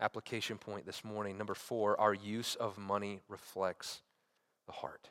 application 0.00 0.58
point 0.58 0.86
this 0.86 1.04
morning. 1.04 1.38
Number 1.38 1.54
four, 1.54 1.98
our 2.00 2.14
use 2.14 2.54
of 2.54 2.78
money 2.78 3.20
reflects 3.28 4.02
the 4.66 4.72
heart. 4.72 5.10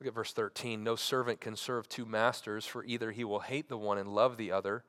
Look 0.00 0.08
at 0.08 0.14
verse 0.14 0.32
13. 0.32 0.84
No 0.84 0.94
servant 0.94 1.40
can 1.40 1.56
serve 1.56 1.88
two 1.88 2.06
masters, 2.06 2.64
for 2.64 2.84
either 2.84 3.10
he 3.10 3.24
will 3.24 3.40
hate 3.40 3.68
the 3.68 3.78
one 3.78 3.98
and 3.98 4.14
love 4.14 4.36
the 4.36 4.52
other, 4.52 4.84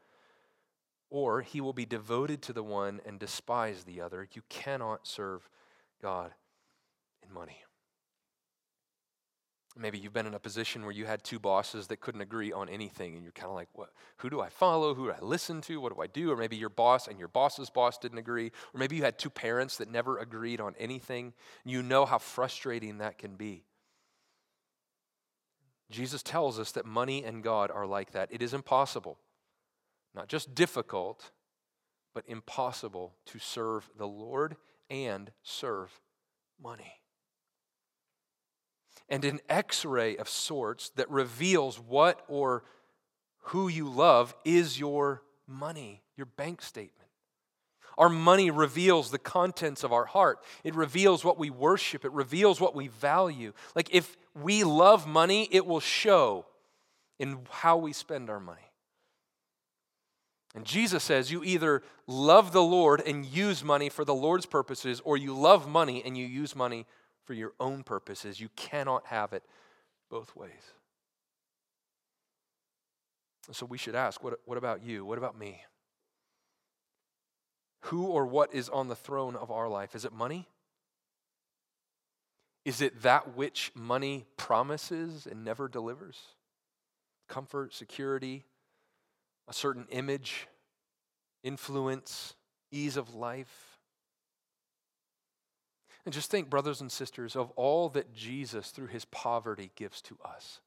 or 1.10 1.42
he 1.42 1.62
will 1.62 1.74
be 1.74 1.86
devoted 1.86 2.42
to 2.44 2.54
the 2.54 2.64
one 2.64 3.02
and 3.06 3.20
despise 3.20 3.84
the 3.84 4.02
other. 4.02 4.28
You 4.34 4.44
cannot 4.50 5.08
serve 5.08 5.50
God 6.02 6.32
in 7.28 7.34
money. 7.34 7.64
Maybe 9.78 9.98
you've 9.98 10.14
been 10.14 10.28
in 10.28 10.34
a 10.34 10.40
position 10.40 10.84
where 10.84 10.92
you 10.92 11.06
had 11.06 11.24
two 11.24 11.40
bosses 11.40 11.88
that 11.88 12.02
couldn't 12.02 12.22
agree 12.22 12.52
on 12.52 12.70
anything, 12.70 13.16
and 13.16 13.24
you're 13.24 13.32
kind 13.32 13.50
of 13.50 13.56
like, 13.56 13.70
what, 13.74 13.92
who 14.18 14.30
do 14.30 14.42
I 14.42 14.50
follow? 14.50 14.94
Who 14.94 15.06
do 15.08 15.14
I 15.14 15.24
listen 15.24 15.62
to? 15.62 15.80
What 15.80 15.96
do 15.96 16.02
I 16.02 16.08
do? 16.08 16.32
Or 16.32 16.38
maybe 16.38 16.58
your 16.58 16.70
boss 16.70 17.08
and 17.08 17.18
your 17.18 17.30
boss's 17.30 17.70
boss 17.70 17.98
didn't 17.98 18.18
agree. 18.18 18.52
Or 18.74 18.80
maybe 18.80 18.98
you 18.98 19.04
had 19.04 19.18
two 19.18 19.30
parents 19.30 19.78
that 19.78 19.90
never 19.90 20.18
agreed 20.18 20.60
on 20.60 20.76
anything. 20.78 21.34
You 21.64 21.82
know 21.82 22.06
how 22.06 22.18
frustrating 22.18 22.98
that 22.98 23.18
can 23.18 23.36
be. 23.36 23.64
Jesus 25.90 26.22
tells 26.22 26.60
us 26.60 26.72
that 26.74 26.86
money 26.86 27.24
and 27.24 27.44
God 27.44 27.72
are 27.72 27.86
like 27.86 28.12
that. 28.12 28.30
It 28.32 28.42
is 28.42 28.54
impossible, 28.54 29.18
not 30.14 30.28
just 30.28 30.54
difficult, 30.54 31.32
but 32.14 32.24
impossible 32.28 33.16
to 33.28 33.40
serve 33.40 33.90
the 33.98 34.08
Lord 34.08 34.58
and 34.90 35.32
serve 35.44 36.00
money 36.62 37.00
and 39.10 39.26
an 39.26 39.40
x 39.50 39.84
ray 39.84 40.16
of 40.16 40.30
sorts 40.30 40.90
that 40.92 41.10
reveals 41.10 41.80
what 41.80 42.24
or 42.28 42.64
who 43.46 43.68
you 43.68 43.90
love 43.90 44.36
is 44.46 44.80
your 44.80 45.24
money, 45.48 46.04
your 46.16 46.28
bank 46.28 46.62
statement. 46.62 46.99
Our 47.98 48.10
money 48.10 48.52
reveals 48.52 49.12
the 49.12 49.20
contents 49.20 49.84
of 49.84 49.92
our 49.92 50.06
heart. 50.06 50.40
It 50.64 50.76
reveals 50.76 51.26
what 51.26 51.38
we 51.38 51.50
worship. 51.50 52.06
It 52.06 52.12
reveals 52.12 52.62
what 52.62 52.76
we 52.76 52.88
value. 52.88 53.54
Like 53.76 53.90
if 53.94 54.16
we 54.34 54.64
love 54.64 55.08
money, 55.08 55.48
it 55.52 55.66
will 55.66 55.80
show 55.80 56.46
in 57.20 57.40
how 57.50 57.78
we 57.78 57.94
spend 57.94 58.30
our 58.30 58.40
money. 58.40 58.62
And 60.56 60.66
Jesus 60.66 61.04
says 61.04 61.32
you 61.32 61.44
either 61.44 61.84
love 62.08 62.54
the 62.54 62.64
Lord 62.64 63.02
and 63.06 63.26
use 63.26 63.64
money 63.64 63.90
for 63.90 64.04
the 64.04 64.16
Lord's 64.16 64.46
purposes, 64.46 65.02
or 65.04 65.16
you 65.16 65.34
love 65.34 65.70
money 65.70 66.02
and 66.04 66.18
you 66.18 66.26
use 66.26 66.56
money 66.56 66.86
for 67.26 67.34
your 67.34 67.54
own 67.60 67.84
purposes. 67.84 68.40
You 68.40 68.50
cannot 68.56 69.06
have 69.08 69.34
it 69.34 69.44
both 70.10 70.36
ways. 70.36 70.74
So 73.52 73.66
we 73.66 73.78
should 73.78 73.96
ask 73.96 74.24
what, 74.24 74.40
what 74.46 74.58
about 74.58 74.84
you? 74.84 75.06
What 75.06 75.18
about 75.18 75.38
me? 75.38 75.62
Who 77.84 78.06
or 78.06 78.26
what 78.26 78.54
is 78.54 78.70
on 78.70 78.88
the 78.88 78.96
throne 78.96 79.36
of 79.36 79.52
our 79.52 79.70
life? 79.70 79.96
Is 79.96 80.06
it 80.06 80.14
money? 80.14 80.48
Is 82.66 82.82
it 82.82 83.02
that 83.04 83.36
which 83.36 83.72
money 83.74 84.26
promises 84.38 85.26
and 85.26 85.44
never 85.44 85.68
delivers? 85.68 86.20
Comfort, 87.28 87.74
security, 87.74 88.44
a 89.48 89.54
certain 89.54 89.88
image, 89.90 90.48
influence, 91.44 92.36
ease 92.72 92.98
of 92.98 93.16
life? 93.16 93.78
And 96.06 96.14
just 96.14 96.32
think, 96.32 96.50
brothers 96.50 96.82
and 96.82 96.92
sisters, 96.92 97.36
of 97.36 97.52
all 97.52 97.90
that 97.90 98.14
Jesus, 98.14 98.72
through 98.72 98.88
his 98.88 99.06
poverty, 99.06 99.72
gives 99.76 100.02
to 100.04 100.18
us. 100.24 100.60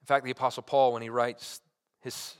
In 0.00 0.06
fact, 0.06 0.24
the 0.24 0.30
Apostle 0.32 0.62
Paul, 0.62 0.92
when 0.92 1.02
he 1.02 1.10
writes 1.10 1.60
his 2.00 2.34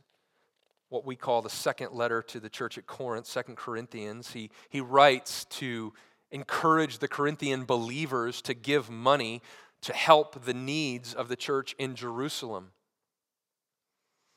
what 0.93 1.07
we 1.07 1.16
call 1.16 1.43
the 1.43 1.51
second 1.51 1.93
letter 1.93 2.22
to 2.22 2.38
the 2.38 2.51
church 2.51 2.76
at 2.76 2.86
Corinth, 2.86 3.26
Second 3.26 3.57
Corinthians, 3.57 4.32
he, 4.32 4.51
he 4.68 4.80
writes 4.80 5.47
to 5.47 5.93
encourage 6.30 6.99
the 6.99 7.09
Corinthian 7.09 7.64
believers 7.64 8.43
to 8.43 8.55
give 8.55 8.90
money 8.90 9.43
to 9.82 9.93
help 9.93 10.45
the 10.45 10.55
needs 10.55 11.14
of 11.14 11.28
the 11.28 11.36
church 11.36 11.74
in 11.78 11.95
Jerusalem. 11.95 12.72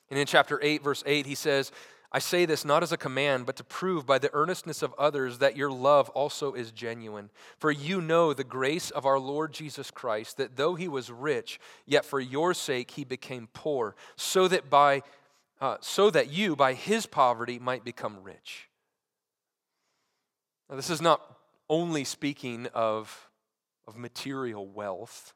And 0.09 0.17
in 0.17 0.25
chapter 0.25 0.59
8, 0.61 0.83
verse 0.83 1.03
8, 1.05 1.25
he 1.25 1.35
says, 1.35 1.71
I 2.11 2.19
say 2.19 2.45
this 2.45 2.63
not 2.63 2.83
as 2.83 2.93
a 2.93 2.97
command, 2.97 3.45
but 3.45 3.57
to 3.57 3.63
prove 3.63 4.05
by 4.05 4.19
the 4.19 4.33
earnestness 4.33 4.81
of 4.81 4.93
others 4.97 5.39
that 5.39 5.57
your 5.57 5.71
love 5.71 6.09
also 6.11 6.53
is 6.53 6.71
genuine. 6.71 7.29
For 7.57 7.71
you 7.71 7.99
know 7.99 8.33
the 8.33 8.45
grace 8.45 8.89
of 8.91 9.05
our 9.05 9.19
Lord 9.19 9.51
Jesus 9.51 9.91
Christ, 9.91 10.37
that 10.37 10.55
though 10.55 10.75
he 10.75 10.87
was 10.87 11.11
rich, 11.11 11.59
yet 11.85 12.05
for 12.05 12.21
your 12.21 12.53
sake 12.53 12.91
he 12.91 13.03
became 13.03 13.49
poor, 13.53 13.95
so 14.15 14.47
that 14.47 14.69
by 14.69 15.01
uh, 15.61 15.77
so 15.79 16.09
that 16.09 16.29
you 16.29 16.55
by 16.55 16.73
his 16.73 17.05
poverty 17.05 17.59
might 17.59 17.83
become 17.83 18.17
rich. 18.21 18.69
Now, 20.69 20.75
this 20.75 20.89
is 20.89 21.01
not 21.01 21.21
only 21.69 22.03
speaking 22.03 22.67
of, 22.73 23.29
of 23.87 23.97
material 23.97 24.67
wealth. 24.67 25.33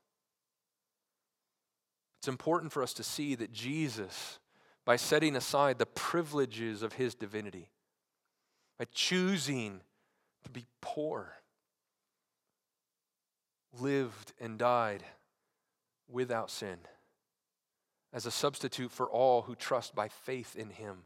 It's 2.19 2.27
important 2.27 2.71
for 2.71 2.83
us 2.83 2.93
to 2.95 3.03
see 3.03 3.35
that 3.35 3.53
Jesus 3.53 4.39
by 4.85 4.95
setting 4.95 5.35
aside 5.35 5.77
the 5.77 5.85
privileges 5.85 6.81
of 6.81 6.93
his 6.93 7.13
divinity, 7.13 7.69
by 8.79 8.85
choosing 8.91 9.81
to 10.43 10.49
be 10.49 10.65
poor, 10.81 11.35
lived 13.79 14.33
and 14.39 14.57
died 14.57 15.03
without 16.09 16.49
sin 16.49 16.79
as 18.11 18.25
a 18.25 18.31
substitute 18.31 18.91
for 18.91 19.09
all 19.09 19.43
who 19.43 19.55
trust 19.55 19.93
by 19.95 20.07
faith 20.07 20.55
in 20.55 20.69
him 20.69 21.03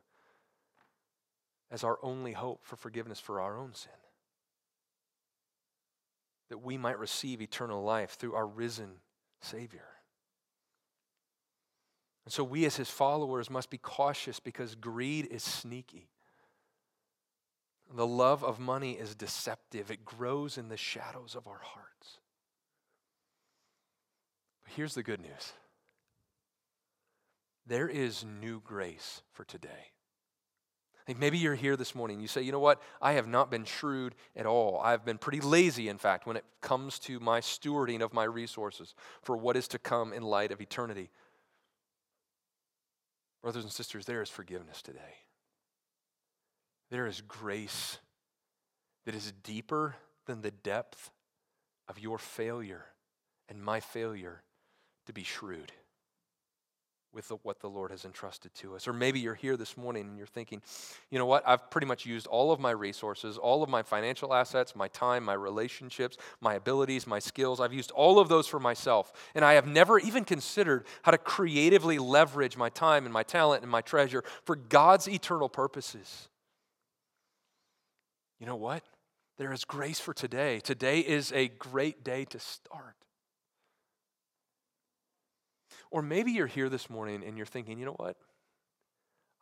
as 1.70 1.84
our 1.84 1.98
only 2.04 2.34
hope 2.34 2.64
for 2.64 2.76
forgiveness 2.76 3.20
for 3.20 3.42
our 3.42 3.58
own 3.58 3.74
sin. 3.74 3.92
That 6.50 6.60
we 6.60 6.78
might 6.78 7.00
receive 7.00 7.42
eternal 7.42 7.84
life 7.84 8.12
through 8.12 8.36
our 8.36 8.46
risen 8.46 8.92
Savior. 9.42 9.86
And 12.26 12.32
so 12.32 12.44
we, 12.44 12.66
as 12.66 12.78
his 12.78 12.90
followers, 12.90 13.50
must 13.50 13.70
be 13.70 13.78
cautious 13.78 14.40
because 14.40 14.76
greed 14.76 15.28
is 15.30 15.44
sneaky. 15.44 16.10
The 17.94 18.08
love 18.08 18.44
of 18.44 18.60
money 18.60 18.94
is 18.94 19.14
deceptive, 19.14 19.92
it 19.92 20.06
grows 20.06 20.58
in 20.58 20.70
the 20.70 20.78
shadows 20.78 21.36
of 21.36 21.48
our 21.48 21.60
hearts. 21.62 22.20
But 24.64 24.74
here's 24.74 24.96
the 24.96 25.04
good 25.04 25.20
news 25.20 25.54
there 27.66 27.88
is 27.88 28.26
new 28.42 28.62
grace 28.64 29.22
for 29.32 29.44
today. 29.44 29.92
Like 31.08 31.20
maybe 31.20 31.38
you're 31.38 31.56
here 31.56 31.76
this 31.76 31.96
morning. 31.96 32.22
You 32.22 32.28
say, 32.28 32.42
you 32.42 32.52
know 32.52 32.60
what? 32.60 32.82
I 33.02 33.14
have 33.14 33.28
not 33.28 33.52
been 33.52 33.66
shrewd 33.66 34.16
at 34.36 34.46
all. 34.46 34.80
I've 34.82 35.04
been 35.04 35.18
pretty 35.18 35.42
lazy, 35.42 35.90
in 35.90 35.98
fact, 35.98 36.26
when 36.26 36.38
it 36.38 36.46
comes 36.62 36.98
to 37.00 37.20
my 37.20 37.42
stewarding 37.42 38.02
of 38.02 38.14
my 38.14 38.24
resources 38.24 38.96
for 39.22 39.36
what 39.36 39.58
is 39.58 39.68
to 39.70 39.80
come 39.80 40.14
in 40.14 40.24
light 40.24 40.52
of 40.52 40.62
eternity. 40.62 41.10
Brothers 43.42 43.64
and 43.64 43.72
sisters, 43.72 44.06
there 44.06 44.22
is 44.22 44.30
forgiveness 44.30 44.82
today. 44.82 45.18
There 46.90 47.06
is 47.06 47.22
grace 47.22 47.98
that 49.06 49.16
is 49.16 49.34
deeper 49.44 49.96
than 50.26 50.42
the 50.42 50.52
depth 50.52 51.12
of 51.90 52.00
your 52.00 52.18
failure 52.18 52.86
and 53.50 53.62
my 53.62 53.82
failure 53.82 54.44
to 55.06 55.12
be 55.12 55.24
shrewd 55.24 55.74
with 57.14 57.28
the, 57.28 57.38
what 57.44 57.60
the 57.60 57.70
Lord 57.70 57.92
has 57.92 58.06
entrusted 58.06 58.54
to 58.56 58.76
us. 58.76 58.88
Or 58.88 58.94
maybe 58.94 59.20
you're 59.20 59.36
here 59.36 59.56
this 59.56 59.78
morning 59.78 60.08
and 60.08 60.18
you're 60.18 60.26
thinking, 60.26 60.62
you 61.12 61.20
know 61.20 61.26
what? 61.26 61.48
I've 61.48 61.70
pretty 61.70 61.86
much 61.86 62.06
used 62.06 62.26
all 62.28 62.52
of 62.52 62.60
my 62.60 62.72
resources, 62.72 63.38
all 63.38 63.62
of 63.62 63.70
my 63.70 63.84
financial 63.84 64.34
assets, 64.34 64.76
my 64.76 64.88
time, 64.88 65.24
my 65.24 65.34
relationships, 65.34 66.18
my 66.42 66.56
abilities, 66.56 67.06
my 67.06 67.20
skills. 67.20 67.60
I've 67.60 67.74
used 67.74 67.92
all 67.92 68.20
of 68.20 68.30
those 68.30 68.48
for 68.48 68.60
myself. 68.60 69.14
And 69.36 69.46
I 69.46 69.54
have 69.54 69.68
never 69.68 70.00
even 70.00 70.26
considered 70.26 70.86
how 71.04 71.12
to 71.12 71.18
creatively 71.18 72.00
leverage 72.00 72.58
my 72.58 72.70
time 72.70 73.06
and 73.06 73.14
my 73.14 73.24
talent 73.24 73.62
and 73.62 73.72
my 73.72 73.82
treasure 73.82 74.24
for 74.44 74.56
God's 74.56 75.08
eternal 75.08 75.50
purposes. 75.50 76.28
You 78.40 78.48
know 78.48 78.56
what? 78.56 78.84
There 79.38 79.54
is 79.54 79.66
grace 79.66 80.00
for 80.00 80.14
today. 80.14 80.60
Today 80.60 81.00
is 81.00 81.32
a 81.32 81.48
great 81.48 82.04
day 82.04 82.26
to 82.26 82.40
start. 82.40 82.96
Or 85.94 86.02
maybe 86.02 86.32
you're 86.32 86.48
here 86.48 86.70
this 86.70 86.90
morning 86.90 87.24
and 87.24 87.38
you're 87.38 87.46
thinking, 87.46 87.78
you 87.78 87.86
know 87.86 87.94
what? 87.98 88.18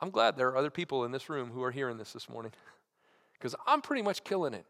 I'm 0.02 0.10
glad 0.10 0.36
there 0.36 0.50
are 0.50 0.58
other 0.58 0.70
people 0.70 1.06
in 1.06 1.12
this 1.12 1.30
room 1.30 1.50
who 1.50 1.64
are 1.64 1.72
hearing 1.72 1.98
this 1.98 2.12
this 2.12 2.28
morning 2.28 2.52
because 3.34 3.56
I'm 3.66 3.82
pretty 3.82 4.02
much 4.02 4.26
killing 4.26 4.54
it. 4.54 4.66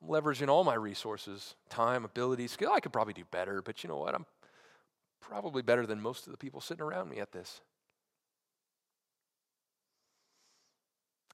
I'm 0.00 0.08
leveraging 0.08 0.46
all 0.46 0.62
my 0.62 0.74
resources, 0.74 1.56
time, 1.68 2.04
ability, 2.04 2.46
skill. 2.46 2.70
I 2.72 2.78
could 2.78 2.92
probably 2.92 3.12
do 3.12 3.24
better, 3.32 3.60
but 3.60 3.82
you 3.82 3.88
know 3.88 3.96
what? 3.96 4.14
I'm 4.14 4.24
probably 5.20 5.62
better 5.62 5.84
than 5.84 6.00
most 6.00 6.28
of 6.28 6.30
the 6.30 6.38
people 6.38 6.60
sitting 6.60 6.84
around 6.84 7.08
me 7.08 7.18
at 7.18 7.32
this. 7.32 7.60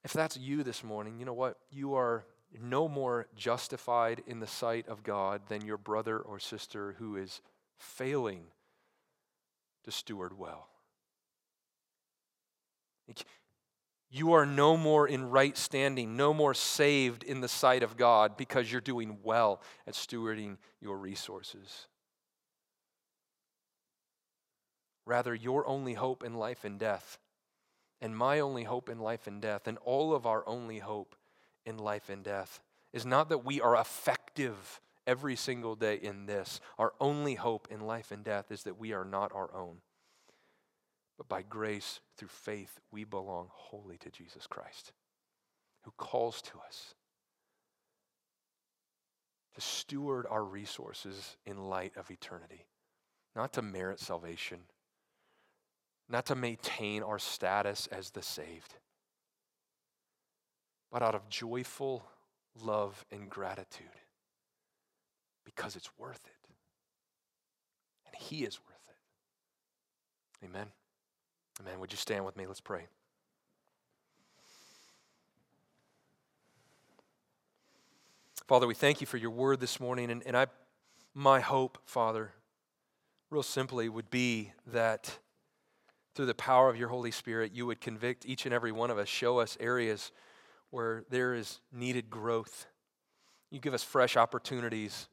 If 0.05 0.15
that's 0.15 0.39
you 0.39 0.63
this 0.63 0.83
morning, 0.83 1.19
you 1.19 1.27
know 1.27 1.35
what? 1.35 1.59
You 1.71 1.93
are 1.97 2.25
no 2.59 2.89
more 2.89 3.27
justified 3.37 4.23
in 4.27 4.41
the 4.41 4.47
sight 4.47 4.89
of 4.89 5.03
God 5.03 5.43
than 5.49 5.67
your 5.67 5.77
brother 5.77 6.19
or 6.19 6.39
sister 6.39 6.97
who 6.99 7.17
is 7.17 7.43
failing 7.77 8.45
to 9.89 9.93
steward 9.93 10.39
well. 10.39 10.69
You 14.11 14.35
are 14.35 14.45
no 14.45 14.77
more 14.77 15.09
in 15.09 15.31
right 15.31 15.57
standing, 15.57 16.15
no 16.15 16.35
more 16.35 16.53
saved 16.53 17.23
in 17.23 17.41
the 17.41 17.49
sight 17.49 17.83
of 17.83 17.97
God 17.97 18.37
because 18.37 18.71
you're 18.71 18.83
doing 18.83 19.19
well 19.23 19.63
at 19.87 19.95
stewarding 19.95 20.59
your 20.83 20.99
resources. 20.99 21.87
Rather, 25.07 25.35
your 25.35 25.67
only 25.67 25.95
hope 25.95 26.23
in 26.23 26.35
life 26.35 26.65
and 26.65 26.79
death, 26.79 27.19
and 28.03 28.15
my 28.15 28.41
only 28.41 28.65
hope 28.65 28.91
in 28.91 28.99
life 28.99 29.27
and 29.27 29.41
death, 29.41 29.67
and 29.67 29.79
all 29.79 30.15
of 30.15 30.27
our 30.27 30.47
only 30.47 30.81
hope 30.81 31.17
in 31.65 31.79
life 31.79 32.11
and 32.11 32.23
death 32.23 32.61
is 32.93 33.07
not 33.07 33.31
that 33.31 33.43
we 33.45 33.59
are 33.59 33.75
effective 33.75 34.83
every 35.09 35.35
single 35.35 35.75
day 35.75 35.97
in 35.97 36.27
this. 36.27 36.61
Our 36.79 36.93
only 37.01 37.35
hope 37.35 37.67
in 37.71 37.81
life 37.81 38.13
and 38.13 38.23
death 38.23 38.53
is 38.53 38.63
that 38.65 38.79
we 38.79 38.93
are 38.93 39.07
not 39.07 39.33
our 39.35 39.53
own. 39.57 39.79
But 41.17 41.29
by 41.29 41.43
grace, 41.43 42.01
through 42.17 42.29
faith, 42.29 42.79
we 42.93 43.03
belong 43.03 43.49
wholly 43.51 43.97
to 43.99 44.11
Jesus 44.11 44.47
Christ, 44.47 44.93
who 45.83 45.93
calls 45.97 46.43
to 46.43 46.53
us 46.65 46.95
to 49.55 49.61
steward 49.63 50.27
our 50.31 50.45
resources 50.45 51.37
in 51.45 51.57
light 51.57 51.97
of 51.97 52.11
eternity, 52.11 52.67
not 53.35 53.53
to 53.55 53.63
merit 53.63 53.99
salvation, 53.99 54.59
not 56.09 56.27
to 56.27 56.37
maintain 56.37 57.03
our 57.03 57.19
status 57.19 57.89
as 57.91 58.11
the 58.11 58.23
saved, 58.23 58.75
but 60.93 61.03
out 61.03 61.15
of 61.15 61.29
joyful 61.29 62.05
love 62.63 63.05
and 63.11 63.29
gratitude 63.29 63.87
because 65.55 65.77
it's 65.77 65.89
worth 65.97 66.21
it. 66.27 66.51
And 68.07 68.15
He 68.15 68.45
is 68.45 68.59
worth 68.67 68.77
it. 68.91 70.47
Amen. 70.47 70.67
Amen. 71.61 71.81
Would 71.81 71.91
you 71.91 71.97
stand 71.97 72.27
with 72.27 72.37
me? 72.37 72.47
Let's 72.47 72.61
pray. 72.61 72.87
Father, 78.47 78.67
we 78.67 78.75
thank 78.75 79.01
you 79.01 79.07
for 79.07 79.17
your 79.17 79.31
word 79.31 79.61
this 79.61 79.81
morning. 79.81 80.11
And, 80.11 80.23
and 80.27 80.37
I, 80.37 80.49
my 81.15 81.41
hope, 81.41 81.79
Father, 81.87 82.33
real 83.31 83.43
simply 83.43 83.89
would 83.89 84.11
be 84.11 84.53
that 84.67 85.19
through 86.15 86.27
the 86.27 86.35
power 86.35 86.69
of 86.69 86.77
your 86.77 86.89
Holy 86.89 87.11
Spirit, 87.11 87.53
you 87.55 87.65
would 87.65 87.81
convict 87.81 88.27
each 88.27 88.45
and 88.45 88.55
every 88.55 88.73
one 88.73 88.91
of 88.91 88.99
us, 88.99 89.09
show 89.09 89.39
us 89.39 89.57
areas 89.61 90.13
where 90.71 91.05
there 91.09 91.33
is 91.33 91.61
needed 91.73 92.11
growth. 92.11 92.67
You 93.51 93.61
give 93.61 93.73
us 93.73 93.83
fresh 93.83 94.15
opportunities 94.15 95.09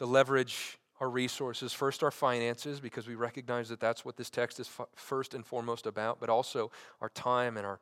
to 0.00 0.06
leverage 0.06 0.78
our 0.98 1.10
resources, 1.10 1.74
first 1.74 2.02
our 2.02 2.10
finances, 2.10 2.80
because 2.80 3.06
we 3.06 3.14
recognize 3.14 3.68
that 3.68 3.80
that's 3.80 4.02
what 4.02 4.16
this 4.16 4.30
text 4.30 4.58
is 4.58 4.66
f- 4.66 4.88
first 4.94 5.34
and 5.34 5.44
foremost 5.44 5.84
about, 5.84 6.18
but 6.18 6.30
also 6.30 6.70
our 7.02 7.10
time 7.10 7.58
and 7.58 7.66
our, 7.66 7.80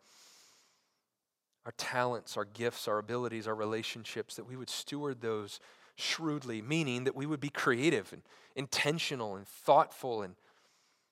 our 1.65 1.71
talents, 1.77 2.37
our 2.37 2.45
gifts, 2.45 2.89
our 2.89 2.99
abilities, 2.99 3.47
our 3.47 3.55
relationships, 3.55 4.35
that 4.35 4.49
we 4.49 4.57
would 4.57 4.69
steward 4.69 5.21
those 5.21 5.61
shrewdly, 5.95 6.61
meaning 6.61 7.05
that 7.05 7.15
we 7.15 7.25
would 7.25 7.39
be 7.39 7.51
creative 7.51 8.13
and 8.13 8.23
intentional 8.57 9.37
and 9.37 9.47
thoughtful 9.47 10.23
and 10.23 10.35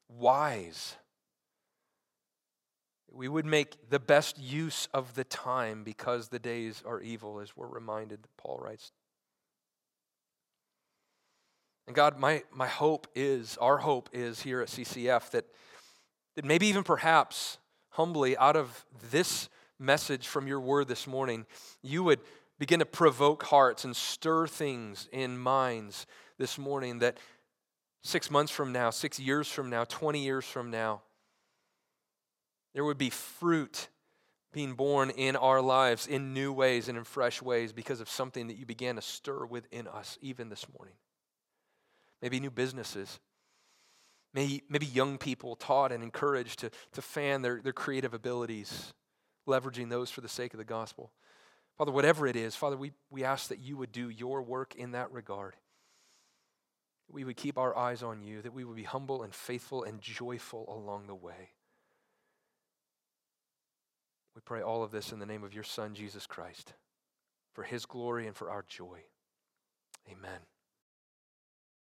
wise. 0.08 0.96
We 3.12 3.28
would 3.28 3.46
make 3.46 3.90
the 3.90 4.00
best 4.00 4.40
use 4.40 4.88
of 4.92 5.14
the 5.14 5.22
time 5.22 5.84
because 5.84 6.30
the 6.30 6.40
days 6.40 6.82
are 6.84 7.00
evil, 7.00 7.38
as 7.38 7.56
we're 7.56 7.68
reminded, 7.68 8.26
Paul 8.36 8.58
writes 8.60 8.90
and 11.86 11.94
God, 11.94 12.18
my, 12.18 12.42
my 12.52 12.66
hope 12.66 13.06
is, 13.14 13.56
our 13.60 13.78
hope 13.78 14.10
is 14.12 14.42
here 14.42 14.60
at 14.60 14.68
CCF 14.68 15.30
that, 15.30 15.44
that 16.34 16.44
maybe 16.44 16.66
even 16.66 16.82
perhaps 16.82 17.58
humbly 17.90 18.36
out 18.36 18.56
of 18.56 18.84
this 19.10 19.48
message 19.78 20.26
from 20.26 20.48
your 20.48 20.60
word 20.60 20.88
this 20.88 21.06
morning, 21.06 21.46
you 21.82 22.02
would 22.02 22.20
begin 22.58 22.80
to 22.80 22.86
provoke 22.86 23.44
hearts 23.44 23.84
and 23.84 23.94
stir 23.94 24.46
things 24.46 25.08
in 25.12 25.38
minds 25.38 26.06
this 26.38 26.58
morning 26.58 26.98
that 26.98 27.18
six 28.02 28.30
months 28.30 28.50
from 28.50 28.72
now, 28.72 28.90
six 28.90 29.20
years 29.20 29.48
from 29.48 29.70
now, 29.70 29.84
20 29.84 30.18
years 30.18 30.44
from 30.44 30.70
now, 30.70 31.02
there 32.74 32.84
would 32.84 32.98
be 32.98 33.10
fruit 33.10 33.88
being 34.52 34.74
borne 34.74 35.10
in 35.10 35.36
our 35.36 35.60
lives 35.60 36.06
in 36.06 36.34
new 36.34 36.52
ways 36.52 36.88
and 36.88 36.98
in 36.98 37.04
fresh 37.04 37.40
ways 37.40 37.72
because 37.72 38.00
of 38.00 38.08
something 38.08 38.48
that 38.48 38.56
you 38.56 38.66
began 38.66 38.96
to 38.96 39.02
stir 39.02 39.44
within 39.44 39.86
us 39.86 40.18
even 40.20 40.48
this 40.48 40.66
morning 40.76 40.94
maybe 42.26 42.40
new 42.40 42.50
businesses, 42.50 43.20
maybe, 44.34 44.60
maybe 44.68 44.84
young 44.84 45.16
people 45.16 45.54
taught 45.54 45.92
and 45.92 46.02
encouraged 46.02 46.58
to, 46.58 46.68
to 46.90 47.00
fan 47.00 47.40
their, 47.40 47.60
their 47.62 47.72
creative 47.72 48.12
abilities, 48.12 48.92
leveraging 49.46 49.90
those 49.90 50.10
for 50.10 50.22
the 50.22 50.28
sake 50.28 50.52
of 50.52 50.58
the 50.58 50.64
gospel. 50.64 51.12
Father, 51.78 51.92
whatever 51.92 52.26
it 52.26 52.34
is, 52.34 52.56
Father, 52.56 52.76
we, 52.76 52.90
we 53.12 53.22
ask 53.22 53.46
that 53.46 53.60
you 53.60 53.76
would 53.76 53.92
do 53.92 54.08
your 54.08 54.42
work 54.42 54.74
in 54.74 54.90
that 54.90 55.12
regard. 55.12 55.54
We 57.08 57.22
would 57.22 57.36
keep 57.36 57.58
our 57.58 57.78
eyes 57.78 58.02
on 58.02 58.24
you, 58.24 58.42
that 58.42 58.52
we 58.52 58.64
would 58.64 58.74
be 58.74 58.82
humble 58.82 59.22
and 59.22 59.32
faithful 59.32 59.84
and 59.84 60.00
joyful 60.00 60.64
along 60.68 61.06
the 61.06 61.14
way. 61.14 61.50
We 64.34 64.40
pray 64.44 64.62
all 64.62 64.82
of 64.82 64.90
this 64.90 65.12
in 65.12 65.20
the 65.20 65.26
name 65.26 65.44
of 65.44 65.54
your 65.54 65.62
Son, 65.62 65.94
Jesus 65.94 66.26
Christ, 66.26 66.72
for 67.52 67.62
his 67.62 67.86
glory 67.86 68.26
and 68.26 68.34
for 68.34 68.50
our 68.50 68.64
joy. 68.66 69.04